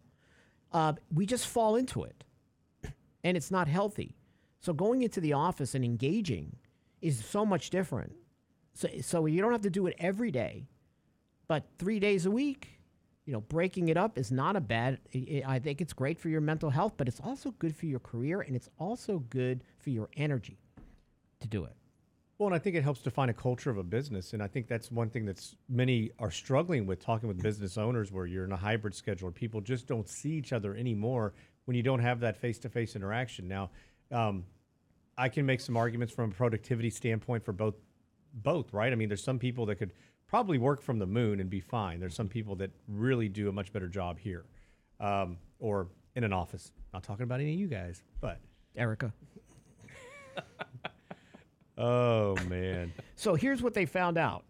Uh, 0.72 0.94
we 1.12 1.26
just 1.26 1.46
fall 1.46 1.76
into 1.76 2.04
it 2.04 2.24
and 3.24 3.36
it's 3.36 3.50
not 3.50 3.68
healthy. 3.68 4.16
So 4.60 4.72
going 4.72 5.02
into 5.02 5.20
the 5.20 5.32
office 5.32 5.74
and 5.74 5.84
engaging 5.84 6.56
is 7.00 7.24
so 7.24 7.46
much 7.46 7.70
different. 7.70 8.12
So, 8.74 8.88
so 9.00 9.26
you 9.26 9.40
don't 9.42 9.52
have 9.52 9.62
to 9.62 9.70
do 9.70 9.86
it 9.86 9.96
every 9.98 10.30
day, 10.30 10.68
but 11.48 11.64
three 11.78 11.98
days 11.98 12.26
a 12.26 12.30
week, 12.30 12.80
you 13.26 13.32
know, 13.32 13.40
breaking 13.40 13.88
it 13.88 13.96
up 13.96 14.18
is 14.18 14.32
not 14.32 14.56
a 14.56 14.60
bad. 14.60 14.98
I 15.14 15.42
I 15.46 15.58
think 15.58 15.80
it's 15.80 15.92
great 15.92 16.18
for 16.18 16.28
your 16.28 16.40
mental 16.40 16.70
health, 16.70 16.94
but 16.96 17.08
it's 17.08 17.20
also 17.20 17.52
good 17.52 17.76
for 17.76 17.86
your 17.86 18.00
career 18.00 18.40
and 18.40 18.56
it's 18.56 18.68
also 18.78 19.20
good 19.30 19.62
for 19.78 19.90
your 19.90 20.08
energy 20.16 20.58
to 21.40 21.48
do 21.48 21.64
it. 21.64 21.74
Well, 22.40 22.46
and 22.46 22.54
I 22.54 22.58
think 22.58 22.74
it 22.74 22.82
helps 22.82 23.02
define 23.02 23.28
a 23.28 23.34
culture 23.34 23.68
of 23.68 23.76
a 23.76 23.82
business, 23.82 24.32
and 24.32 24.42
I 24.42 24.46
think 24.46 24.66
that's 24.66 24.90
one 24.90 25.10
thing 25.10 25.26
that's 25.26 25.56
many 25.68 26.10
are 26.18 26.30
struggling 26.30 26.86
with 26.86 26.98
talking 26.98 27.28
with 27.28 27.42
business 27.42 27.76
owners, 27.76 28.10
where 28.10 28.24
you're 28.24 28.46
in 28.46 28.52
a 28.52 28.56
hybrid 28.56 28.94
schedule, 28.94 29.26
where 29.26 29.32
people 29.32 29.60
just 29.60 29.86
don't 29.86 30.08
see 30.08 30.30
each 30.30 30.54
other 30.54 30.74
anymore 30.74 31.34
when 31.66 31.76
you 31.76 31.82
don't 31.82 32.00
have 32.00 32.20
that 32.20 32.38
face-to-face 32.38 32.96
interaction. 32.96 33.46
Now, 33.46 33.68
um, 34.10 34.44
I 35.18 35.28
can 35.28 35.44
make 35.44 35.60
some 35.60 35.76
arguments 35.76 36.14
from 36.14 36.30
a 36.30 36.32
productivity 36.32 36.88
standpoint 36.88 37.44
for 37.44 37.52
both, 37.52 37.74
both, 38.32 38.72
right? 38.72 38.90
I 38.90 38.96
mean, 38.96 39.08
there's 39.08 39.22
some 39.22 39.38
people 39.38 39.66
that 39.66 39.74
could 39.74 39.92
probably 40.26 40.56
work 40.56 40.80
from 40.80 40.98
the 40.98 41.06
moon 41.06 41.40
and 41.40 41.50
be 41.50 41.60
fine. 41.60 42.00
There's 42.00 42.14
some 42.14 42.28
people 42.28 42.56
that 42.56 42.70
really 42.88 43.28
do 43.28 43.50
a 43.50 43.52
much 43.52 43.70
better 43.70 43.86
job 43.86 44.18
here, 44.18 44.46
um, 44.98 45.36
or 45.58 45.88
in 46.16 46.24
an 46.24 46.32
office. 46.32 46.72
Not 46.94 47.02
talking 47.02 47.24
about 47.24 47.40
any 47.40 47.52
of 47.52 47.60
you 47.60 47.68
guys, 47.68 48.02
but 48.18 48.40
Erica. 48.74 49.12
Oh 51.78 52.36
man. 52.48 52.92
So 53.16 53.34
here's 53.34 53.62
what 53.62 53.74
they 53.74 53.84
found 53.84 54.16
out. 54.16 54.44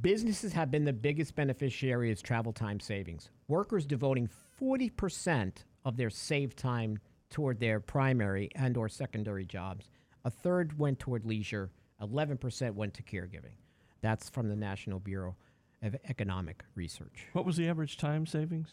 Businesses 0.00 0.52
have 0.52 0.70
been 0.70 0.84
the 0.84 0.92
biggest 0.92 1.34
beneficiary 1.34 2.12
of 2.12 2.22
travel 2.22 2.52
time 2.52 2.78
savings. 2.78 3.30
Workers 3.48 3.84
devoting 3.84 4.28
40% 4.60 5.52
of 5.84 5.96
their 5.96 6.10
saved 6.10 6.56
time 6.56 7.00
toward 7.28 7.58
their 7.58 7.80
primary 7.80 8.50
and 8.54 8.76
or 8.76 8.88
secondary 8.88 9.44
jobs. 9.44 9.90
A 10.24 10.30
third 10.30 10.78
went 10.78 11.00
toward 11.00 11.24
leisure, 11.24 11.70
11% 12.00 12.74
went 12.74 12.94
to 12.94 13.02
caregiving. 13.02 13.56
That's 14.00 14.28
from 14.28 14.48
the 14.48 14.56
National 14.56 15.00
Bureau 15.00 15.34
of 15.82 15.96
Economic 16.08 16.64
Research. 16.74 17.26
What 17.32 17.44
was 17.44 17.56
the 17.56 17.68
average 17.68 17.96
time 17.96 18.26
savings? 18.26 18.68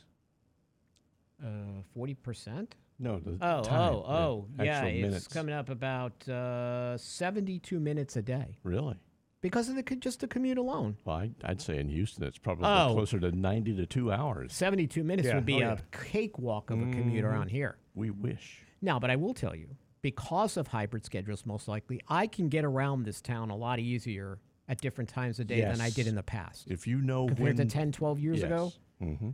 Uh, 1.44 1.82
40%? 1.98 2.68
No, 3.04 3.20
the 3.20 3.38
Oh, 3.42 3.62
time, 3.64 3.94
oh, 3.94 4.06
oh. 4.08 4.48
Yeah, 4.64 4.76
actual 4.78 4.88
it's 4.90 5.02
minutes. 5.02 5.28
coming 5.28 5.54
up 5.54 5.70
about 5.70 6.28
uh, 6.30 6.98
72 6.98 7.80
minutes 7.80 8.16
a 8.16 8.22
day 8.22 8.58
Really? 8.64 8.96
because 9.42 9.68
of 9.68 9.76
the 9.76 9.84
just 9.84 10.22
the 10.22 10.28
commute 10.28 10.58
alone. 10.58 10.96
Well, 11.04 11.18
I, 11.18 11.32
I'd 11.44 11.62
say 11.62 11.78
in 11.80 11.90
Houston 11.90 12.24
it's 12.24 12.38
probably 12.38 12.66
Oh. 12.66 12.94
closer 12.94 13.20
to 13.20 13.32
90 13.32 13.76
to 13.76 13.86
two 13.86 14.12
hours. 14.12 14.54
72 14.54 15.04
minutes 15.04 15.28
Yeah, 15.28 15.36
would 15.36 15.46
be 15.46 15.56
oh, 15.56 15.58
a 15.58 15.60
yeah. 15.74 15.78
cakewalk 15.92 16.70
of 16.72 16.80
a 16.80 16.86
commute 16.92 17.26
around 17.26 17.50
here. 17.50 17.78
We 17.94 18.10
wish. 18.10 18.62
Now, 18.82 19.00
but 19.00 19.12
I 19.12 19.18
will 19.18 19.34
tell 19.34 19.54
you, 19.56 19.68
because 20.02 20.56
of 20.58 20.68
hybrid 20.68 21.04
schedules, 21.06 21.46
most 21.46 21.68
likely, 21.68 22.00
I 22.08 22.28
can 22.28 22.48
get 22.50 22.64
around 22.66 23.04
this 23.04 23.22
town 23.22 23.50
a 23.50 23.56
lot 23.56 23.80
easier 23.80 24.40
at 24.70 24.80
different 24.80 25.10
times 25.10 25.40
of 25.42 25.48
day 25.48 25.60
than 25.62 25.82
I 25.82 25.90
did 25.90 26.08
in 26.08 26.16
the 26.16 26.24
past. 26.24 26.72
If 26.72 26.88
you 26.88 27.00
know 27.02 27.28
Compared 27.28 27.58
when 27.58 27.68
to 27.68 27.74
10, 27.74 27.92
12 27.92 28.20
years 28.20 28.44
ago. 28.44 28.72
Mm-hmm. 29.02 29.30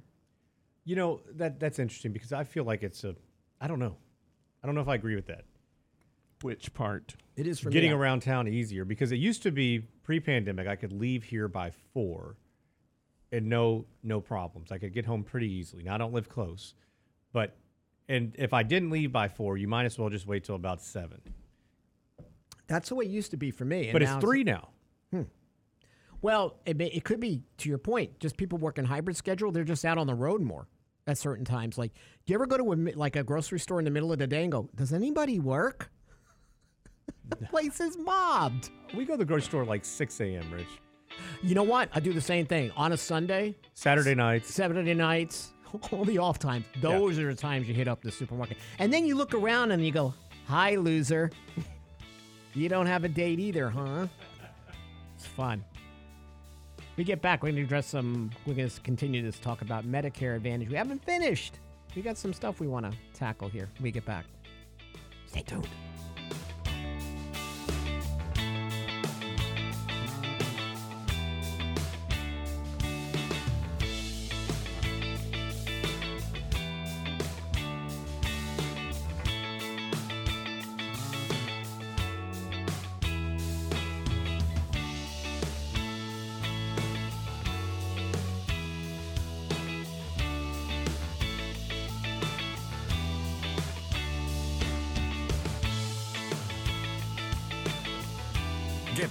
You 0.86 0.96
know 0.96 1.22
that 1.36 1.60
that's 1.60 1.78
interesting 1.78 2.14
because 2.14 2.34
I 2.34 2.44
feel 2.46 2.64
like 2.64 2.82
it's 2.82 3.04
a, 3.04 3.16
I 3.62 3.68
don't 3.68 3.80
know, 3.80 3.98
I 4.64 4.68
don't 4.68 4.76
know 4.76 4.82
if 4.82 4.88
I 4.88 4.96
agree 4.96 5.16
with 5.16 5.28
that. 5.28 5.44
Which 6.42 6.74
part? 6.74 7.16
It 7.36 7.48
is 7.48 7.60
for 7.60 7.70
Getting 7.70 7.92
me. 7.92 7.96
around 7.98 8.22
town 8.22 8.48
easier 8.48 8.86
because 8.86 9.12
it 9.12 9.18
used 9.18 9.44
to 9.44 9.52
be 9.52 9.80
pre-pandemic. 10.04 10.68
I 10.68 10.76
could 10.76 10.94
leave 10.94 11.24
here 11.24 11.48
by 11.50 11.72
four, 11.94 12.38
and 13.32 13.48
no 13.48 13.86
no 14.04 14.22
problems. 14.22 14.72
I 14.72 14.78
could 14.78 14.94
get 14.94 15.06
home 15.06 15.24
pretty 15.24 15.52
easily. 15.52 15.84
Now 15.84 15.96
I 15.96 15.98
don't 15.98 16.14
live 16.14 16.30
close, 16.30 16.74
but 17.34 17.58
and 18.08 18.34
if 18.38 18.54
I 18.54 18.64
didn't 18.64 18.90
leave 18.90 19.12
by 19.12 19.28
four, 19.28 19.58
you 19.58 19.68
might 19.68 19.86
as 19.86 20.00
well 20.00 20.10
just 20.10 20.26
wait 20.28 20.46
till 20.46 20.56
about 20.56 20.82
seven. 20.82 21.22
That's 22.68 22.90
the 22.90 22.96
way 22.96 23.06
it 23.06 23.12
used 23.12 23.32
to 23.32 23.38
be 23.38 23.52
for 23.52 23.66
me. 23.66 23.86
and 23.86 23.94
But 23.94 24.02
it's 24.02 24.12
now 24.12 24.20
three 24.20 24.44
now. 24.44 24.70
Hmm. 25.12 25.24
Well, 26.22 26.58
it, 26.66 26.78
may, 26.78 26.88
it 26.88 27.04
could 27.04 27.20
be, 27.20 27.42
to 27.58 27.70
your 27.70 27.78
point, 27.78 28.20
just 28.20 28.38
people 28.38 28.58
working 28.58 28.86
hybrid 28.86 29.18
schedule, 29.18 29.52
they're 29.52 29.64
just 29.64 29.86
out 29.86 29.98
on 29.98 30.06
the 30.08 30.14
road 30.14 30.42
more 30.42 30.68
at 31.10 31.18
certain 31.18 31.44
times. 31.44 31.78
Like, 31.78 31.94
do 32.26 32.32
you 32.32 32.36
ever 32.36 32.46
go 32.46 32.58
to 32.58 32.74
a, 32.74 32.76
like 32.96 33.16
a 33.16 33.24
grocery 33.24 33.60
store 33.60 33.80
in 33.80 33.86
the 33.86 33.92
middle 33.92 34.14
of 34.14 34.20
the 34.20 34.28
day 34.28 34.44
and 34.44 34.52
go, 34.52 34.70
does 34.76 34.94
anybody 34.94 35.40
work? 35.40 35.92
the 37.28 37.36
place 37.50 37.80
is 37.80 37.98
mobbed. 37.98 38.70
We 38.96 39.06
go 39.06 39.14
to 39.14 39.18
the 39.18 39.26
grocery 39.26 39.46
store 39.46 39.66
like 39.66 39.84
six 39.84 40.20
a.m. 40.22 40.50
Rich. 40.52 40.68
You 41.42 41.56
know 41.56 41.64
what? 41.64 41.90
I 41.94 42.00
do 42.00 42.14
the 42.14 42.22
same 42.22 42.46
thing. 42.46 42.72
On 42.78 42.94
a 42.94 42.98
Sunday, 42.98 43.56
Saturday 43.74 44.16
nights. 44.16 44.54
Saturday 44.54 44.94
nights, 44.94 45.52
all 45.92 46.06
the 46.06 46.18
off 46.20 46.40
times. 46.40 46.66
Those 46.82 47.18
are 47.20 47.34
the 47.34 47.40
times 47.40 47.68
you 47.68 47.74
hit 47.74 47.88
up 47.88 48.02
the 48.02 48.12
supermarket. 48.12 48.58
And 48.78 48.94
then 48.94 49.06
you 49.06 49.16
look 49.16 49.34
around 49.34 49.72
and 49.72 49.84
you 49.86 49.92
go, 49.92 50.14
"Hi, 50.48 50.76
loser. 50.76 51.32
you 52.54 52.70
don't 52.70 52.86
have 52.86 53.04
a 53.04 53.10
date 53.10 53.40
either, 53.40 53.70
huh?" 53.70 54.08
It's 55.16 55.26
fun. 55.26 55.66
We 57.00 57.06
get 57.06 57.22
back. 57.22 57.44
We're 57.44 57.52
going 57.52 57.56
to 57.56 57.62
address 57.62 57.88
some. 57.88 58.30
We're 58.46 58.56
going 58.56 58.70
to 58.70 58.82
continue 58.82 59.22
this 59.22 59.40
talk 59.40 59.62
about 59.62 59.90
Medicare 59.90 60.36
Advantage. 60.36 60.68
We 60.68 60.76
haven't 60.76 61.02
finished. 61.06 61.54
We 61.96 62.02
got 62.02 62.18
some 62.18 62.34
stuff 62.34 62.60
we 62.60 62.68
want 62.68 62.92
to 62.92 62.98
tackle 63.14 63.48
here. 63.48 63.70
We 63.80 63.90
get 63.90 64.04
back. 64.04 64.26
Stay 65.26 65.44
tuned. 65.44 65.70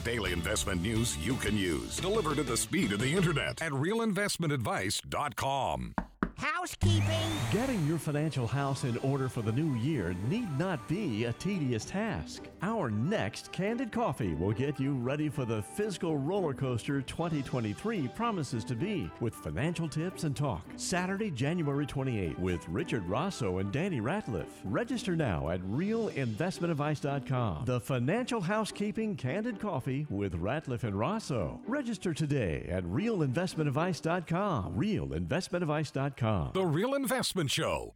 Daily 0.09 0.33
investment 0.33 0.81
news 0.81 1.19
you 1.19 1.35
can 1.35 1.55
use, 1.55 1.99
delivered 1.99 2.39
at 2.39 2.47
the 2.47 2.57
speed 2.57 2.93
of 2.93 2.99
the 2.99 3.13
internet 3.13 3.61
at 3.61 3.73
realinvestmentadvice.com. 3.73 5.95
Housekeeping. 6.39 7.29
Getting 7.53 7.87
your 7.87 7.99
financial 7.99 8.47
house 8.47 8.85
in 8.85 8.97
order 8.99 9.29
for 9.29 9.43
the 9.43 9.53
new 9.53 9.75
year 9.75 10.17
need 10.31 10.49
not 10.59 10.89
be 10.89 11.25
a 11.25 11.33
tedious 11.35 11.85
task. 11.85 12.45
Our 12.63 12.78
next 12.91 13.53
Candid 13.53 13.93
Coffee 13.93 14.35
will 14.35 14.53
get 14.53 14.79
you 14.79 14.95
ready 14.95 15.29
for 15.29 15.45
the 15.45 15.63
fiscal 15.63 16.17
roller 16.17 16.55
coaster 16.55 17.01
2023 17.03 18.09
promises 18.09 18.65
to 18.65 18.75
be 18.75 19.11
with 19.21 19.35
financial 19.35 19.89
tips 19.89 20.25
and 20.25 20.37
talk. 20.37 20.65
Saturday, 20.77 21.31
January 21.31 21.87
28th 21.87 22.39
with 22.39 22.67
Richard 22.69 23.07
Rosso 23.09 23.59
and 23.59 23.73
Danny 23.73 24.01
Ratliff. 24.01 24.47
Register 24.65 25.17
now 25.17 25.49
at 25.51 25.61
realinvestmentadvice.com. 25.63 27.65
The 27.65 27.81
Financial 27.81 28.41
Housekeeping 28.41 29.17
Candid 29.17 29.61
Coffee 29.61 30.07
with 30.11 30.35
Ratliff 30.35 30.85
and 30.85 30.99
Rosso. 30.99 31.61
Register 31.67 32.15
today 32.15 32.67
at 32.71 32.85
realinvestmentadvice.com. 32.85 34.75
Realinvestmentadvice.com. 34.75 36.51
The 36.55 36.67
Real 36.67 36.95
Investment 36.95 37.51
Show. 37.51 37.95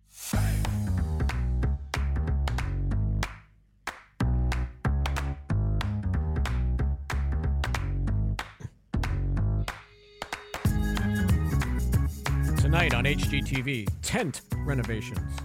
Tonight 12.82 12.98
on 12.98 13.04
HGTV, 13.04 13.88
tent 14.02 14.40
renovations. 14.56 15.38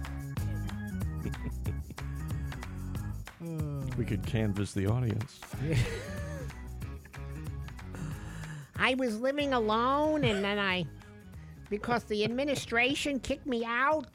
We 3.96 4.04
could 4.04 4.26
canvas 4.26 4.72
the 4.72 4.88
audience. 4.88 5.38
I 8.76 8.94
was 8.94 9.20
living 9.20 9.52
alone 9.52 10.24
and 10.24 10.42
then 10.42 10.58
I, 10.58 10.84
because 11.70 12.02
the 12.02 12.24
administration 12.24 13.20
kicked 13.20 13.46
me 13.46 13.64
out, 13.64 14.08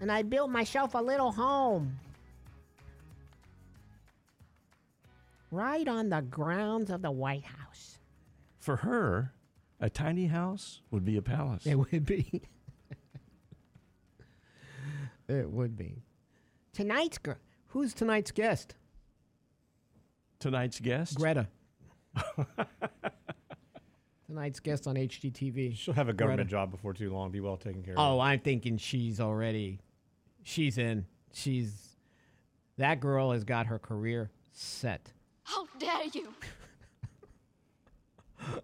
and 0.00 0.12
I 0.12 0.22
built 0.22 0.52
myself 0.52 0.94
a 0.94 1.02
little 1.02 1.32
home. 1.32 1.98
Right 5.50 5.88
on 5.88 6.08
the 6.08 6.22
grounds 6.22 6.88
of 6.90 7.02
the 7.02 7.10
White 7.10 7.46
House. 7.46 7.98
For 8.60 8.76
her, 8.76 9.32
a 9.80 9.90
tiny 9.90 10.26
house 10.26 10.82
would 10.92 11.04
be 11.04 11.16
a 11.16 11.22
palace. 11.22 11.66
It 11.66 11.74
would 11.74 12.06
be. 12.06 12.42
it 15.30 15.50
would 15.50 15.76
be. 15.76 16.02
Tonight's 16.72 17.18
gr- 17.18 17.32
Who's 17.68 17.94
tonight's 17.94 18.30
guest? 18.32 18.74
Tonight's 20.40 20.80
guest, 20.80 21.16
Greta. 21.16 21.46
tonight's 24.26 24.60
guest 24.60 24.86
on 24.86 24.96
HGTV. 24.96 25.76
She'll 25.76 25.94
have 25.94 26.08
a 26.08 26.12
government 26.12 26.38
Greta. 26.48 26.50
job 26.50 26.70
before 26.70 26.94
too 26.94 27.12
long. 27.12 27.30
Be 27.30 27.40
well 27.40 27.56
taken 27.56 27.82
care 27.82 27.94
of. 27.94 28.00
Oh. 28.00 28.20
I'm 28.20 28.40
thinking 28.40 28.76
she's 28.78 29.20
already, 29.20 29.80
she's 30.42 30.78
in. 30.78 31.06
She's, 31.32 31.96
that 32.78 32.98
girl 33.00 33.32
has 33.32 33.44
got 33.44 33.66
her 33.66 33.78
career 33.78 34.30
set. 34.52 35.12
How 35.44 35.66
dare 35.78 36.04
you? 36.12 36.28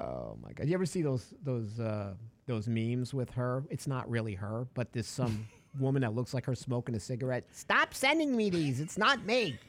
Oh 0.00 0.38
my 0.40 0.52
god! 0.52 0.68
You 0.68 0.74
ever 0.74 0.86
see 0.86 1.02
those 1.02 1.34
those 1.42 1.80
uh, 1.80 2.14
those 2.46 2.68
memes 2.68 3.12
with 3.12 3.30
her? 3.30 3.64
It's 3.68 3.88
not 3.88 4.08
really 4.08 4.34
her, 4.34 4.68
but 4.74 4.92
there's 4.92 5.08
some 5.08 5.48
woman 5.80 6.02
that 6.02 6.14
looks 6.14 6.34
like 6.34 6.44
her 6.46 6.54
smoking 6.54 6.94
a 6.94 7.00
cigarette. 7.00 7.44
Stop 7.52 7.94
sending 7.94 8.36
me 8.36 8.50
these. 8.50 8.80
It's 8.80 8.98
not 8.98 9.24
me. 9.24 9.58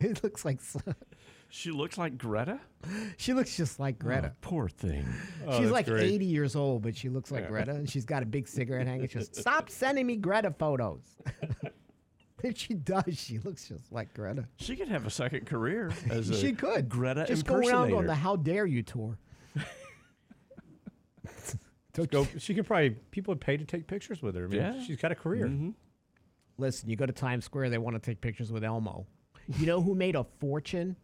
It 0.00 0.22
looks 0.22 0.44
like 0.44 0.60
She 1.48 1.70
looks 1.70 1.96
like 1.96 2.18
Greta. 2.18 2.60
she 3.16 3.32
looks 3.32 3.56
just 3.56 3.80
like 3.80 3.98
Greta. 3.98 4.32
Oh, 4.32 4.36
poor 4.42 4.68
thing. 4.68 5.06
Oh, 5.46 5.52
she's 5.52 5.60
that's 5.60 5.72
like 5.72 5.86
great. 5.86 6.12
80 6.12 6.24
years 6.26 6.54
old, 6.56 6.82
but 6.82 6.94
she 6.96 7.08
looks 7.08 7.30
like 7.30 7.48
Greta, 7.48 7.70
and 7.70 7.88
she's 7.88 8.04
got 8.04 8.22
a 8.22 8.26
big 8.26 8.46
cigarette 8.46 8.86
hanging. 8.86 9.08
She 9.08 9.14
goes, 9.14 9.30
"Stop 9.32 9.70
sending 9.70 10.06
me 10.06 10.16
Greta 10.16 10.50
photos." 10.58 11.00
if 12.44 12.58
she 12.58 12.74
does, 12.74 13.18
she 13.18 13.38
looks 13.38 13.68
just 13.68 13.90
like 13.90 14.12
Greta. 14.12 14.46
She 14.56 14.76
could 14.76 14.88
have 14.88 15.06
a 15.06 15.10
second 15.10 15.46
career 15.46 15.90
as 16.10 16.28
a 16.30 16.36
she 16.36 16.52
could 16.52 16.88
Greta 16.90 17.24
just 17.26 17.46
go 17.46 17.56
around 17.56 17.94
on 17.94 18.06
the 18.06 18.14
"How 18.14 18.36
Dare 18.36 18.66
You" 18.66 18.82
tour. 18.82 19.16
Don't 21.96 22.10
Go, 22.10 22.26
she 22.38 22.54
could 22.54 22.66
probably 22.66 22.90
people 23.10 23.32
would 23.32 23.40
pay 23.40 23.56
to 23.56 23.64
take 23.64 23.86
pictures 23.86 24.22
with 24.22 24.34
her. 24.36 24.44
I 24.44 24.48
mean, 24.48 24.60
Yeah. 24.60 24.82
she's 24.82 24.96
got 24.98 25.12
a 25.12 25.14
career. 25.14 25.46
Mm-hmm. 25.46 25.70
Listen, 26.58 26.88
you 26.88 26.96
go 26.96 27.06
to 27.06 27.12
Times 27.12 27.44
Square, 27.44 27.70
they 27.70 27.78
want 27.78 27.94
to 27.96 28.00
take 28.00 28.20
pictures 28.20 28.50
with 28.52 28.64
Elmo. 28.64 29.06
You 29.58 29.66
know 29.66 29.80
who 29.80 29.94
made 29.94 30.16
a 30.16 30.24
fortune 30.40 30.96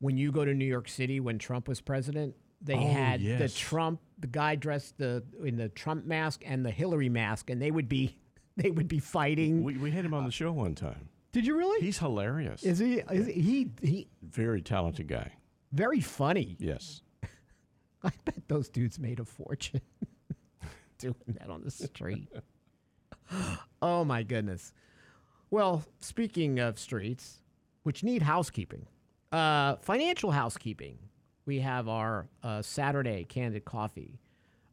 when 0.00 0.16
you 0.16 0.32
go 0.32 0.44
to 0.44 0.54
New 0.54 0.64
York 0.64 0.88
City 0.88 1.20
when 1.20 1.38
Trump 1.38 1.68
was 1.68 1.80
president? 1.80 2.34
They 2.62 2.74
Oh, 2.74 2.86
had 2.92 3.20
the 3.20 3.24
yes. 3.24 3.56
Trump, 3.56 4.00
the 4.18 4.26
guy 4.26 4.54
dressed 4.54 4.98
the 4.98 5.22
in 5.44 5.56
the 5.56 5.68
Trump 5.70 6.04
mask 6.04 6.42
and 6.44 6.64
the 6.64 6.70
Hillary 6.70 7.08
mask, 7.08 7.48
and 7.50 7.60
they 7.62 7.70
would 7.70 7.88
be 7.88 8.16
they 8.56 8.70
would 8.70 8.88
be 8.88 8.98
fighting. 8.98 9.62
We, 9.62 9.76
we 9.78 9.90
had 9.90 10.04
him 10.04 10.12
on 10.14 10.24
the 10.24 10.30
show 10.30 10.52
one 10.52 10.74
time. 10.74 11.08
Did 11.32 11.46
you 11.46 11.56
really? 11.56 11.80
He's 11.80 11.98
hilarious. 11.98 12.62
is 12.64 12.78
he? 12.80 12.94
Is 13.10 13.26
he? 13.28 13.70
He 13.82 14.08
Very 14.22 14.60
talented 14.62 15.06
guy. 15.08 15.32
very 15.72 16.00
funny. 16.00 16.56
Yes. 16.58 17.02
I 18.04 18.10
bet 18.24 18.48
those 18.48 18.68
dudes 18.68 18.98
made 18.98 19.20
a 19.20 19.24
fortune 19.24 19.82
doing 20.98 21.14
that 21.38 21.50
on 21.50 21.62
the 21.62 21.70
street. 21.70 22.28
oh 23.82 24.04
my 24.04 24.22
goodness. 24.22 24.72
Well, 25.50 25.84
speaking 25.98 26.58
of 26.60 26.78
streets, 26.78 27.42
which 27.82 28.04
need 28.04 28.22
housekeeping, 28.22 28.86
uh, 29.32 29.76
financial 29.76 30.30
housekeeping, 30.30 30.98
we 31.44 31.60
have 31.60 31.88
our 31.88 32.28
uh, 32.42 32.62
Saturday 32.62 33.24
Candid 33.24 33.64
Coffee. 33.64 34.20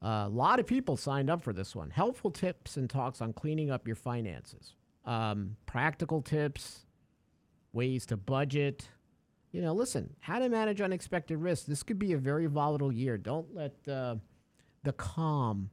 a 0.02 0.30
lot 0.30 0.60
of 0.60 0.68
people 0.68 0.96
signed 0.96 1.30
up 1.30 1.42
for 1.42 1.54
this 1.54 1.76
one. 1.76 1.90
Helpful 1.90 2.32
tips 2.32 2.78
and 2.78 2.90
talks 2.90 3.22
on 3.22 3.34
cleaning 3.34 3.72
up 3.72 3.88
your 3.88 3.96
finances, 3.96 4.76
um, 5.06 5.56
practical 5.66 6.22
tips, 6.22 6.86
ways 7.74 8.06
to 8.06 8.18
budget. 8.18 8.90
You 9.58 9.64
know, 9.64 9.74
listen, 9.74 10.14
how 10.20 10.38
to 10.38 10.50
manage 10.50 10.82
unexpected 10.82 11.40
risks. 11.40 11.66
This 11.66 11.82
could 11.82 11.98
be 11.98 12.14
a 12.14 12.18
very 12.20 12.46
volatile 12.46 12.92
year. 12.92 13.18
Don't 13.18 13.56
let 13.56 13.74
uh, 13.88 14.18
the 14.84 14.94
calm 14.94 15.72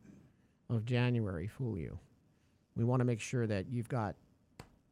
of 0.70 0.87
January 0.87 1.47
fool 1.49 1.76
you. 1.76 1.99
We 2.76 2.85
want 2.85 3.01
to 3.01 3.05
make 3.05 3.20
sure 3.20 3.47
that 3.47 3.66
you've 3.68 3.91
got 3.91 4.16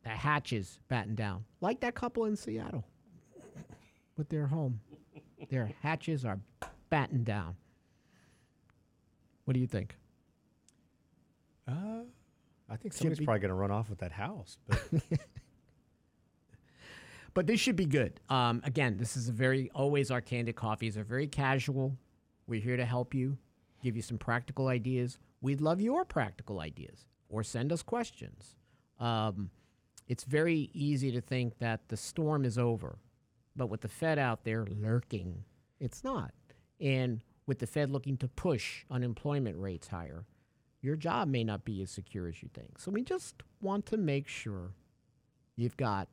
the 0.02 0.10
hatches 0.10 0.78
battened 0.88 1.16
down, 1.16 1.42
like 1.62 1.80
that 1.80 1.94
couple 1.94 2.26
in 2.26 2.36
Seattle 2.36 2.84
with 4.18 4.28
their 4.28 4.46
home. 4.46 4.78
Their 5.48 5.72
hatches 5.80 6.26
are 6.26 6.38
battened 6.90 7.24
down. 7.24 7.56
What 9.46 9.54
do 9.54 9.60
you 9.60 9.66
think? 9.66 9.96
Uh, 11.66 12.02
I 12.68 12.76
think 12.76 12.92
somebody's 12.92 13.24
probably 13.24 13.40
going 13.40 13.48
to 13.48 13.54
run 13.54 13.70
off 13.70 13.88
with 13.88 14.00
that 14.00 14.12
house. 14.12 14.58
But 14.68 14.82
But 17.34 17.46
this 17.46 17.60
should 17.60 17.76
be 17.76 17.86
good. 17.86 18.20
Um, 18.28 18.60
again, 18.64 18.98
this 18.98 19.16
is 19.16 19.28
a 19.28 19.32
very 19.32 19.70
always 19.74 20.10
our 20.10 20.20
candid 20.20 20.56
coffees 20.56 20.98
are 20.98 21.04
very 21.04 21.26
casual. 21.26 21.96
We're 22.46 22.60
here 22.60 22.76
to 22.76 22.84
help 22.84 23.14
you, 23.14 23.38
give 23.82 23.96
you 23.96 24.02
some 24.02 24.18
practical 24.18 24.68
ideas. 24.68 25.18
We'd 25.40 25.60
love 25.60 25.80
your 25.80 26.04
practical 26.04 26.60
ideas 26.60 27.06
or 27.28 27.42
send 27.42 27.72
us 27.72 27.82
questions. 27.82 28.54
Um, 29.00 29.50
it's 30.08 30.24
very 30.24 30.70
easy 30.74 31.10
to 31.12 31.20
think 31.20 31.58
that 31.58 31.88
the 31.88 31.96
storm 31.96 32.44
is 32.44 32.58
over, 32.58 32.98
but 33.56 33.68
with 33.68 33.80
the 33.80 33.88
Fed 33.88 34.18
out 34.18 34.44
there 34.44 34.66
lurking, 34.66 35.44
it's 35.80 36.04
not. 36.04 36.32
And 36.80 37.22
with 37.46 37.60
the 37.60 37.66
Fed 37.66 37.90
looking 37.90 38.16
to 38.18 38.28
push 38.28 38.84
unemployment 38.90 39.56
rates 39.58 39.88
higher, 39.88 40.26
your 40.82 40.96
job 40.96 41.28
may 41.28 41.44
not 41.44 41.64
be 41.64 41.80
as 41.82 41.90
secure 41.90 42.28
as 42.28 42.42
you 42.42 42.50
think. 42.52 42.78
So 42.78 42.90
we 42.90 43.02
just 43.02 43.36
want 43.60 43.86
to 43.86 43.96
make 43.96 44.28
sure 44.28 44.72
you've 45.56 45.76
got 45.76 46.08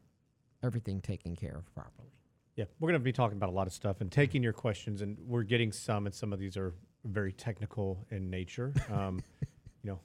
everything 0.64 1.02
taken 1.02 1.36
care 1.36 1.56
of 1.58 1.74
properly. 1.74 2.10
yeah, 2.56 2.66
we're 2.80 2.90
going 2.90 3.00
to 3.00 3.04
be 3.04 3.12
talking 3.14 3.38
about 3.38 3.50
a 3.50 3.54
lot 3.54 3.68
of 3.68 3.74
stuff 3.74 4.02
and 4.02 4.12
taking 4.12 4.44
your 4.44 4.54
questions, 4.54 5.02
and 5.02 5.18
we're 5.26 5.44
getting 5.44 5.72
some, 5.72 6.06
and 6.06 6.14
some 6.14 6.34
of 6.34 6.40
these 6.40 6.58
are 6.58 6.74
very 7.06 7.32
technical 7.34 8.06
in 8.12 8.30
nature. 8.30 8.74
Um, 8.92 9.24
you 9.84 9.92
know, 9.92 10.00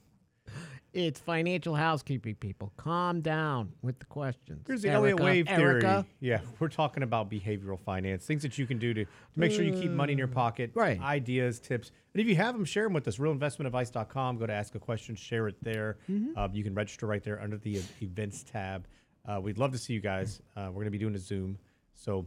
It's 0.93 1.19
financial 1.19 1.75
housekeeping, 1.75 2.37
people. 2.37 2.73
Calm 2.77 3.21
down 3.21 3.73
with 3.83 3.99
the 3.99 4.05
questions. 4.05 4.63
here's 4.69 4.83
the 4.83 4.91
Elliott 4.91 5.19
wave 5.19 5.49
theory. 5.49 5.83
Erica, 5.85 6.07
Yeah, 6.21 6.41
we're 6.61 6.69
talking 6.69 7.03
about 7.03 7.29
behavioral 7.29 7.81
finance, 7.81 8.25
things 8.25 8.43
that 8.43 8.57
you 8.59 8.67
can 8.69 8.79
do 8.79 8.95
to, 8.95 9.05
to 9.05 9.11
make 9.35 9.51
sure 9.51 9.65
you 9.65 9.73
keep 9.73 9.91
money 9.91 10.13
in 10.13 10.19
your 10.19 10.29
pocket, 10.29 10.71
right. 10.75 11.01
Ideas, 11.01 11.59
tips, 11.59 11.91
and 12.13 12.21
if 12.21 12.29
you 12.29 12.37
have 12.37 12.55
them, 12.55 12.65
share 12.65 12.85
them 12.85 12.93
with 12.93 13.09
us. 13.09 13.17
RealInvestmentAdvice.com. 13.17 14.37
Go 14.39 14.47
to 14.47 14.53
ask 14.53 14.77
a 14.77 14.79
question, 14.79 15.17
share 15.17 15.49
it 15.49 15.57
there. 15.63 15.97
Um, 16.37 16.51
you 16.53 16.63
can 16.63 16.75
register 16.75 17.07
right 17.09 17.25
there 17.25 17.41
under 17.43 17.57
the 17.59 17.83
events 18.01 18.45
tab. 18.45 18.87
Uh, 19.27 19.41
we'd 19.41 19.59
love 19.59 19.73
to 19.73 19.79
see 19.79 19.93
you 19.95 20.01
guys. 20.01 20.41
Uh, 20.57 20.67
we're 20.69 20.75
going 20.83 20.85
to 20.87 20.91
be 20.91 20.99
doing 20.99 21.15
a 21.15 21.19
Zoom, 21.19 21.59
so 21.95 22.27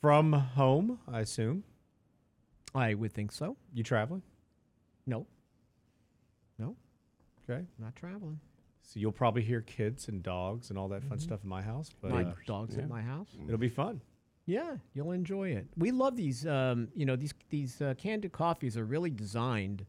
from 0.00 0.32
home, 0.32 0.98
I 1.10 1.20
assume. 1.20 1.64
I 2.74 2.94
would 2.94 3.12
think 3.12 3.32
so. 3.32 3.56
You 3.72 3.82
traveling? 3.82 4.22
No. 5.06 5.26
No, 6.58 6.76
Okay. 7.48 7.64
not 7.78 7.96
traveling. 7.96 8.38
So 8.82 9.00
you'll 9.00 9.12
probably 9.12 9.42
hear 9.42 9.60
kids 9.62 10.08
and 10.08 10.22
dogs 10.22 10.70
and 10.70 10.78
all 10.78 10.88
that 10.88 11.02
fun 11.04 11.18
stuff 11.18 11.40
in 11.44 11.48
my 11.48 11.62
house, 11.62 11.90
but 12.00 12.10
My 12.10 12.22
uh, 12.24 12.34
dog's 12.46 12.74
yeah. 12.76 12.82
at 12.82 12.88
my 12.88 13.00
house. 13.02 13.28
it'll 13.46 13.58
be 13.58 13.68
fun. 13.68 14.00
Yeah, 14.46 14.76
you'll 14.94 15.12
enjoy 15.12 15.50
it. 15.50 15.66
We 15.76 15.90
love 15.90 16.16
these. 16.16 16.46
Um, 16.46 16.88
you 16.94 17.04
know, 17.04 17.16
these 17.16 17.34
these 17.50 17.82
uh, 17.82 17.94
candid 17.98 18.32
coffees 18.32 18.76
are 18.78 18.84
really 18.86 19.10
designed 19.10 19.84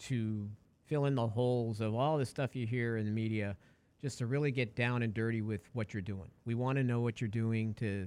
to 0.00 0.48
fill 0.86 1.04
in 1.04 1.14
the 1.14 1.26
holes 1.26 1.80
of 1.82 1.94
all 1.94 2.16
the 2.16 2.24
stuff 2.26 2.56
you 2.56 2.66
hear 2.66 2.96
in 2.96 3.04
the 3.04 3.10
media, 3.12 3.56
just 4.04 4.18
to 4.18 4.26
really 4.26 4.50
get 4.50 4.76
down 4.76 5.02
and 5.02 5.14
dirty 5.14 5.40
with 5.40 5.62
what 5.72 5.94
you're 5.94 6.02
doing. 6.02 6.28
We 6.44 6.54
want 6.54 6.76
to 6.76 6.84
know 6.84 7.00
what 7.00 7.22
you're 7.22 7.28
doing 7.28 7.72
to 7.76 8.06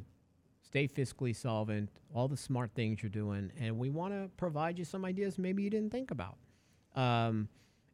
stay 0.62 0.88
fiscally 0.88 1.36
solvent, 1.36 1.90
all 2.14 2.28
the 2.28 2.38
smart 2.38 2.70
things 2.76 3.02
you're 3.02 3.10
doing, 3.10 3.52
and 3.60 3.80
we 3.80 3.90
want 3.90 4.14
to 4.14 4.30
provide 4.38 4.78
you 4.78 4.86
some 4.86 5.04
ideas 5.06 5.40
maybe 5.40 5.64
you 5.64 5.72
didn't 5.72 5.92
think 5.92 6.12
about. 6.12 6.38
Um, 6.96 7.50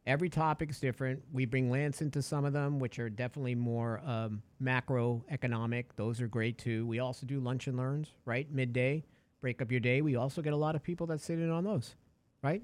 every 0.05 0.29
is 0.67 0.79
different. 0.81 1.23
We 1.31 1.45
bring 1.45 1.71
Lance 1.71 2.01
into 2.01 2.21
some 2.21 2.43
of 2.43 2.51
them, 2.51 2.77
which 2.77 2.99
are 2.99 3.09
definitely 3.09 3.55
more 3.55 4.01
um, 4.05 4.41
macroeconomic. 4.61 5.85
Those 5.95 6.19
are 6.19 6.27
great 6.27 6.57
too. 6.57 6.85
We 6.85 6.99
also 6.99 7.25
do 7.25 7.39
lunch 7.39 7.67
and 7.67 7.77
learns, 7.77 8.09
right? 8.25 8.51
Midday, 8.51 9.05
break 9.39 9.61
up 9.61 9.71
your 9.71 9.79
day. 9.79 10.01
We 10.01 10.17
also 10.17 10.41
get 10.41 10.51
a 10.51 10.57
lot 10.57 10.75
of 10.75 10.83
people 10.83 11.07
that 11.07 11.21
sit 11.21 11.39
in 11.39 11.49
on 11.49 11.63
those, 11.63 11.95
right? 12.41 12.63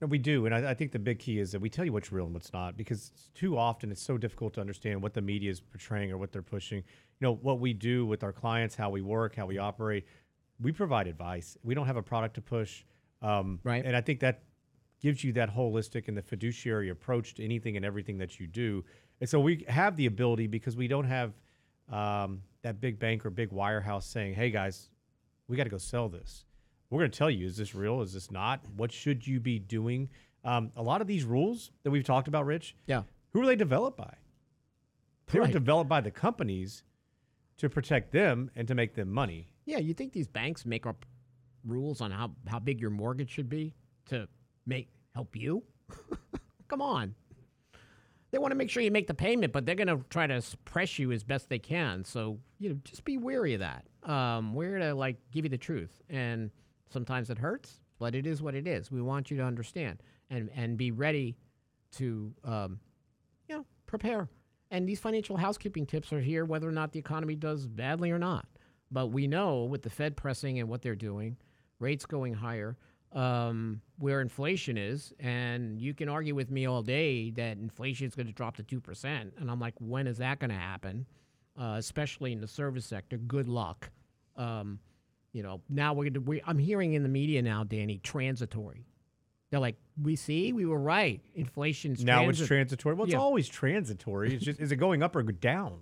No, 0.00 0.06
we 0.06 0.18
do, 0.18 0.46
and 0.46 0.54
I, 0.54 0.70
I 0.70 0.74
think 0.74 0.92
the 0.92 0.98
big 0.98 1.18
key 1.18 1.38
is 1.38 1.52
that 1.52 1.60
we 1.60 1.68
tell 1.68 1.84
you 1.84 1.92
what's 1.92 2.10
real 2.10 2.24
and 2.24 2.32
what's 2.32 2.52
not, 2.54 2.74
because 2.76 3.12
too 3.34 3.58
often 3.58 3.92
it's 3.92 4.00
so 4.00 4.16
difficult 4.16 4.54
to 4.54 4.60
understand 4.60 5.02
what 5.02 5.12
the 5.12 5.20
media 5.20 5.50
is 5.50 5.60
portraying 5.60 6.10
or 6.10 6.16
what 6.16 6.32
they're 6.32 6.40
pushing. 6.40 6.78
You 6.78 7.26
know 7.26 7.34
what 7.34 7.60
we 7.60 7.74
do 7.74 8.06
with 8.06 8.24
our 8.24 8.32
clients, 8.32 8.74
how 8.74 8.88
we 8.88 9.02
work, 9.02 9.36
how 9.36 9.44
we 9.44 9.58
operate. 9.58 10.06
We 10.58 10.72
provide 10.72 11.06
advice. 11.06 11.58
We 11.62 11.74
don't 11.74 11.86
have 11.86 11.96
a 11.96 12.02
product 12.02 12.34
to 12.36 12.40
push, 12.40 12.84
um, 13.20 13.60
Right. 13.62 13.84
And 13.84 13.94
I 13.94 14.00
think 14.00 14.20
that 14.20 14.44
gives 15.00 15.22
you 15.22 15.32
that 15.34 15.54
holistic 15.54 16.08
and 16.08 16.16
the 16.16 16.22
fiduciary 16.22 16.88
approach 16.90 17.34
to 17.34 17.44
anything 17.44 17.76
and 17.76 17.84
everything 17.84 18.18
that 18.18 18.40
you 18.40 18.46
do. 18.46 18.84
And 19.20 19.28
so 19.28 19.38
we 19.40 19.64
have 19.68 19.96
the 19.96 20.06
ability 20.06 20.46
because 20.46 20.76
we 20.76 20.88
don't 20.88 21.06
have 21.06 21.32
um, 21.90 22.42
that 22.62 22.80
big 22.80 22.98
bank 22.98 23.26
or 23.26 23.30
big 23.30 23.50
wirehouse 23.50 24.04
saying, 24.04 24.34
"Hey 24.34 24.50
guys, 24.50 24.88
we 25.48 25.56
got 25.56 25.64
to 25.64 25.70
go 25.70 25.78
sell 25.78 26.08
this." 26.08 26.44
We're 26.90 27.00
going 27.00 27.10
to 27.10 27.18
tell 27.18 27.30
you: 27.30 27.46
is 27.46 27.56
this 27.56 27.74
real? 27.74 28.02
Is 28.02 28.12
this 28.12 28.30
not? 28.30 28.60
What 28.76 28.92
should 28.92 29.26
you 29.26 29.40
be 29.40 29.58
doing? 29.58 30.08
Um, 30.44 30.72
a 30.76 30.82
lot 30.82 31.00
of 31.00 31.06
these 31.06 31.24
rules 31.24 31.70
that 31.84 31.90
we've 31.90 32.04
talked 32.04 32.26
about, 32.28 32.46
Rich, 32.46 32.74
Yeah. 32.86 33.02
who 33.32 33.42
are 33.42 33.46
they 33.46 33.56
developed 33.56 33.96
by? 33.98 34.14
They 35.26 35.38
were 35.38 35.44
Right. 35.44 35.52
developed 35.52 35.88
by 35.88 36.00
the 36.00 36.10
companies 36.10 36.82
to 37.58 37.68
protect 37.68 38.10
them 38.10 38.50
and 38.56 38.66
to 38.66 38.74
make 38.74 38.94
them 38.94 39.10
money. 39.10 39.52
Yeah, 39.66 39.78
you 39.78 39.94
think 39.94 40.12
these 40.12 40.26
banks 40.26 40.64
make 40.66 40.86
up 40.86 41.04
rules 41.64 42.00
on 42.00 42.10
how, 42.10 42.34
how 42.48 42.58
big 42.58 42.80
your 42.80 42.90
mortgage 42.90 43.30
should 43.30 43.48
be 43.48 43.74
to 44.06 44.26
make 44.66 44.88
help 45.14 45.36
you? 45.36 45.62
Come 46.68 46.80
on. 46.82 47.14
They 48.30 48.38
want 48.38 48.52
to 48.52 48.56
make 48.56 48.70
sure 48.70 48.82
you 48.82 48.90
make 48.90 49.06
the 49.08 49.14
payment, 49.14 49.52
but 49.52 49.66
they're 49.66 49.74
going 49.74 49.88
to 49.88 50.02
try 50.08 50.26
to 50.26 50.40
suppress 50.40 50.98
you 50.98 51.12
as 51.12 51.22
best 51.22 51.48
they 51.48 51.58
can. 51.58 52.04
So, 52.04 52.40
you 52.58 52.70
know, 52.70 52.78
just 52.84 53.04
be 53.04 53.18
wary 53.18 53.54
of 53.54 53.60
that. 53.60 53.84
Um, 54.10 54.54
we're 54.54 54.78
to 54.78 54.94
like 54.94 55.16
give 55.30 55.44
you 55.44 55.48
the 55.50 55.58
truth, 55.58 56.00
and 56.08 56.50
sometimes 56.92 57.30
it 57.30 57.38
hurts, 57.38 57.80
but 57.98 58.14
it 58.14 58.26
is 58.26 58.42
what 58.42 58.54
it 58.54 58.66
is. 58.66 58.90
We 58.90 59.02
want 59.02 59.30
you 59.30 59.36
to 59.38 59.42
understand 59.42 60.02
and 60.28 60.50
and 60.54 60.76
be 60.76 60.90
ready 60.90 61.36
to, 61.92 62.32
um, 62.44 62.80
you 63.48 63.56
know, 63.56 63.66
prepare. 63.86 64.28
And 64.70 64.88
these 64.88 65.00
financial 65.00 65.36
housekeeping 65.36 65.86
tips 65.86 66.12
are 66.12 66.20
here, 66.20 66.44
whether 66.44 66.68
or 66.68 66.72
not 66.72 66.92
the 66.92 66.98
economy 67.00 67.34
does 67.34 67.66
badly 67.66 68.10
or 68.12 68.18
not. 68.18 68.46
But 68.92 69.08
we 69.08 69.26
know 69.26 69.64
with 69.64 69.82
the 69.82 69.90
Fed 69.90 70.16
pressing 70.16 70.60
and 70.60 70.68
what 70.68 70.82
they're 70.82 70.94
doing, 70.94 71.36
rates 71.80 72.06
going 72.06 72.34
higher, 72.34 72.76
um, 73.12 73.80
where 73.98 74.20
inflation 74.20 74.78
is, 74.78 75.12
and 75.18 75.80
you 75.80 75.94
can 75.94 76.08
argue 76.08 76.34
with 76.34 76.50
me 76.50 76.66
all 76.66 76.82
day 76.82 77.30
that 77.32 77.58
inflation 77.58 78.06
is 78.06 78.14
going 78.14 78.28
to 78.28 78.32
drop 78.32 78.56
to 78.56 78.62
two 78.62 78.80
percent, 78.80 79.34
and 79.38 79.50
I'm 79.50 79.58
like, 79.58 79.74
when 79.78 80.06
is 80.06 80.18
that 80.18 80.38
going 80.38 80.50
to 80.50 80.56
happen? 80.56 81.06
Uh, 81.60 81.74
especially 81.76 82.32
in 82.32 82.40
the 82.40 82.46
service 82.46 82.86
sector. 82.86 83.18
Good 83.18 83.48
luck. 83.48 83.90
Um, 84.36 84.78
you 85.32 85.42
know, 85.42 85.60
now 85.68 85.92
we're 85.94 86.04
going 86.04 86.14
to. 86.14 86.20
We, 86.20 86.42
I'm 86.46 86.58
hearing 86.58 86.94
in 86.94 87.02
the 87.02 87.08
media 87.08 87.42
now, 87.42 87.64
Danny, 87.64 87.98
transitory. 87.98 88.86
They're 89.50 89.60
like, 89.60 89.76
we 90.00 90.14
see, 90.16 90.52
we 90.52 90.64
were 90.64 90.78
right. 90.78 91.20
Inflation's 91.34 92.04
now 92.04 92.28
it's 92.28 92.44
transitory. 92.46 92.94
Well, 92.94 93.04
it's 93.04 93.12
Yeah. 93.14 93.18
always 93.20 93.48
transitory. 93.48 94.34
It's 94.34 94.44
just 94.44 94.60
is 94.60 94.70
it 94.72 94.76
going 94.76 95.02
up 95.02 95.16
or 95.16 95.22
down? 95.22 95.80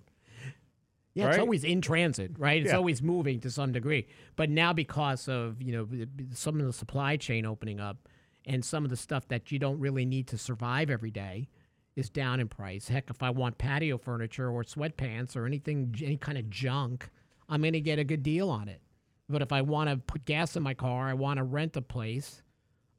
Yeah, 1.15 1.29
it's 1.29 1.37
always 1.39 1.63
in 1.63 1.81
transit, 1.81 2.31
right? 2.37 2.61
It's 2.61 2.71
Yeah. 2.71 2.77
always 2.77 3.01
moving 3.01 3.39
to 3.41 3.51
some 3.51 3.71
degree. 3.71 4.07
But 4.35 4.49
now, 4.49 4.73
because 4.73 5.27
of 5.27 5.61
you 5.61 5.71
know 5.71 5.87
some 6.33 6.59
of 6.59 6.65
the 6.65 6.73
supply 6.73 7.17
chain 7.17 7.45
opening 7.45 7.79
up, 7.79 8.07
and 8.45 8.63
some 8.63 8.83
of 8.83 8.89
the 8.89 8.97
stuff 8.97 9.27
that 9.27 9.51
you 9.51 9.59
don't 9.59 9.79
really 9.79 10.05
need 10.05 10.27
to 10.27 10.37
survive 10.37 10.89
every 10.89 11.11
day 11.11 11.49
is 11.95 12.09
down 12.09 12.39
in 12.39 12.47
price. 12.47 12.87
Heck, 12.87 13.09
if 13.09 13.21
I 13.21 13.29
want 13.31 13.57
patio 13.57 13.97
furniture 13.97 14.49
or 14.49 14.63
sweatpants 14.63 15.35
or 15.35 15.45
anything, 15.45 15.93
any 16.01 16.17
kind 16.17 16.37
of 16.37 16.49
junk, 16.49 17.09
I'm 17.49 17.61
going 17.61 17.73
to 17.73 17.81
get 17.81 17.99
a 17.99 18.03
good 18.03 18.23
deal 18.23 18.49
on 18.49 18.69
it. 18.69 18.81
But 19.29 19.41
if 19.41 19.51
I 19.51 19.61
want 19.61 19.89
to 19.89 19.97
put 19.97 20.25
gas 20.25 20.55
in 20.55 20.63
my 20.63 20.73
car, 20.73 21.07
I 21.07 21.13
want 21.13 21.37
to 21.37 21.43
rent 21.43 21.77
a 21.77 21.81
place, 21.81 22.41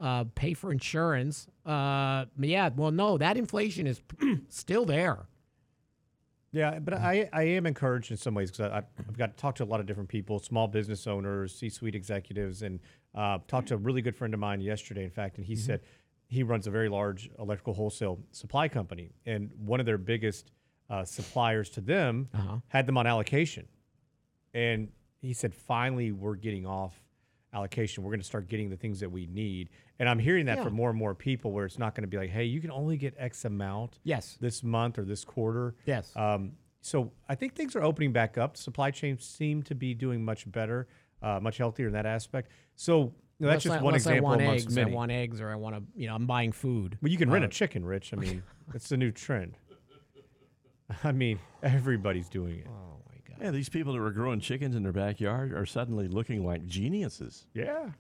uh, 0.01 0.25
pay 0.35 0.55
for 0.55 0.71
insurance. 0.71 1.49
Uh, 1.67 2.27
yeah, 2.39 2.71
well, 2.75 2.93
no, 2.93 3.19
that 3.19 3.37
inflation 3.37 3.87
is 3.87 4.01
still 4.49 4.85
there. 4.85 5.27
Yeah, 6.53 6.81
but 6.81 6.95
I, 6.95 7.29
I 7.33 7.43
am 7.43 7.67
encouraged 7.67 8.11
in 8.11 8.17
some 8.17 8.35
ways 8.35 8.51
because 8.51 8.73
I've 8.73 9.17
got 9.17 9.37
to 9.37 9.41
talk 9.41 9.55
to 9.57 9.65
a 9.65 9.67
lot 9.67 9.79
of 9.79 9.87
different 9.87 10.09
people, 10.09 10.41
small 10.41 10.67
business 10.67 11.07
owners, 11.07 11.55
C-suite 11.55 11.95
executives, 11.95 12.63
and 12.63 12.81
uh, 13.15 13.39
talked 13.47 13.69
to 13.69 13.75
a 13.75 13.77
really 13.77 14.03
good 14.03 14.17
friend 14.17 14.35
of 14.35 14.41
mine 14.41 14.61
yesterday. 14.61 15.05
In 15.05 15.11
fact, 15.11 15.37
and 15.37 15.47
he 15.47 15.55
said 15.55 15.81
he 16.27 16.43
runs 16.43 16.67
a 16.67 16.71
very 16.71 16.89
large 16.89 17.31
electrical 17.39 17.75
wholesale 17.75 18.19
supply 18.33 18.67
company, 18.67 19.13
and 19.27 19.51
one 19.59 19.79
of 19.79 19.87
their 19.87 19.99
biggest 19.99 20.51
uh, 20.89 21.05
suppliers 21.05 21.71
to 21.71 21.81
them 21.81 22.29
had 22.69 22.87
them 22.87 22.99
on 22.99 23.07
allocation, 23.07 23.67
and 24.53 24.89
he 25.21 25.33
said 25.33 25.55
finally 25.55 26.13
we're 26.13 26.35
getting 26.37 26.67
off 26.67 26.95
allocation. 27.53 28.05
We're 28.05 28.11
going 28.11 28.21
to 28.21 28.27
start 28.27 28.49
getting 28.49 28.71
the 28.71 28.77
things 28.77 29.01
that 29.01 29.11
we 29.11 29.27
need, 29.27 29.71
and 29.99 30.09
I'm 30.09 30.19
hearing 30.19 30.47
that 30.47 30.59
Yeah. 30.59 30.65
from 30.65 30.75
more 30.75 30.91
and 30.91 30.99
more 30.99 31.15
people 31.15 31.53
where 31.53 31.65
it's 31.67 31.79
not 31.79 31.95
going 31.95 32.03
to 32.03 32.09
be 32.09 32.17
like, 32.17 32.31
hey, 32.31 32.45
you 32.45 32.61
can 32.61 32.71
only 32.71 32.97
get 32.97 33.15
X 33.19 33.45
amount 33.45 33.99
Yes. 34.05 34.37
this 34.41 34.63
month 34.63 34.99
or 34.99 35.05
this 35.05 35.25
quarter. 35.25 35.75
Yes. 35.85 36.15
Um, 36.17 36.53
so 36.81 37.13
I 37.29 37.35
think 37.35 37.55
things 37.55 37.75
are 37.77 37.83
opening 37.83 38.13
back 38.13 38.39
up. 38.39 38.57
Supply 38.57 38.91
chains 38.91 39.25
seem 39.25 39.63
to 39.65 39.75
be 39.75 39.95
doing 39.95 40.25
much 40.25 40.51
better, 40.51 40.87
uh, 41.23 41.39
much 41.41 41.59
healthier 41.59 41.89
in 41.89 41.93
that 41.93 42.07
aspect. 42.07 42.51
So 42.77 43.13
that's 43.41 43.65
just 43.65 43.81
I- 43.81 43.83
one 43.83 43.95
example 43.95 44.27
I 44.27 44.31
want 44.31 44.43
amongst 44.43 44.67
eggs, 44.67 44.75
many. 44.77 44.93
I 44.93 44.95
want 44.95 45.11
eggs, 45.13 45.41
or 45.41 45.51
I 45.51 45.57
want 45.57 45.75
to, 45.77 45.83
you 46.01 46.07
know, 46.07 46.15
I'm 46.15 46.27
buying 46.27 46.53
food. 46.53 46.97
well, 47.03 47.11
you 47.11 47.19
can 47.19 47.31
rent 47.31 47.45
Uh, 47.45 47.49
a 47.49 47.51
chicken, 47.51 47.85
Rich. 47.85 48.13
I 48.13 48.17
mean, 48.21 48.43
it's 48.75 48.89
the 48.89 48.97
new 48.97 49.11
trend. 49.11 49.59
I 51.05 51.13
mean, 51.13 51.39
everybody's 51.63 52.29
doing 52.29 52.61
it. 52.61 52.67
Oh. 52.69 53.00
Yeah, 53.41 53.51
these 53.51 53.69
people 53.69 53.93
that 53.95 54.01
were 54.01 54.11
growing 54.11 54.41
chickens 54.41 54.75
in 54.77 54.83
their 54.83 54.93
backyard 54.93 55.53
are 55.55 55.67
suddenly 55.67 56.09
looking 56.09 56.45
like 56.45 56.67
geniuses. 56.67 57.47
Yeah. 57.55 57.91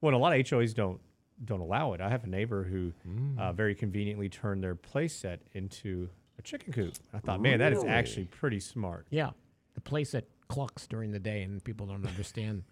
Well, 0.00 0.14
a 0.14 0.16
lot 0.18 0.32
of 0.38 0.44
HOAs 0.44 0.74
don't 0.74 1.00
don't 1.44 1.60
allow 1.60 1.92
it. 1.94 2.00
I 2.00 2.08
have 2.08 2.24
a 2.24 2.28
neighbor 2.28 2.62
who 2.64 2.92
uh, 3.38 3.52
very 3.52 3.74
conveniently 3.74 4.28
turned 4.28 4.62
their 4.62 4.74
playset 4.76 5.38
into 5.54 6.08
a 6.38 6.42
chicken 6.42 6.72
coop. 6.72 6.94
I 7.12 7.18
thought, 7.18 7.40
man, 7.40 7.58
that 7.58 7.72
is 7.72 7.82
actually 7.84 8.26
pretty 8.26 8.60
smart. 8.60 9.06
Yeah, 9.10 9.30
the 9.74 9.80
place 9.80 10.12
that 10.12 10.26
clucks 10.48 10.86
during 10.86 11.10
the 11.10 11.18
day, 11.18 11.42
and 11.42 11.62
people 11.64 11.86
don't 11.86 12.06
understand 12.06 12.64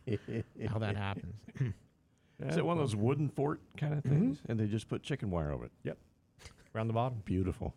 how 0.68 0.78
that 0.78 0.96
happens. 0.96 1.36
Is 2.42 2.56
it 2.56 2.64
one 2.64 2.78
of 2.78 2.82
those 2.82 2.96
wooden 2.96 3.28
fort 3.28 3.60
kind 3.76 3.92
of 3.92 4.02
things? 4.02 4.38
And 4.48 4.58
they 4.58 4.66
just 4.66 4.88
put 4.88 5.02
chicken 5.02 5.30
wire 5.30 5.52
over 5.52 5.66
it. 5.66 5.72
Yep. 5.84 5.98
Around 6.74 6.86
the 6.86 6.92
bottom. 6.94 7.22
Beautiful. 7.24 7.74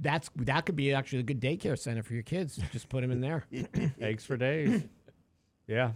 That's 0.00 0.30
that 0.36 0.64
could 0.66 0.76
be 0.76 0.92
actually 0.94 1.20
a 1.20 1.24
good 1.24 1.40
daycare 1.40 1.78
center 1.78 2.02
for 2.02 2.14
your 2.14 2.22
kids. 2.22 2.58
Just 2.72 2.88
put 2.88 3.02
them 3.02 3.10
in 3.10 3.20
there. 3.20 3.44
Eggs 4.00 4.24
for 4.24 4.36
days. 4.36 4.84
yeah. 5.66 5.92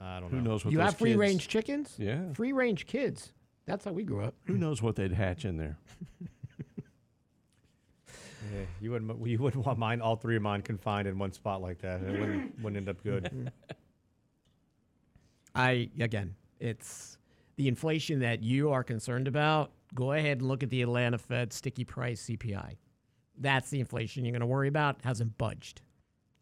I 0.00 0.20
don't 0.20 0.24
know. 0.24 0.38
Who 0.38 0.44
know. 0.44 0.50
knows 0.50 0.64
what 0.64 0.70
they 0.70 0.72
you 0.72 0.78
those 0.78 0.86
have 0.86 0.98
free 0.98 1.10
kids- 1.10 1.18
range 1.18 1.48
chickens. 1.48 1.94
Yeah. 1.98 2.32
free 2.32 2.52
range 2.52 2.86
kids. 2.86 3.32
That's 3.66 3.84
how 3.84 3.92
we 3.92 4.04
grew 4.04 4.22
up. 4.24 4.34
Who 4.44 4.56
knows 4.58 4.82
what 4.82 4.96
they'd 4.96 5.12
hatch 5.12 5.44
in 5.44 5.56
there? 5.56 5.78
Yeah, 8.54 8.64
you 8.80 8.92
wouldn't. 8.92 9.26
You 9.26 9.38
wouldn't 9.38 9.66
want 9.66 9.76
mine. 9.78 10.00
All 10.00 10.14
three 10.14 10.36
of 10.36 10.42
mine 10.42 10.62
confined 10.62 11.08
in 11.08 11.18
one 11.18 11.32
spot 11.32 11.60
like 11.60 11.80
that. 11.80 12.00
It 12.02 12.20
wouldn't, 12.20 12.58
wouldn't 12.62 12.76
end 12.76 12.88
up 12.88 13.02
good. 13.02 13.50
I 15.54 15.90
again, 15.98 16.34
it's 16.60 17.18
the 17.56 17.66
inflation 17.68 18.20
that 18.20 18.42
you 18.42 18.70
are 18.70 18.84
concerned 18.84 19.26
about. 19.26 19.72
Go 19.94 20.12
ahead 20.12 20.38
and 20.38 20.48
look 20.48 20.62
at 20.62 20.70
the 20.70 20.82
Atlanta 20.82 21.18
Fed 21.18 21.52
sticky 21.52 21.84
price 21.84 22.24
CPI. 22.28 22.76
That's 23.38 23.70
the 23.70 23.80
inflation 23.80 24.24
you're 24.24 24.32
going 24.32 24.40
to 24.40 24.46
worry 24.46 24.68
about. 24.68 24.98
Hasn't 25.02 25.36
budged. 25.38 25.82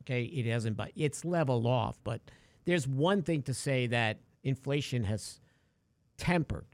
Okay, 0.03 0.25
it 0.25 0.47
hasn't, 0.47 0.77
but 0.77 0.91
it's 0.95 1.25
leveled 1.25 1.67
off. 1.67 1.99
But 2.05 2.21
there's 2.65 2.87
one 2.87 3.23
thing 3.23 3.43
to 3.43 3.55
say 3.55 3.87
that 3.89 4.19
inflation 4.43 5.05
has 5.05 5.41
tempered, 6.19 6.67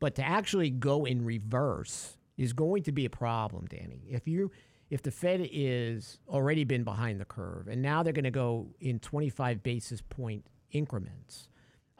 but 0.00 0.14
to 0.16 0.22
actually 0.22 0.70
go 0.70 1.04
in 1.04 1.24
reverse 1.24 2.16
is 2.36 2.52
going 2.52 2.82
to 2.84 2.92
be 2.92 3.04
a 3.04 3.10
problem, 3.10 3.66
Danny. 3.66 4.02
If 4.08 4.26
you 4.26 4.50
if 4.88 5.02
the 5.02 5.10
Fed 5.12 5.48
is 5.52 6.18
already 6.28 6.64
been 6.64 6.82
behind 6.82 7.20
the 7.20 7.24
curve 7.24 7.68
and 7.68 7.80
now 7.80 8.02
they're 8.02 8.12
going 8.12 8.24
to 8.24 8.30
go 8.32 8.66
in 8.80 8.98
25 8.98 9.62
basis 9.62 10.00
point 10.00 10.44
increments, 10.72 11.48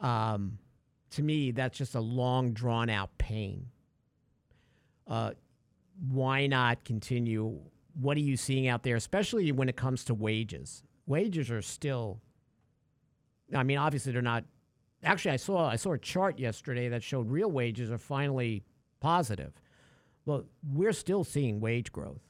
um, 0.01 0.57
to 1.11 1.23
me 1.23 1.51
that's 1.51 1.77
just 1.77 1.95
a 1.95 2.01
long 2.01 2.51
drawn 2.51 2.89
out 2.89 3.17
pain. 3.17 3.67
Uh, 5.07 5.31
why 6.09 6.47
not 6.47 6.83
continue? 6.85 7.59
What 7.99 8.17
are 8.17 8.21
you 8.21 8.37
seeing 8.37 8.67
out 8.67 8.83
there, 8.83 8.95
especially 8.95 9.51
when 9.51 9.69
it 9.69 9.75
comes 9.75 10.03
to 10.05 10.13
wages? 10.13 10.83
wages 11.11 11.51
are 11.51 11.61
still. 11.61 12.21
I 13.53 13.63
mean, 13.63 13.77
obviously 13.77 14.11
they're 14.13 14.21
not. 14.21 14.45
Actually, 15.03 15.31
I 15.31 15.37
saw 15.37 15.69
I 15.69 15.75
saw 15.75 15.93
a 15.93 15.97
chart 15.97 16.39
yesterday 16.39 16.89
that 16.89 17.03
showed 17.03 17.29
real 17.29 17.51
wages 17.51 17.91
are 17.91 17.97
finally 17.97 18.63
positive. 18.99 19.53
Well, 20.25 20.45
we're 20.63 20.93
still 20.93 21.23
seeing 21.23 21.59
wage 21.59 21.91
growth. 21.91 22.21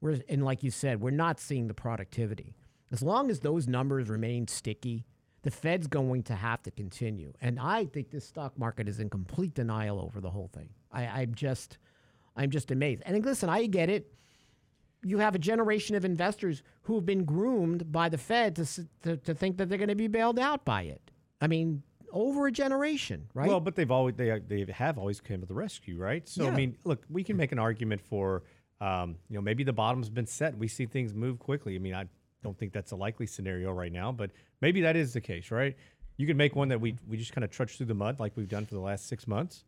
We're 0.00 0.20
and 0.28 0.44
like 0.44 0.62
you 0.62 0.70
said, 0.70 1.00
we're 1.00 1.10
not 1.10 1.40
seeing 1.40 1.66
the 1.66 1.74
productivity. 1.74 2.54
As 2.90 3.02
long 3.02 3.30
as 3.30 3.40
those 3.40 3.66
numbers 3.66 4.08
remain 4.08 4.48
sticky, 4.48 5.04
the 5.42 5.50
Fed's 5.50 5.86
going 5.86 6.22
to 6.24 6.34
have 6.34 6.62
to 6.62 6.70
continue. 6.70 7.32
And 7.40 7.58
I 7.60 7.84
think 7.84 8.10
this 8.10 8.26
stock 8.26 8.58
market 8.58 8.88
is 8.88 8.98
in 8.98 9.10
complete 9.10 9.54
denial 9.54 10.00
over 10.00 10.20
the 10.20 10.30
whole 10.30 10.48
thing. 10.54 10.70
I, 10.90 11.04
I'm 11.04 11.34
just, 11.34 11.76
I'm 12.38 12.50
just 12.50 12.70
amazed. 12.70 13.02
And 13.04 13.22
listen, 13.24 13.50
I 13.50 13.66
get 13.66 13.90
it. 13.90 14.14
You 15.02 15.18
have 15.18 15.34
a 15.34 15.38
generation 15.38 15.96
of 15.96 16.04
investors 16.04 16.62
who 16.82 16.94
have 16.94 17.04
been 17.04 17.24
groomed 17.24 17.92
by 17.92 18.08
the 18.08 18.18
Fed 18.18 18.56
to, 18.56 18.66
to, 19.02 19.16
to 19.16 19.34
think 19.34 19.58
that 19.58 19.68
they're 19.68 19.78
going 19.78 19.88
to 19.88 19.94
be 19.94 20.08
bailed 20.08 20.38
out 20.38 20.64
by 20.64 20.82
it. 20.82 21.10
I 21.40 21.46
mean, 21.46 21.82
over 22.12 22.46
a 22.46 22.52
generation, 22.52 23.28
right? 23.34 23.48
Well, 23.48 23.60
but 23.60 23.74
they've 23.74 23.90
always 23.90 24.14
they 24.16 24.38
they 24.38 24.66
have 24.72 24.98
always 24.98 25.20
come 25.20 25.40
to 25.40 25.46
the 25.46 25.54
rescue, 25.54 25.98
right? 25.98 26.26
So 26.26 26.46
I 26.48 26.50
mean, 26.50 26.76
look, 26.84 27.04
we 27.10 27.22
can 27.22 27.36
make 27.36 27.52
an 27.52 27.58
argument 27.58 28.00
for 28.00 28.44
um, 28.80 29.16
you 29.28 29.36
know 29.36 29.42
maybe 29.42 29.62
the 29.62 29.72
bottom's 29.72 30.08
been 30.08 30.26
set. 30.26 30.56
We 30.56 30.68
see 30.68 30.86
things 30.86 31.14
move 31.14 31.38
quickly. 31.38 31.74
I 31.74 31.78
mean, 31.78 31.94
I 31.94 32.06
don't 32.42 32.58
think 32.58 32.72
that's 32.72 32.92
a 32.92 32.96
likely 32.96 33.26
scenario 33.26 33.72
right 33.72 33.92
now, 33.92 34.12
but 34.12 34.30
maybe 34.60 34.80
that 34.82 34.96
is 34.96 35.12
the 35.12 35.20
case, 35.20 35.50
right? 35.50 35.76
You 36.16 36.26
could 36.26 36.36
make 36.36 36.56
one 36.56 36.68
that 36.68 36.80
we 36.80 36.96
we 37.06 37.16
just 37.16 37.32
kind 37.32 37.44
of 37.44 37.50
trudge 37.50 37.76
through 37.76 37.86
the 37.86 37.94
mud 37.94 38.18
like 38.20 38.32
we've 38.36 38.48
done 38.48 38.66
for 38.66 38.74
the 38.74 38.80
last 38.80 39.06
six 39.06 39.26
months, 39.26 39.64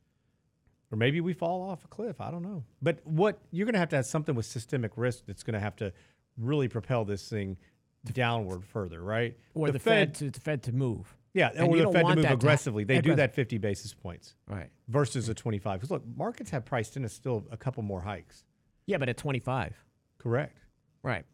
or 0.92 0.96
maybe 0.98 1.20
we 1.20 1.32
fall 1.32 1.62
off 1.62 1.84
a 1.84 1.88
cliff. 1.88 2.20
I 2.20 2.30
don't 2.30 2.42
know. 2.42 2.64
But 2.82 2.98
what 3.06 3.38
you're 3.50 3.66
going 3.66 3.74
to 3.74 3.78
have 3.80 3.90
to 3.90 3.96
have 3.96 4.06
something 4.06 4.34
with 4.34 4.46
systemic 4.46 4.92
risk 4.96 5.24
that's 5.26 5.42
going 5.42 5.54
to 5.54 5.60
have 5.60 5.76
to 5.76 5.92
really 6.36 6.68
propel 6.68 7.04
this 7.04 7.28
thing 7.28 7.56
downward 8.12 8.64
further, 8.64 9.00
right? 9.02 9.36
or 9.54 9.70
the, 9.70 9.78
Fed, 9.78 10.14
to 10.16 10.30
the 10.30 10.40
Fed 10.40 10.62
to 10.64 10.72
move. 10.72 11.14
yeah, 11.34 11.50
And 11.54 11.68
or 11.68 11.76
the 11.76 11.92
Fed 11.92 12.06
to 12.06 12.14
move 12.14 12.22
that 12.22 12.28
to 12.28 12.34
aggressively. 12.34 12.84
They 12.84 13.00
do 13.00 13.14
that 13.16 13.34
50 13.34 13.58
basis 13.58 13.92
points 13.94 14.34
Right. 14.48 14.70
versus 14.88 15.28
a 15.28 15.34
25. 15.34 15.78
Because 15.80 15.90
look, 15.90 16.02
markets 16.16 16.50
have 16.50 16.64
priced 16.64 16.96
in 16.96 17.04
a 17.04 17.08
still 17.08 17.46
a 17.50 17.56
couple 17.56 17.82
more 17.82 18.00
hikes. 18.00 18.44
Yeah, 18.86 18.96
but 18.98 19.08
at 19.08 19.16
25. 19.16 19.76
Correct. 20.18 20.58
Right. 21.02 21.24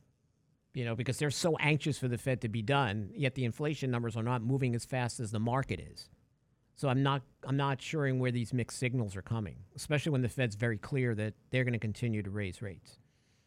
You 0.75 0.85
know, 0.85 0.95
because 0.95 1.17
they're 1.19 1.31
so 1.31 1.57
anxious 1.57 1.99
for 1.99 2.09
the 2.09 2.19
Fed 2.19 2.43
to 2.43 2.49
be 2.49 2.61
done, 2.61 3.11
yet 3.15 3.35
the 3.35 3.45
inflation 3.47 3.91
numbers 3.91 4.17
are 4.17 4.23
not 4.23 4.43
moving 4.43 4.75
as 4.75 4.85
fast 4.85 5.21
as 5.21 5.31
the 5.31 5.41
market 5.41 5.81
is. 5.81 6.11
So 6.77 6.89
I'm 6.89 7.03
not 7.03 7.23
I'm 7.45 7.57
not 7.57 7.81
sure 7.81 8.13
where 8.15 8.31
these 8.31 8.53
mixed 8.53 8.79
signals 8.79 9.17
are 9.17 9.23
coming, 9.23 9.57
especially 9.75 10.13
when 10.13 10.23
the 10.23 10.29
Fed's 10.29 10.55
very 10.57 10.77
clear 10.79 11.15
that 11.15 11.35
they're 11.51 11.65
going 11.65 11.73
to 11.73 11.79
continue 11.79 12.23
to 12.23 12.31
raise 12.31 12.61
rates. 12.63 12.99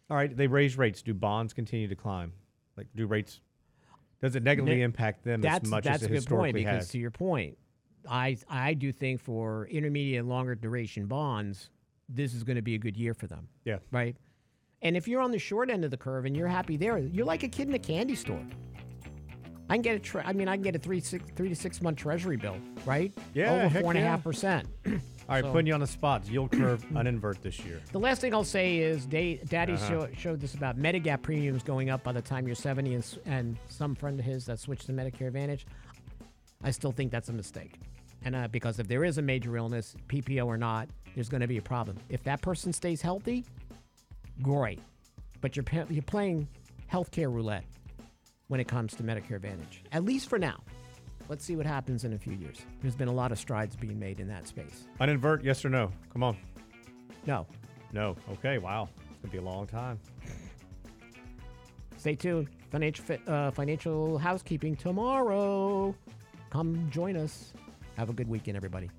All 0.09 0.17
right, 0.17 0.36
they 0.36 0.47
raise 0.47 0.77
rates. 0.77 1.01
Do 1.03 1.13
bonds 1.13 1.53
continue 1.53 1.88
to 1.88 1.95
climb? 1.95 2.34
Like, 2.75 2.88
do 2.95 3.05
rates? 3.05 3.41
Does 4.21 4.36
it 4.36 4.41
negatively 4.43 4.77
Ne- 4.77 4.82
impact 4.82 5.23
them 5.23 5.41
That's 5.41 5.63
as 5.65 5.69
much 5.69 5.84
that's 5.84 6.03
as 6.03 6.09
a 6.09 6.13
it 6.13 6.15
good 6.19 6.27
point 6.27 6.55
historically 6.55 6.61
because 6.61 6.75
has? 6.80 6.89
to 6.89 6.97
your 6.97 7.11
point, 7.11 7.57
I 8.09 8.38
I 8.49 8.73
do 8.73 8.91
think 8.91 9.21
for 9.21 9.67
intermediate 9.67 10.21
and 10.21 10.30
longer 10.30 10.55
duration 10.55 11.05
bonds, 11.05 11.69
this 12.09 12.34
is 12.34 12.43
going 12.43 12.55
to 12.55 12.61
be 12.63 12.73
a 12.73 12.80
good 12.80 12.97
year 12.97 13.13
for 13.13 13.27
them. 13.27 13.47
Yeah. 13.63 13.77
Right. 13.91 14.15
And 14.82 14.97
if 14.97 15.07
you're 15.07 15.21
on 15.21 15.32
the 15.32 15.38
short 15.39 15.69
end 15.69 15.86
of 15.86 15.91
the 15.91 15.97
curve 15.97 16.25
and 16.25 16.36
you're 16.36 16.47
happy 16.47 16.77
there, 16.77 16.97
you're 16.97 17.25
like 17.25 17.43
a 17.43 17.47
kid 17.49 17.67
in 17.67 17.73
a 17.75 17.80
candy 17.80 18.15
store. 18.15 18.41
I 19.70 19.74
can 19.76 19.82
get 19.84 19.95
a, 19.95 19.99
tre- 19.99 20.24
I 20.26 20.34
mean, 20.34 20.47
I 20.47 20.55
can 20.55 20.63
get 20.63 20.76
a 20.76 20.80
three 20.80 20.99
six 20.99 21.24
three 21.36 21.49
to 21.49 21.55
six 21.55 21.82
month 21.82 21.97
Treasury 21.97 22.38
bill, 22.38 22.57
right? 22.86 23.13
Yeah, 23.34 23.65
over 23.65 23.82
four 23.82 23.91
and 23.91 23.99
a 23.99 24.01
half 24.01 24.24
percent. 24.24 24.67
All 24.88 25.36
right, 25.36 25.43
So- 25.43 25.51
putting 25.51 25.67
you 25.67 25.74
on 25.76 25.80
the 25.80 25.88
spot. 25.88 26.28
Yield 26.28 26.51
curve 26.51 26.84
uninvert 26.89 27.41
this 27.41 27.59
year. 27.59 27.80
The 27.91 27.99
last 27.99 28.20
thing 28.22 28.34
I'll 28.34 28.43
say 28.43 28.78
is, 28.80 29.05
da- 29.05 29.38
Daddy 29.47 29.74
Uh-huh. 29.74 29.88
show, 29.88 30.09
showed 30.17 30.41
this 30.41 30.55
about 30.55 30.78
Medigap 30.80 31.22
premiums 31.22 31.61
going 31.61 31.91
up 31.91 32.03
by 32.03 32.11
the 32.13 32.22
time 32.22 32.47
you're 32.47 32.55
70, 32.55 32.95
and, 32.95 33.03
s- 33.03 33.20
and 33.28 33.55
some 33.67 33.93
friend 33.93 34.20
of 34.20 34.26
his 34.26 34.45
that 34.47 34.57
switched 34.59 34.88
to 34.88 34.91
Medicare 34.91 35.28
Advantage. 35.28 35.67
I 36.63 36.72
still 36.72 36.91
think 36.91 37.11
that's 37.11 37.30
a 37.30 37.34
mistake, 37.34 37.76
and 38.26 38.36
uh, 38.36 38.47
because 38.47 38.80
if 38.80 38.88
there 38.88 39.05
is 39.05 39.17
a 39.20 39.22
major 39.22 39.55
illness, 39.55 39.95
PPO 40.07 40.45
or 40.47 40.57
not, 40.57 40.89
there's 41.13 41.30
going 41.30 41.41
to 41.41 41.47
be 41.47 41.57
a 41.57 41.61
problem. 41.61 41.95
If 42.09 42.24
that 42.24 42.41
person 42.41 42.74
stays 42.74 43.01
healthy, 43.01 43.45
great, 44.41 44.80
but 45.41 45.55
you're 45.55 45.63
pa- 45.63 45.86
you're 45.89 46.01
playing 46.03 46.47
healthcare 46.91 47.32
roulette 47.32 47.63
when 48.49 48.59
it 48.59 48.67
comes 48.67 48.93
to 48.95 49.03
Medicare 49.03 49.35
Advantage, 49.37 49.83
at 49.93 50.03
least 50.03 50.27
for 50.27 50.37
now. 50.37 50.59
Let's 51.29 51.45
see 51.45 51.55
what 51.55 51.67
happens 51.67 52.03
in 52.03 52.13
a 52.13 52.17
few 52.17 52.33
years. 52.33 52.57
There's 52.81 52.95
been 52.95 53.07
a 53.07 53.13
lot 53.13 53.31
of 53.31 53.37
strides 53.39 53.75
being 53.75 53.99
made 53.99 54.19
in 54.19 54.27
that 54.27 54.47
space. 54.47 54.87
Uninvert, 54.99 55.43
yes 55.43 55.63
or 55.63 55.69
no? 55.69 55.91
Come 56.11 56.23
on. 56.23 56.35
No, 57.25 57.45
No. 57.93 58.15
Okay. 58.31 58.57
Wow. 58.57 58.89
It's 59.11 59.17
gonna 59.21 59.31
be 59.31 59.37
a 59.37 59.41
long 59.41 59.67
time. 59.67 59.99
Stay 61.97 62.15
tuned. 62.15 62.47
Financial 62.71 63.17
uh, 63.27 63.51
financial 63.51 64.17
housekeeping 64.17 64.75
tomorrow. 64.75 65.93
Come 66.49 66.89
join 66.89 67.15
us. 67.17 67.53
Have 67.97 68.09
a 68.09 68.13
good 68.13 68.27
weekend, 68.29 68.55
everybody. 68.57 68.89